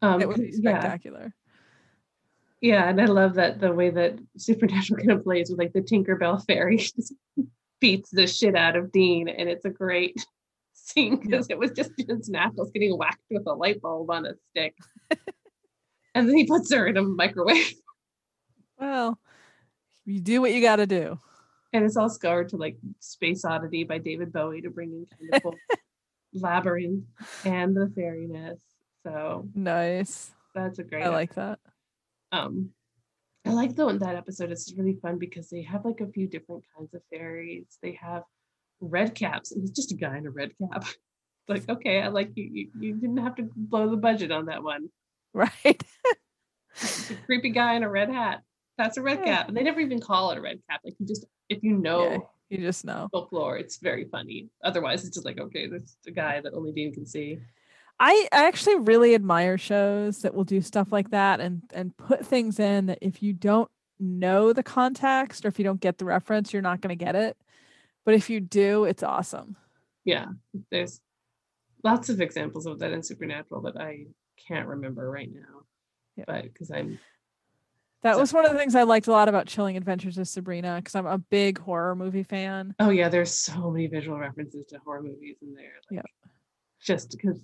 um 0.00 0.20
it 0.20 0.28
would 0.28 0.36
be 0.36 0.52
yeah. 0.54 0.78
spectacular. 0.80 1.34
Yeah, 2.60 2.88
and 2.88 3.00
I 3.00 3.06
love 3.06 3.34
that 3.34 3.60
the 3.60 3.72
way 3.72 3.90
that 3.90 4.20
Supernatural 4.36 4.98
kind 4.98 5.10
of 5.10 5.24
plays 5.24 5.50
with 5.50 5.58
like 5.58 5.72
the 5.72 5.82
Tinker 5.82 6.14
Bell 6.14 6.38
fairy 6.38 6.76
just 6.76 7.12
beats 7.82 8.08
the 8.10 8.26
shit 8.26 8.56
out 8.56 8.76
of 8.76 8.90
Dean, 8.92 9.28
and 9.28 9.48
it's 9.50 9.66
a 9.66 9.70
great 9.70 10.24
scene 10.72 11.16
because 11.16 11.48
it 11.50 11.58
was 11.58 11.72
just 11.72 11.90
Jensen 11.98 12.34
Ackles 12.34 12.72
getting 12.72 12.96
whacked 12.96 13.20
with 13.30 13.46
a 13.46 13.52
light 13.52 13.82
bulb 13.82 14.10
on 14.10 14.24
a 14.24 14.32
stick, 14.50 14.74
and 16.14 16.26
then 16.28 16.34
he 16.36 16.46
puts 16.46 16.72
her 16.72 16.86
in 16.86 16.96
a 16.96 17.02
microwave, 17.02 17.74
Well, 18.80 19.18
you 20.06 20.20
do 20.20 20.40
what 20.40 20.52
you 20.54 20.62
got 20.62 20.76
to 20.76 20.86
do. 20.86 21.18
and 21.72 21.84
it's 21.84 21.96
all 21.96 22.08
scored 22.08 22.48
to 22.50 22.56
like 22.56 22.76
Space 23.00 23.44
Oddity 23.44 23.84
by 23.84 23.98
David 23.98 24.32
Bowie 24.32 24.62
to 24.62 24.70
bring 24.70 24.90
in 24.92 25.06
kind 25.18 25.34
of 25.34 25.42
both 25.42 25.60
labyrinth 26.34 27.04
and 27.44 27.76
the 27.76 27.92
fairiness. 27.94 28.58
So 29.04 29.48
Nice. 29.54 30.30
that's 30.54 30.78
a 30.78 30.84
great. 30.84 31.02
I 31.04 31.08
like 31.08 31.34
that. 31.34 31.58
um 32.32 32.70
i 33.46 33.50
like 33.52 33.74
the 33.74 33.84
one 33.84 33.98
that 33.98 34.14
episode 34.16 34.50
it's 34.50 34.72
really 34.76 34.98
fun 35.02 35.18
because 35.18 35.48
they 35.50 35.62
have 35.62 35.84
like 35.84 36.00
a 36.00 36.06
few 36.06 36.26
different 36.28 36.62
kinds 36.76 36.94
of 36.94 37.02
fairies. 37.10 37.78
They 37.82 37.92
have 38.00 38.22
red 38.80 39.14
caps 39.14 39.52
and 39.52 39.62
it's 39.62 39.72
just 39.72 39.92
a 39.92 39.96
guy 39.96 40.16
in 40.18 40.26
a 40.26 40.30
red 40.30 40.52
cap. 40.58 40.84
Like 41.48 41.68
okay 41.68 42.00
i 42.00 42.06
like 42.06 42.30
you 42.36 42.44
you, 42.44 42.68
you 42.78 42.94
didn't 42.94 43.16
have 43.16 43.34
to 43.36 43.48
blow 43.56 43.90
the 43.90 43.96
budget 43.96 44.30
on 44.30 44.46
that 44.46 44.62
one. 44.62 44.88
Right. 45.34 45.82
a 47.10 47.14
creepy 47.26 47.50
guy 47.50 47.74
in 47.74 47.82
a 47.82 47.88
red 47.90 48.10
hat. 48.10 48.42
That's 48.78 48.96
a 48.96 49.02
red 49.02 49.18
Yeah. 49.20 49.24
cap. 49.38 49.48
And 49.48 49.56
they 49.56 49.62
never 49.64 49.80
even 49.80 50.00
call 50.00 50.30
it 50.30 50.38
a 50.38 50.40
red 50.40 50.60
cap. 50.70 50.80
Like 50.84 50.94
you 51.00 51.06
just 51.06 51.24
if 51.48 51.62
you 51.64 51.72
know 51.78 52.00
Yeah, 52.02 52.18
you 52.50 52.58
just 52.58 52.84
know. 52.84 53.08
folklore 53.12 53.58
it's 53.58 53.78
very 53.78 54.04
funny. 54.04 54.48
Otherwise 54.62 55.04
it's 55.04 55.16
just 55.16 55.26
like 55.26 55.40
okay 55.40 55.66
there's 55.66 55.96
a 56.06 56.12
guy 56.12 56.40
that 56.40 56.54
only 56.54 56.70
dean 56.72 56.94
can 56.94 57.06
see 57.06 57.38
I, 58.04 58.28
actually 58.32 58.76
really 58.80 59.14
admire 59.14 59.56
shows 59.58 60.22
that 60.22 60.34
will 60.34 60.44
do 60.44 60.60
stuff 60.60 60.90
like 60.90 61.10
that 61.10 61.40
and 61.40 61.62
and 61.72 61.96
put 61.96 62.26
things 62.26 62.58
in 62.58 62.86
that 62.86 62.98
if 63.00 63.22
you 63.22 63.32
don't 63.32 63.70
know 64.00 64.52
the 64.52 64.62
context 64.64 65.44
or 65.44 65.48
if 65.48 65.58
you 65.58 65.64
don't 65.64 65.80
get 65.80 65.98
the 65.98 66.04
reference, 66.04 66.52
you're 66.52 66.62
not 66.62 66.80
going 66.80 66.96
to 66.96 67.04
get 67.04 67.14
it. 67.14 67.36
But 68.04 68.14
if 68.14 68.28
you 68.28 68.40
do, 68.40 68.84
it's 68.84 69.02
awesome. 69.04 69.56
yeah 70.04 70.26
there's 70.70 71.00
lots 71.84 72.08
of 72.08 72.20
examples 72.20 72.66
of 72.66 72.78
that 72.80 72.92
in 72.92 73.02
supernatural 73.02 73.60
that 73.62 73.76
i 73.76 74.04
can't 74.48 74.66
remember 74.68 75.08
right 75.10 75.30
now 75.32 75.62
Yeah. 76.16 76.24
but 76.26 76.42
because 76.44 76.70
i'm 76.72 76.98
That 78.02 78.14
So- 78.14 78.20
was 78.20 78.32
one 78.32 78.44
of 78.44 78.50
the 78.52 78.58
things 78.58 78.74
I 78.74 78.82
liked 78.82 79.06
a 79.06 79.12
lot 79.12 79.28
about 79.28 79.46
Chilling 79.46 79.76
Adventures 79.76 80.18
of 80.18 80.26
Sabrina 80.26 80.72
because 80.80 80.96
I'm 80.96 81.06
a 81.06 81.18
big 81.18 81.58
horror 81.60 81.94
movie 81.94 82.24
fan. 82.24 82.74
oh 82.80 82.90
yeah 82.90 83.08
there's 83.08 83.30
so 83.32 83.70
many 83.70 83.86
visual 83.86 84.18
references 84.18 84.66
to 84.70 84.78
horror 84.84 85.02
movies 85.02 85.36
in 85.42 85.54
there 85.54 85.74
like, 85.88 85.98
Yep. 85.98 86.06
just 86.80 87.12
because 87.12 87.38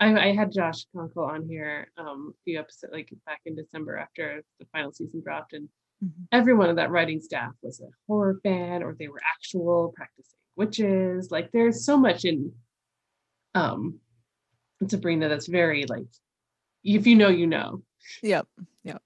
I, 0.00 0.28
I 0.28 0.34
had 0.34 0.52
josh 0.52 0.86
Conkel 0.94 1.28
on 1.28 1.46
here 1.48 1.88
um 1.96 2.32
a 2.34 2.38
few 2.44 2.58
episodes 2.58 2.92
like 2.92 3.10
back 3.26 3.40
in 3.46 3.54
december 3.56 3.96
after 3.96 4.42
the 4.58 4.66
final 4.72 4.92
season 4.92 5.20
dropped 5.22 5.52
and 5.52 5.68
Mhm. 6.04 6.28
everyone 6.30 6.70
of 6.70 6.76
that 6.76 6.92
writing 6.92 7.20
staff 7.20 7.50
was 7.60 7.80
a 7.80 7.88
horror 8.06 8.38
fan 8.44 8.84
or 8.84 8.94
they 8.96 9.08
were 9.08 9.20
actual 9.34 9.92
practicing 9.96 10.38
witches 10.54 11.32
like 11.32 11.50
there's 11.50 11.84
so 11.84 11.96
much 11.96 12.24
in 12.24 12.52
um 13.56 13.98
in 14.80 14.88
sabrina 14.88 15.28
that's 15.28 15.48
very 15.48 15.86
like 15.86 16.06
if 16.84 17.04
you 17.06 17.16
know 17.16 17.28
you 17.28 17.48
know 17.48 17.82
Yep. 18.22 18.46
Yep. 18.84 19.02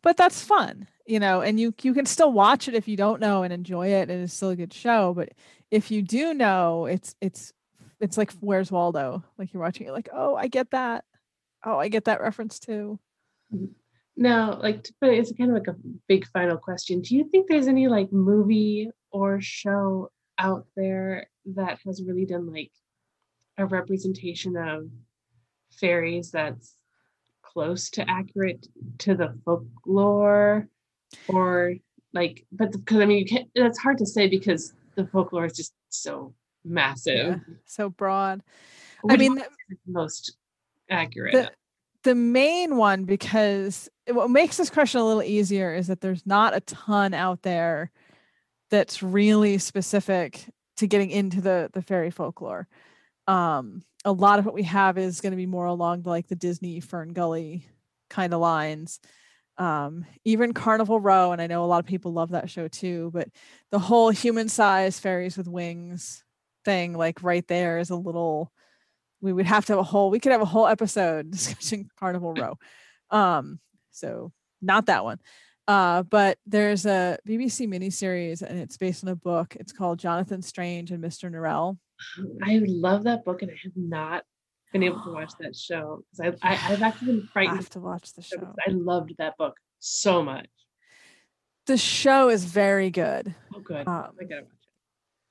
But 0.00 0.16
that's 0.16 0.42
fun, 0.42 0.86
you 1.06 1.18
know, 1.20 1.40
and 1.42 1.58
you 1.60 1.74
you 1.82 1.92
can 1.92 2.06
still 2.06 2.32
watch 2.32 2.68
it 2.68 2.74
if 2.74 2.86
you 2.88 2.96
don't 2.96 3.20
know 3.20 3.42
and 3.42 3.52
enjoy 3.52 3.88
it 3.88 4.08
and 4.08 4.22
it's 4.22 4.32
still 4.32 4.50
a 4.50 4.56
good 4.56 4.72
show. 4.72 5.12
But 5.12 5.30
if 5.70 5.90
you 5.90 6.00
do 6.02 6.32
know, 6.32 6.86
it's 6.86 7.14
it's 7.20 7.52
it's 8.00 8.16
like 8.16 8.32
Where's 8.40 8.70
Waldo? 8.70 9.24
Like 9.38 9.52
you're 9.52 9.62
watching 9.62 9.86
it 9.86 9.92
like, 9.92 10.08
oh, 10.12 10.34
I 10.34 10.48
get 10.48 10.70
that. 10.70 11.04
Oh, 11.64 11.78
I 11.78 11.88
get 11.88 12.04
that 12.04 12.20
reference 12.20 12.58
too. 12.58 12.98
Mm-hmm. 13.54 13.72
Now, 14.20 14.58
like, 14.60 14.84
it's 15.00 15.32
kind 15.32 15.50
of 15.50 15.54
like 15.54 15.68
a 15.68 15.76
big 16.08 16.26
final 16.26 16.56
question. 16.56 17.02
Do 17.02 17.14
you 17.14 17.28
think 17.30 17.46
there's 17.48 17.68
any 17.68 17.86
like 17.86 18.12
movie 18.12 18.90
or 19.12 19.40
show 19.40 20.10
out 20.38 20.66
there 20.76 21.28
that 21.54 21.78
has 21.86 22.02
really 22.02 22.26
done 22.26 22.52
like 22.52 22.72
a 23.58 23.66
representation 23.66 24.56
of 24.56 24.88
fairies 25.72 26.30
that's 26.30 26.74
close 27.42 27.90
to 27.90 28.08
accurate 28.08 28.66
to 28.98 29.14
the 29.14 29.34
folklore 29.44 30.68
or 31.28 31.74
like 32.12 32.44
but 32.52 32.72
because 32.72 32.98
i 32.98 33.06
mean 33.06 33.18
you 33.18 33.24
can't 33.24 33.48
that's 33.54 33.78
hard 33.78 33.98
to 33.98 34.06
say 34.06 34.28
because 34.28 34.74
the 34.96 35.06
folklore 35.06 35.46
is 35.46 35.56
just 35.56 35.72
so 35.88 36.34
massive. 36.68 37.40
So 37.64 37.90
broad. 37.90 38.42
I 39.08 39.16
mean, 39.16 39.42
most 39.86 40.36
accurate? 40.90 41.32
The 41.32 41.50
the 42.04 42.14
main 42.14 42.76
one 42.76 43.04
because 43.04 43.88
what 44.08 44.30
makes 44.30 44.56
this 44.56 44.70
question 44.70 45.00
a 45.00 45.06
little 45.06 45.22
easier 45.22 45.74
is 45.74 45.88
that 45.88 46.00
there's 46.00 46.24
not 46.26 46.56
a 46.56 46.60
ton 46.60 47.12
out 47.12 47.42
there 47.42 47.90
that's 48.70 49.02
really 49.02 49.58
specific 49.58 50.44
to 50.76 50.86
getting 50.86 51.10
into 51.10 51.40
the 51.40 51.70
the 51.72 51.82
fairy 51.82 52.10
folklore. 52.10 52.68
Um 53.26 53.82
a 54.04 54.12
lot 54.12 54.38
of 54.38 54.46
what 54.46 54.54
we 54.54 54.62
have 54.62 54.96
is 54.96 55.20
going 55.20 55.32
to 55.32 55.36
be 55.36 55.44
more 55.44 55.66
along 55.66 56.02
the, 56.02 56.08
like 56.08 56.28
the 56.28 56.36
disney 56.36 56.80
fern 56.80 57.12
gully 57.12 57.66
kind 58.08 58.32
of 58.32 58.40
lines. 58.40 59.00
Um 59.56 60.06
even 60.24 60.54
carnival 60.54 61.00
row 61.00 61.32
and 61.32 61.42
i 61.42 61.48
know 61.48 61.64
a 61.64 61.66
lot 61.66 61.80
of 61.80 61.86
people 61.86 62.12
love 62.12 62.30
that 62.30 62.48
show 62.48 62.68
too 62.68 63.10
but 63.12 63.28
the 63.70 63.78
whole 63.78 64.10
human 64.10 64.48
size 64.48 65.00
fairies 65.00 65.36
with 65.36 65.48
wings 65.48 66.24
thing 66.64 66.92
like 66.92 67.22
right 67.22 67.46
there 67.48 67.78
is 67.78 67.90
a 67.90 67.96
little 67.96 68.52
we 69.20 69.32
would 69.32 69.46
have 69.46 69.64
to 69.66 69.72
have 69.72 69.80
a 69.80 69.82
whole 69.84 70.10
we 70.10 70.20
could 70.20 70.32
have 70.32 70.42
a 70.42 70.46
whole 70.46 70.66
episode 70.66 71.30
discussing 71.32 71.88
carnival 71.98 72.34
row 72.38 72.58
um 73.10 73.58
so 73.90 74.32
not 74.60 74.86
that 74.86 75.04
one 75.04 75.18
uh 75.66 76.02
but 76.04 76.38
there's 76.46 76.86
a 76.86 77.18
bbc 77.26 77.68
miniseries 77.68 78.42
and 78.42 78.58
it's 78.58 78.76
based 78.76 79.02
on 79.04 79.10
a 79.10 79.16
book 79.16 79.56
it's 79.58 79.72
called 79.72 79.98
jonathan 79.98 80.42
strange 80.42 80.90
and 80.90 81.02
mr 81.02 81.30
norrell 81.30 81.78
I 82.44 82.60
love 82.64 83.02
that 83.04 83.24
book, 83.24 83.42
and 83.42 83.50
I 83.50 83.54
have 83.64 83.72
not 83.74 84.22
been 84.72 84.84
able 84.84 85.02
to 85.02 85.10
watch 85.12 85.32
that 85.40 85.56
show 85.56 86.04
because 86.16 86.36
I, 86.42 86.48
I 86.54 86.72
I've 86.72 86.82
actually 86.82 87.08
been 87.08 87.28
frightened. 87.32 87.56
have 87.56 87.70
to 87.70 87.80
watch 87.80 88.12
the 88.14 88.22
show 88.22 88.36
show 88.38 88.54
I 88.64 88.70
loved 88.70 89.14
that 89.18 89.36
book 89.36 89.56
so 89.80 90.22
much. 90.22 90.46
the 91.66 91.76
show 91.76 92.28
is 92.28 92.44
very 92.44 92.90
good 92.90 93.34
Oh, 93.52 93.58
good. 93.58 93.88
Um, 93.88 94.10
I 94.20 94.24
gotta 94.30 94.42
watch 94.42 94.57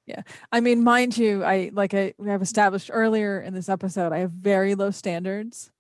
it. 0.08 0.24
i 0.52 0.60
mean 0.60 0.84
mind 0.84 1.18
you 1.18 1.44
i 1.44 1.70
like 1.74 1.94
i 1.94 2.14
we 2.18 2.30
have 2.30 2.42
established 2.42 2.90
earlier 2.94 3.40
in 3.42 3.54
this 3.54 3.70
episode 3.70 4.12
i 4.12 4.20
have 4.20 4.32
very 4.32 4.76
low 4.76 4.92
standards 4.92 5.72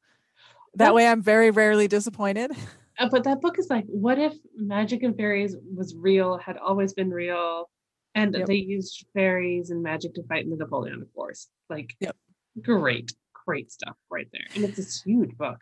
that 0.75 0.93
way 0.93 1.07
i'm 1.07 1.21
very 1.21 1.51
rarely 1.51 1.88
disappointed 1.88 2.51
Uh, 2.99 3.07
but 3.09 3.23
that 3.25 3.41
book 3.41 3.59
is 3.59 3.69
like, 3.69 3.86
what 3.88 4.17
if 4.17 4.34
magic 4.55 5.03
and 5.03 5.15
fairies 5.15 5.55
was 5.75 5.95
real, 5.95 6.38
had 6.38 6.57
always 6.57 6.93
been 6.93 7.11
real, 7.11 7.69
and 8.15 8.34
Yep. 8.34 8.47
they 8.47 8.55
used 8.55 9.05
fairies 9.13 9.69
and 9.69 9.84
magic 9.84 10.15
to 10.15 10.23
fight 10.23 10.43
in 10.45 10.49
the 10.49 10.55
Napoleonic 10.57 11.07
Wars? 11.13 11.47
Like, 11.69 11.95
Yep. 11.99 12.15
great, 12.61 13.13
great 13.45 13.71
stuff 13.71 13.95
right 14.09 14.28
there. 14.32 14.47
And 14.55 14.65
it's 14.65 14.78
this 14.78 15.03
huge 15.03 15.38
book. 15.38 15.60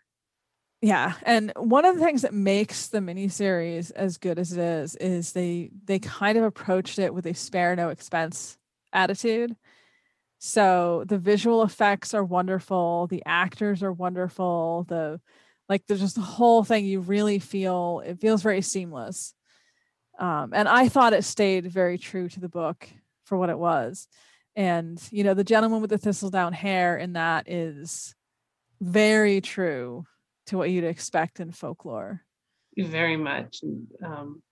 Yeah, 0.80 1.14
and 1.24 1.52
one 1.56 1.84
of 1.84 1.96
the 1.98 2.04
things 2.04 2.22
that 2.22 2.32
makes 2.32 2.88
the 2.88 2.98
miniseries 3.00 3.92
as 3.92 4.16
good 4.18 4.38
as 4.38 4.52
it 4.52 4.58
is 4.58 4.94
is 4.96 5.32
they 5.32 5.70
they 5.84 5.98
kind 5.98 6.38
of 6.38 6.44
approached 6.44 6.98
it 6.98 7.12
with 7.12 7.26
a 7.26 7.34
spare 7.34 7.74
no 7.76 7.88
expense 7.88 8.56
attitude. 8.96 9.56
So 10.38 11.04
the 11.06 11.18
visual 11.18 11.62
effects 11.62 12.14
are 12.14 12.24
wonderful, 12.24 13.06
the 13.06 13.22
actors 13.26 13.82
are 13.82 13.92
wonderful, 13.92 14.84
the 14.88 15.20
like 15.68 15.86
there's 15.86 16.00
just 16.00 16.14
the 16.14 16.20
whole 16.20 16.62
thing 16.62 16.84
you 16.84 17.00
really 17.00 17.38
feel 17.38 18.02
it 18.04 18.20
feels 18.20 18.42
very 18.42 18.62
seamless. 18.62 19.34
Um, 20.18 20.52
and 20.54 20.68
I 20.68 20.88
thought 20.88 21.12
it 21.12 21.24
stayed 21.24 21.66
very 21.66 21.98
true 21.98 22.28
to 22.28 22.40
the 22.40 22.48
book 22.48 22.88
for 23.24 23.36
what 23.36 23.50
it 23.50 23.58
was. 23.58 24.08
And 24.54 25.02
you 25.10 25.24
know, 25.24 25.34
the 25.34 25.44
gentleman 25.44 25.80
with 25.80 25.90
the 25.90 25.98
thistle 25.98 26.30
down 26.30 26.52
hair 26.52 26.96
in 26.96 27.14
that 27.14 27.50
is 27.50 28.14
very 28.80 29.40
true 29.40 30.04
to 30.46 30.56
what 30.56 30.70
you'd 30.70 30.84
expect 30.84 31.40
in 31.40 31.50
folklore. 31.50 32.22
very 32.76 33.16
much 33.16 33.60
and 33.62 33.86
um 34.04 34.42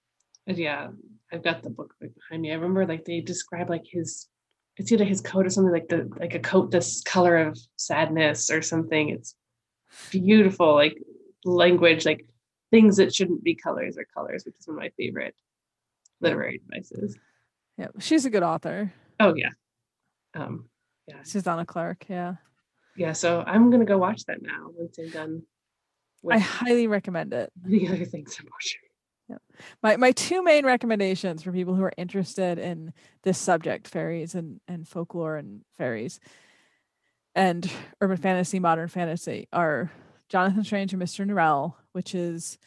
yeah 0.46 0.88
i've 1.32 1.42
got 1.42 1.62
the 1.62 1.70
book 1.70 1.94
behind 2.00 2.42
me 2.42 2.50
i 2.50 2.54
remember 2.54 2.86
like 2.86 3.04
they 3.04 3.20
describe 3.20 3.68
like 3.68 3.84
his 3.86 4.28
it's 4.76 4.90
either 4.92 5.04
his 5.04 5.20
coat 5.20 5.46
or 5.46 5.50
something 5.50 5.72
like 5.72 5.88
the 5.88 6.08
like 6.18 6.34
a 6.34 6.40
coat 6.40 6.70
this 6.70 7.02
color 7.02 7.36
of 7.36 7.58
sadness 7.76 8.50
or 8.50 8.60
something 8.62 9.08
it's 9.10 9.34
beautiful 10.10 10.74
like 10.74 10.96
language 11.44 12.04
like 12.04 12.26
things 12.70 12.96
that 12.96 13.14
shouldn't 13.14 13.44
be 13.44 13.54
colors 13.54 13.96
or 13.96 14.04
colors 14.14 14.44
which 14.44 14.56
is 14.58 14.66
one 14.66 14.76
of 14.76 14.82
my 14.82 14.90
favorite 14.96 15.34
literary 16.20 16.58
devices 16.68 17.16
Yeah, 17.78 17.88
she's 17.98 18.24
a 18.24 18.30
good 18.30 18.42
author. 18.42 18.92
oh 19.20 19.34
yeah 19.36 19.50
um 20.34 20.68
yeah 21.06 21.22
Susanna 21.22 21.64
Clarke. 21.66 22.06
Yeah, 22.08 22.34
yeah 22.96 23.12
so 23.12 23.44
i'm 23.46 23.70
gonna 23.70 23.84
go 23.84 23.98
watch 23.98 24.24
that 24.26 24.42
now 24.42 24.68
once 24.76 24.98
i'm 24.98 25.10
done 25.10 25.42
I 26.30 26.38
highly 26.38 26.86
recommend 26.86 27.34
it. 27.34 27.52
the 27.64 27.86
other 27.88 28.04
things 28.06 28.36
i'm 28.40 28.46
watching 28.50 28.80
My 29.82 29.96
my 29.96 30.12
two 30.12 30.42
main 30.42 30.66
recommendations 30.66 31.42
for 31.42 31.52
people 31.52 31.74
who 31.74 31.84
are 31.84 31.92
interested 31.96 32.58
in 32.58 32.92
this 33.22 33.38
subject, 33.38 33.88
fairies 33.88 34.34
and 34.34 34.60
and 34.68 34.86
folklore 34.86 35.36
and 35.36 35.62
fairies, 35.78 36.20
and 37.34 37.70
urban 38.00 38.16
fantasy, 38.16 38.58
modern 38.58 38.88
fantasy, 38.88 39.48
are 39.52 39.90
Jonathan 40.28 40.64
Strange 40.64 40.92
and 40.92 41.02
Mr. 41.02 41.26
Norrell, 41.26 41.74
which 41.92 42.14
is 42.14 42.58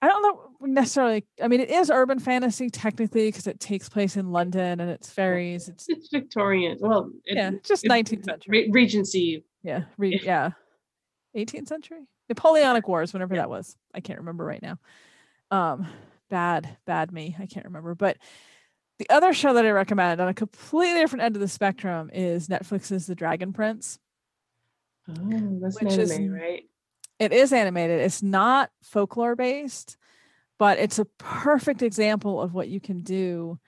I 0.00 0.06
don't 0.06 0.22
know 0.22 0.50
necessarily. 0.60 1.24
I 1.42 1.48
mean, 1.48 1.60
it 1.60 1.70
is 1.70 1.90
urban 1.90 2.20
fantasy 2.20 2.70
technically 2.70 3.28
because 3.28 3.46
it 3.46 3.58
takes 3.58 3.88
place 3.88 4.16
in 4.16 4.30
London 4.30 4.80
and 4.80 4.90
it's 4.90 5.10
fairies. 5.10 5.68
It's 5.68 5.88
It's 5.88 6.08
Victorian. 6.10 6.78
Well, 6.80 7.10
it, 7.24 7.36
yeah, 7.36 7.50
just 7.64 7.84
19th 7.84 8.24
century. 8.24 8.66
Re- 8.66 8.70
Regency. 8.70 9.44
Yeah, 9.62 9.84
re- 9.96 10.20
yeah, 10.22 10.50
18th 11.36 11.66
century. 11.66 12.02
Napoleonic 12.28 12.86
Wars, 12.86 13.12
whenever 13.12 13.34
that 13.36 13.50
was. 13.50 13.74
I 13.94 14.00
can't 14.00 14.20
remember 14.20 14.44
right 14.44 14.62
now. 14.62 14.78
Um, 15.50 15.86
bad, 16.30 16.76
bad 16.86 17.12
me. 17.12 17.36
I 17.38 17.46
can't 17.46 17.66
remember. 17.66 17.94
But 17.94 18.18
the 18.98 19.08
other 19.10 19.32
show 19.32 19.54
that 19.54 19.64
I 19.64 19.70
recommend 19.70 20.20
on 20.20 20.28
a 20.28 20.34
completely 20.34 21.00
different 21.00 21.22
end 21.24 21.36
of 21.36 21.40
the 21.40 21.48
spectrum 21.48 22.10
is 22.12 22.48
Netflix's 22.48 23.06
The 23.06 23.14
Dragon 23.14 23.52
Prince. 23.52 23.98
Oh, 25.08 25.58
that's 25.62 25.80
Which 25.80 25.94
an 25.94 26.00
is- 26.00 26.18
right? 26.28 26.64
It 27.18 27.32
is 27.32 27.52
animated. 27.52 28.00
It's 28.00 28.22
not 28.22 28.70
folklore 28.82 29.34
based, 29.34 29.96
but 30.56 30.78
it's 30.78 31.00
a 31.00 31.04
perfect 31.04 31.82
example 31.82 32.40
of 32.40 32.54
what 32.54 32.68
you 32.68 32.78
can 32.78 33.00
do 33.02 33.58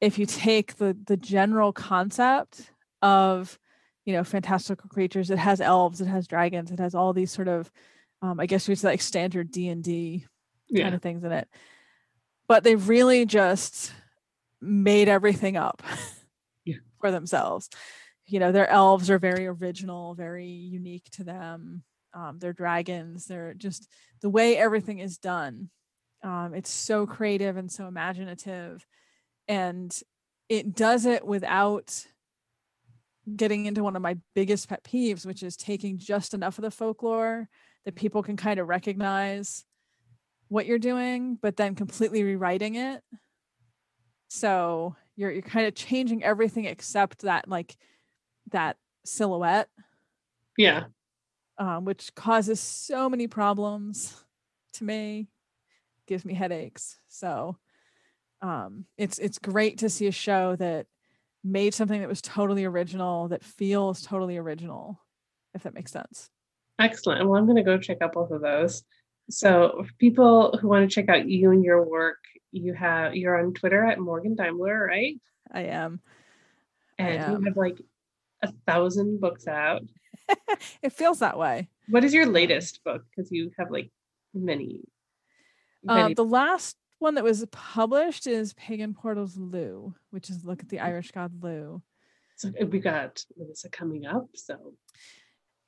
if 0.00 0.18
you 0.18 0.24
take 0.24 0.76
the 0.76 0.96
the 1.06 1.16
general 1.18 1.70
concept 1.72 2.70
of 3.02 3.58
you 4.06 4.14
know 4.14 4.24
fantastical 4.24 4.88
creatures. 4.88 5.30
It 5.30 5.38
has 5.38 5.60
elves, 5.60 6.00
it 6.00 6.06
has 6.06 6.26
dragons, 6.26 6.70
it 6.70 6.78
has 6.78 6.94
all 6.94 7.12
these 7.12 7.30
sort 7.30 7.48
of 7.48 7.70
um, 8.22 8.40
I 8.40 8.46
guess 8.46 8.68
we 8.68 8.74
say 8.74 8.88
like 8.88 9.02
standard 9.02 9.50
D 9.50 9.68
and 9.68 9.84
D 9.84 10.24
Yeah. 10.74 10.84
kind 10.84 10.94
of 10.94 11.02
things 11.02 11.24
in 11.24 11.32
it. 11.32 11.48
But 12.48 12.64
they 12.64 12.76
really 12.76 13.24
just 13.26 13.92
made 14.60 15.08
everything 15.08 15.56
up 15.56 15.82
Yeah. 16.64 16.76
for 17.00 17.10
themselves. 17.10 17.70
You 18.26 18.40
know, 18.40 18.52
their 18.52 18.68
elves 18.68 19.10
are 19.10 19.18
very 19.18 19.46
original, 19.46 20.14
very 20.14 20.46
unique 20.46 21.08
to 21.12 21.24
them. 21.24 21.82
Um, 22.14 22.38
they're 22.38 22.52
dragons. 22.52 23.26
They're 23.26 23.54
just 23.54 23.88
the 24.22 24.30
way 24.30 24.56
everything 24.56 24.98
is 24.98 25.18
done. 25.18 25.70
Um, 26.22 26.54
it's 26.54 26.70
so 26.70 27.06
creative 27.06 27.56
and 27.58 27.70
so 27.70 27.86
imaginative, 27.86 28.86
and 29.46 29.94
it 30.48 30.74
does 30.74 31.04
it 31.04 31.26
without 31.26 32.06
getting 33.36 33.66
into 33.66 33.82
one 33.82 33.96
of 33.96 34.02
my 34.02 34.16
biggest 34.34 34.68
pet 34.68 34.84
peeves, 34.84 35.26
which 35.26 35.42
is 35.42 35.56
taking 35.56 35.98
just 35.98 36.34
enough 36.34 36.58
of 36.58 36.62
the 36.62 36.70
folklore 36.70 37.48
that 37.84 37.94
people 37.94 38.22
can 38.22 38.36
kind 38.36 38.58
of 38.60 38.68
recognize 38.68 39.64
what 40.48 40.66
you're 40.66 40.78
doing, 40.78 41.38
but 41.40 41.56
then 41.56 41.74
completely 41.74 42.22
rewriting 42.22 42.74
it. 42.76 43.02
So 44.28 44.96
you're 45.16 45.30
you're 45.30 45.42
kind 45.42 45.66
of 45.66 45.74
changing 45.74 46.24
everything 46.24 46.64
except 46.64 47.22
that 47.22 47.48
like 47.48 47.76
that 48.50 48.76
silhouette, 49.04 49.68
Yeah. 50.56 50.84
um, 51.58 51.84
which 51.84 52.14
causes 52.14 52.60
so 52.60 53.08
many 53.08 53.26
problems 53.26 54.24
to 54.74 54.84
me, 54.84 55.28
gives 56.06 56.24
me 56.24 56.34
headaches. 56.34 56.98
So 57.08 57.58
um, 58.42 58.86
it's 58.98 59.18
it's 59.18 59.38
great 59.38 59.78
to 59.78 59.88
see 59.88 60.06
a 60.06 60.12
show 60.12 60.56
that 60.56 60.86
made 61.42 61.74
something 61.74 62.00
that 62.00 62.08
was 62.08 62.22
totally 62.22 62.64
original, 62.64 63.28
that 63.28 63.44
feels 63.44 64.02
totally 64.02 64.36
original, 64.36 65.00
if 65.54 65.62
that 65.62 65.74
makes 65.74 65.92
sense. 65.92 66.30
Excellent. 66.78 67.28
Well, 67.28 67.38
I'm 67.38 67.44
going 67.46 67.56
to 67.56 67.62
go 67.62 67.78
check 67.78 67.98
out 68.00 68.14
both 68.14 68.30
of 68.32 68.40
those. 68.40 68.82
So, 69.30 69.84
for 69.86 69.92
people 69.98 70.58
who 70.60 70.68
want 70.68 70.88
to 70.88 70.94
check 70.94 71.08
out 71.08 71.28
you 71.28 71.50
and 71.50 71.64
your 71.64 71.82
work, 71.82 72.18
you 72.52 72.74
have 72.74 73.16
you're 73.16 73.38
on 73.42 73.54
Twitter 73.54 73.84
at 73.84 73.98
Morgan 73.98 74.34
Daimler, 74.34 74.86
right? 74.86 75.16
I 75.50 75.62
am. 75.62 76.00
I 76.98 77.02
And 77.02 77.22
am. 77.22 77.32
you 77.32 77.44
have 77.46 77.56
like 77.56 77.80
a 78.42 78.52
thousand 78.66 79.20
books 79.20 79.46
out. 79.48 79.82
It 80.82 80.92
feels 80.92 81.18
that 81.20 81.38
way. 81.38 81.68
What 81.88 82.04
is 82.04 82.14
your 82.14 82.26
latest 82.26 82.82
book? 82.84 83.04
Because 83.10 83.30
you 83.32 83.50
have 83.58 83.70
like 83.70 83.90
many. 84.32 84.82
Um, 85.88 86.14
the 86.14 86.24
last 86.24 86.76
one 86.98 87.14
that 87.16 87.24
was 87.24 87.44
published 87.50 88.26
is 88.26 88.54
Pagan 88.54 88.94
Portals 88.94 89.36
Lugh, 89.36 89.94
which 90.10 90.30
is 90.30 90.44
look 90.44 90.62
at 90.62 90.68
the 90.68 90.80
Irish 90.80 91.10
god 91.10 91.42
Lugh. 91.42 91.82
so 92.36 92.50
we 92.70 92.78
got 92.78 93.22
Melissa 93.36 93.68
coming 93.68 94.06
up. 94.06 94.28
So 94.34 94.74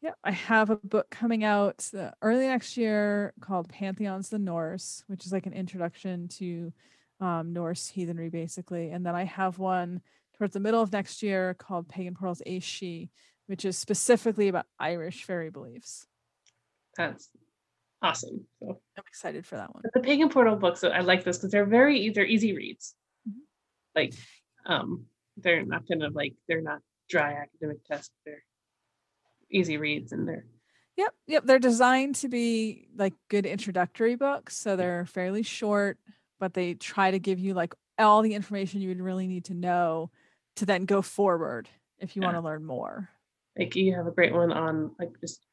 Yeah, 0.03 0.13
I 0.23 0.31
have 0.31 0.71
a 0.71 0.77
book 0.77 1.09
coming 1.11 1.43
out 1.43 1.89
uh, 1.97 2.11
early 2.23 2.47
next 2.47 2.77
year 2.77 3.33
called 3.41 3.69
Pantheons 3.69 4.29
the 4.29 4.39
Norse, 4.39 5.03
which 5.07 5.25
is 5.27 5.33
like 5.33 5.47
an 5.47 5.53
introduction 5.55 6.29
to 6.29 6.73
um, 7.21 7.53
Norse 7.53 7.89
heathenry, 7.89 8.29
basically. 8.29 8.91
And 8.91 9.05
then 9.05 9.15
I 9.15 9.25
have 9.25 9.59
one 9.59 10.03
towards 10.37 10.53
the 10.53 10.61
middle 10.61 10.83
of 10.83 10.93
next 10.93 11.23
year 11.23 11.55
called 11.55 11.89
Pagan 11.89 12.15
Portals 12.15 12.43
Aos 12.47 12.63
Sidhe, 12.63 13.09
which 13.47 13.65
is 13.65 13.79
specifically 13.79 14.49
about 14.49 14.67
Irish 14.79 15.25
fairy 15.25 15.51
beliefs. 15.51 16.07
that's 16.97 17.31
awesome. 18.03 18.47
So 18.61 18.79
I'm 18.99 19.05
excited 19.09 19.47
for 19.47 19.57
that 19.57 19.73
one. 19.75 19.83
But 19.83 19.95
the 19.95 20.01
pagan 20.07 20.29
portal 20.29 20.57
books 20.57 20.85
i 20.85 21.01
like 21.01 21.25
this 21.25 21.39
because 21.39 21.51
they're 21.51 21.65
very 21.65 22.11
they're 22.11 22.27
easy 22.27 22.55
reads 22.55 22.95
Mhm. 23.29 23.33
like 23.95 24.13
um 24.67 25.07
they're 25.39 25.65
not 25.65 25.87
gonna 25.89 26.11
like 26.11 26.35
they're 26.47 26.61
not 26.63 26.81
dry 27.09 27.33
academic 27.33 27.83
tests 27.85 28.11
they're 28.27 28.45
easy 29.51 29.77
reads 29.77 30.13
and 30.13 30.27
they're 30.29 30.45
Yep, 30.97 31.15
yep. 31.27 31.45
They're 31.45 31.59
designed 31.59 32.15
to 32.17 32.29
be 32.29 32.89
like 32.97 33.13
good 33.29 33.45
introductory 33.45 34.15
books. 34.17 34.57
So 34.57 34.77
they're 34.77 35.05
fairly 35.05 35.43
short, 35.43 35.99
but 36.41 36.55
they 36.55 36.73
try 36.73 37.11
to 37.11 37.19
give 37.19 37.39
you 37.39 37.53
like 37.53 37.75
all 37.99 38.23
the 38.23 38.33
information 38.33 38.81
you 38.81 38.89
would 38.89 39.01
really 39.03 39.27
need 39.27 39.45
to 39.47 39.55
know 39.55 40.11
to 40.57 40.65
then 40.65 40.87
go 40.87 41.03
forward 41.03 41.69
if 41.99 42.17
you 42.17 42.23
want 42.23 42.35
to 42.37 42.41
learn 42.41 42.65
more. 42.65 43.11
like 43.59 43.77
you 43.77 43.95
have 43.95 44.07
a 44.07 44.11
great 44.11 44.33
one 44.35 44.53
on 44.53 44.91
like 44.99 45.11
just 45.21 45.45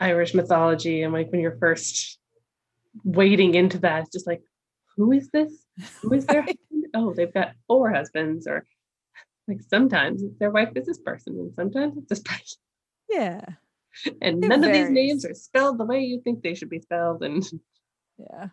irish 0.00 0.34
mythology 0.34 1.02
and 1.02 1.12
like 1.12 1.30
when 1.30 1.40
you're 1.40 1.58
first 1.58 2.18
wading 3.04 3.54
into 3.54 3.78
that 3.78 4.02
it's 4.02 4.10
just 4.12 4.26
like 4.26 4.42
who 4.96 5.12
is 5.12 5.28
this 5.30 5.52
who 6.02 6.12
is 6.12 6.26
their 6.26 6.44
oh 6.94 7.12
they've 7.14 7.34
got 7.34 7.52
four 7.66 7.92
husbands 7.92 8.46
or 8.46 8.64
like 9.48 9.60
sometimes 9.68 10.22
their 10.38 10.50
wife 10.50 10.70
is 10.76 10.86
this 10.86 10.98
person 10.98 11.34
and 11.38 11.52
sometimes 11.54 11.96
it's 11.96 12.08
this 12.08 12.20
person 12.20 12.58
Yeah. 13.10 13.40
and 14.20 14.44
It 14.44 14.48
none 14.48 14.64
of 14.64 14.72
these 14.72 14.90
names 14.90 15.24
are 15.24 15.34
spelled 15.34 15.78
the 15.78 15.84
way 15.84 16.00
you 16.00 16.20
think 16.22 16.42
they 16.42 16.54
should 16.54 16.70
be 16.70 16.80
spelled 16.80 17.22
and 17.22 17.44
Yeah. 18.18 18.48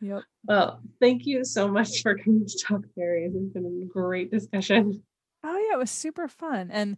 Yep. 0.00 0.22
Well, 0.44 0.80
thank 1.00 1.26
you 1.26 1.44
so 1.44 1.68
much 1.68 2.02
for 2.02 2.16
coming 2.16 2.46
to 2.46 2.58
talk 2.64 2.82
fairies. 2.94 3.32
It's 3.34 3.52
been 3.52 3.82
a 3.82 3.86
great 3.92 4.30
discussion. 4.30 5.02
Oh 5.42 5.56
yeah, 5.56 5.74
it 5.74 5.78
was 5.78 5.90
super 5.90 6.28
fun. 6.28 6.70
And 6.70 6.96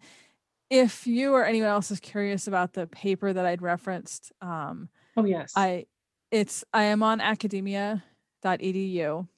if 0.71 1.07
you 1.07 1.33
or 1.35 1.45
anyone 1.45 1.69
else 1.69 1.91
is 1.91 2.01
curious 2.01 2.47
about 2.49 2.73
the 2.73 2.87
paper 2.87 3.33
that 3.33 3.47
I'd 3.47 3.63
referenced, 3.63 4.33
um, 4.41 4.89
Oh 5.17 5.25
yes. 5.25 5.53
I 5.55 5.87
it's 6.31 6.65
I 6.73 6.85
am 6.85 7.03
on 7.03 7.21
academia.edu 7.21 9.29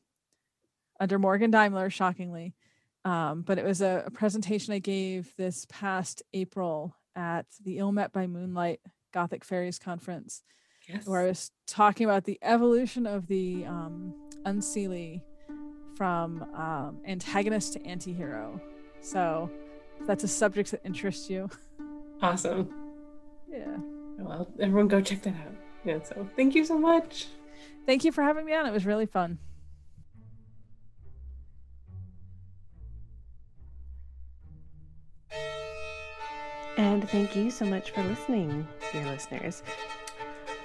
under 0.98 1.18
Morgan 1.18 1.51
Daimler, 1.51 1.90
shockingly. 1.90 2.55
Um, 3.05 3.43
but 3.43 3.59
it 3.59 3.64
was 3.64 3.81
a, 3.81 4.05
a 4.06 4.10
presentation 4.10 4.74
I 4.74 4.78
gave 4.78 5.35
this 5.36 5.66
past 5.70 6.22
April 6.35 6.94
at 7.16 7.47
the 7.64 7.78
Ill 7.78 7.93
Met 7.93 8.12
by 8.12 8.27
Moonlight 8.27 8.81
Gothic 9.12 9.44
Fairies 9.44 9.78
Conference, 9.78 10.43
yes. 10.89 11.06
where 11.06 11.22
I 11.22 11.27
was 11.27 11.51
talking 11.66 12.05
about 12.05 12.24
the 12.24 12.39
evolution 12.43 13.06
of 13.06 13.27
the 13.27 13.64
um, 13.64 14.14
Unseelie 14.44 15.22
from 15.97 16.43
um, 16.55 16.98
antagonist 17.06 17.72
to 17.74 17.86
anti-hero. 17.86 18.60
So 19.01 19.51
if 19.98 20.06
that's 20.06 20.24
a 20.24 20.28
subject 20.28 20.70
that 20.70 20.81
interests 20.85 21.28
you. 21.31 21.48
Awesome. 22.22 22.68
Yeah. 23.51 23.77
Well, 24.18 24.48
everyone 24.60 24.89
go 24.89 25.01
check 25.01 25.22
that 25.22 25.35
out. 25.35 25.55
Yeah, 25.85 26.02
so 26.02 26.28
thank 26.36 26.55
you 26.55 26.64
so 26.64 26.78
much. 26.78 27.28
Thank 27.86 28.05
you 28.05 28.12
for 28.12 28.22
having 28.22 28.44
me 28.44 28.55
on. 28.55 28.66
It 28.66 28.72
was 28.72 28.85
really 28.85 29.06
fun. 29.06 29.39
And 37.01 37.09
thank 37.09 37.35
you 37.35 37.51
so 37.51 37.64
much 37.64 37.93
for 37.93 38.02
listening, 38.02 38.68
dear 38.93 39.06
listeners. 39.06 39.62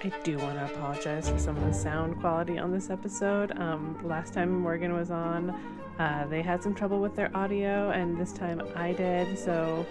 I 0.03 0.12
do 0.26 0.38
want 0.38 0.60
to 0.60 0.66
apologize 0.66 1.30
for 1.30 1.40
some 1.40 1.56
of 1.56 1.64
the 1.64 1.74
sound 1.74 2.20
quality 2.20 2.60
on 2.60 2.74
this 2.74 2.90
episode. 2.90 3.57
Um, 3.57 3.98
last 4.03 4.34
time 4.34 4.52
Morgan 4.52 4.91
was 4.91 5.12
on, 5.12 5.52
uh, 5.98 6.28
they 6.30 6.41
had 6.41 6.62
some 6.62 6.76
trouble 6.76 6.99
with 6.99 7.16
their 7.16 7.32
audio, 7.38 7.91
and 7.91 8.20
this 8.20 8.34
time 8.34 8.62
I 8.76 8.91
did. 8.91 9.40
So 9.40 9.86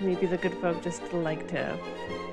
maybe 0.00 0.26
the 0.26 0.38
good 0.38 0.54
folk 0.54 0.82
just 0.82 1.12
like 1.12 1.46
to 1.50 1.78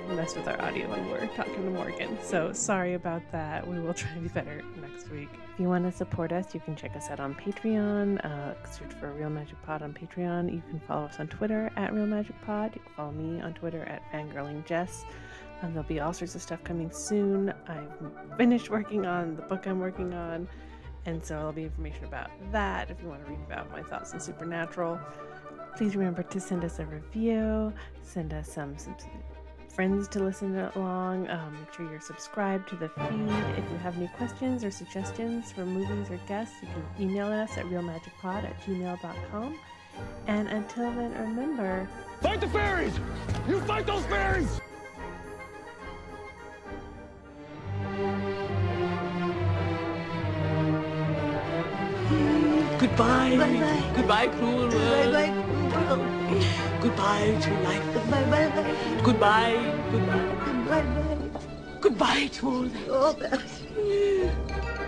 mess 0.09 0.35
with 0.35 0.47
our 0.47 0.61
audio 0.61 0.89
when 0.89 1.09
we're 1.09 1.27
talking 1.27 1.53
to 1.53 1.69
Morgan. 1.71 2.17
So 2.21 2.51
sorry 2.53 2.93
about 2.93 3.21
that. 3.31 3.67
We 3.67 3.79
will 3.79 3.93
try 3.95 4.13
to 4.13 4.19
be 4.19 4.27
better 4.27 4.61
next 4.81 5.09
week. 5.09 5.29
If 5.53 5.59
you 5.59 5.67
want 5.67 5.85
to 5.85 5.91
support 5.91 6.31
us, 6.31 6.53
you 6.53 6.59
can 6.59 6.75
check 6.75 6.95
us 6.95 7.09
out 7.09 7.19
on 7.19 7.33
Patreon. 7.35 8.23
Uh, 8.23 8.53
search 8.69 8.93
for 8.99 9.11
Real 9.11 9.29
Magic 9.29 9.61
Pod 9.63 9.81
on 9.81 9.93
Patreon. 9.93 10.53
You 10.53 10.61
can 10.69 10.79
follow 10.81 11.05
us 11.05 11.19
on 11.19 11.27
Twitter 11.27 11.71
at 11.75 11.93
Real 11.93 12.05
Magic 12.05 12.35
Pod. 12.45 12.71
You 12.75 12.81
can 12.81 12.93
follow 12.93 13.11
me 13.11 13.41
on 13.41 13.53
Twitter 13.53 13.83
at 13.85 14.01
Fangirling 14.11 14.65
Jess. 14.65 15.05
And 15.61 15.73
there'll 15.73 15.87
be 15.87 15.99
all 15.99 16.13
sorts 16.13 16.35
of 16.35 16.41
stuff 16.41 16.63
coming 16.63 16.91
soon. 16.91 17.53
I've 17.67 18.37
finished 18.37 18.69
working 18.69 19.05
on 19.05 19.35
the 19.35 19.43
book 19.43 19.65
I'm 19.65 19.79
working 19.79 20.13
on, 20.13 20.47
and 21.05 21.23
so 21.23 21.35
there'll 21.35 21.53
be 21.53 21.63
information 21.63 22.03
about 22.03 22.29
that 22.51 22.91
if 22.91 23.01
you 23.01 23.07
want 23.07 23.23
to 23.25 23.31
read 23.31 23.39
about 23.47 23.71
my 23.71 23.81
thoughts 23.81 24.13
on 24.13 24.19
Supernatural. 24.19 24.99
Please 25.77 25.95
remember 25.95 26.21
to 26.21 26.39
send 26.39 26.65
us 26.65 26.79
a 26.79 26.85
review, 26.85 27.73
send 28.01 28.33
us 28.33 28.51
some, 28.51 28.77
some 28.77 28.95
friends 29.73 30.07
to 30.09 30.19
listen 30.23 30.57
along. 30.75 31.29
Um, 31.29 31.57
make 31.59 31.73
sure 31.73 31.89
you're 31.89 31.99
subscribed 31.99 32.69
to 32.69 32.75
the 32.75 32.89
feed. 32.89 33.29
If 33.57 33.69
you 33.71 33.77
have 33.77 33.97
any 33.97 34.07
questions 34.09 34.63
or 34.63 34.71
suggestions 34.71 35.51
for 35.51 35.65
movies 35.65 36.09
or 36.09 36.17
guests, 36.27 36.55
you 36.61 36.67
can 36.67 37.09
email 37.09 37.27
us 37.27 37.57
at 37.57 37.65
realmagicpod 37.65 38.43
at 38.43 38.61
gmail.com. 38.61 39.57
And 40.27 40.47
until 40.47 40.91
then, 40.91 41.13
remember 41.13 41.87
Fight 42.21 42.41
the 42.41 42.47
fairies! 42.47 42.97
You 43.47 43.59
fight 43.61 43.85
those 43.85 44.05
fairies! 44.05 44.59
Goodbye. 52.79 53.37
Bye-bye. 53.37 53.93
Goodbye, 53.95 54.27
cruel 54.27 54.69
world. 54.69 55.13
Bye-bye, 55.13 55.87
cruel 55.87 55.99
world. 55.99 56.69
Goodbye 56.83 57.37
to 57.39 57.51
life. 57.63 57.93
Goodbye, 57.93 58.23
bye-bye. 58.29 59.01
Goodbye. 59.03 59.55
Goodbye. 59.89 60.35
Goodbye, 60.45 60.81
bye. 60.81 61.39
Goodbye 61.79 62.27
to 62.33 62.47
all 62.49 62.63
that. 62.63 62.89
All 62.89 63.13
that. 63.13 64.79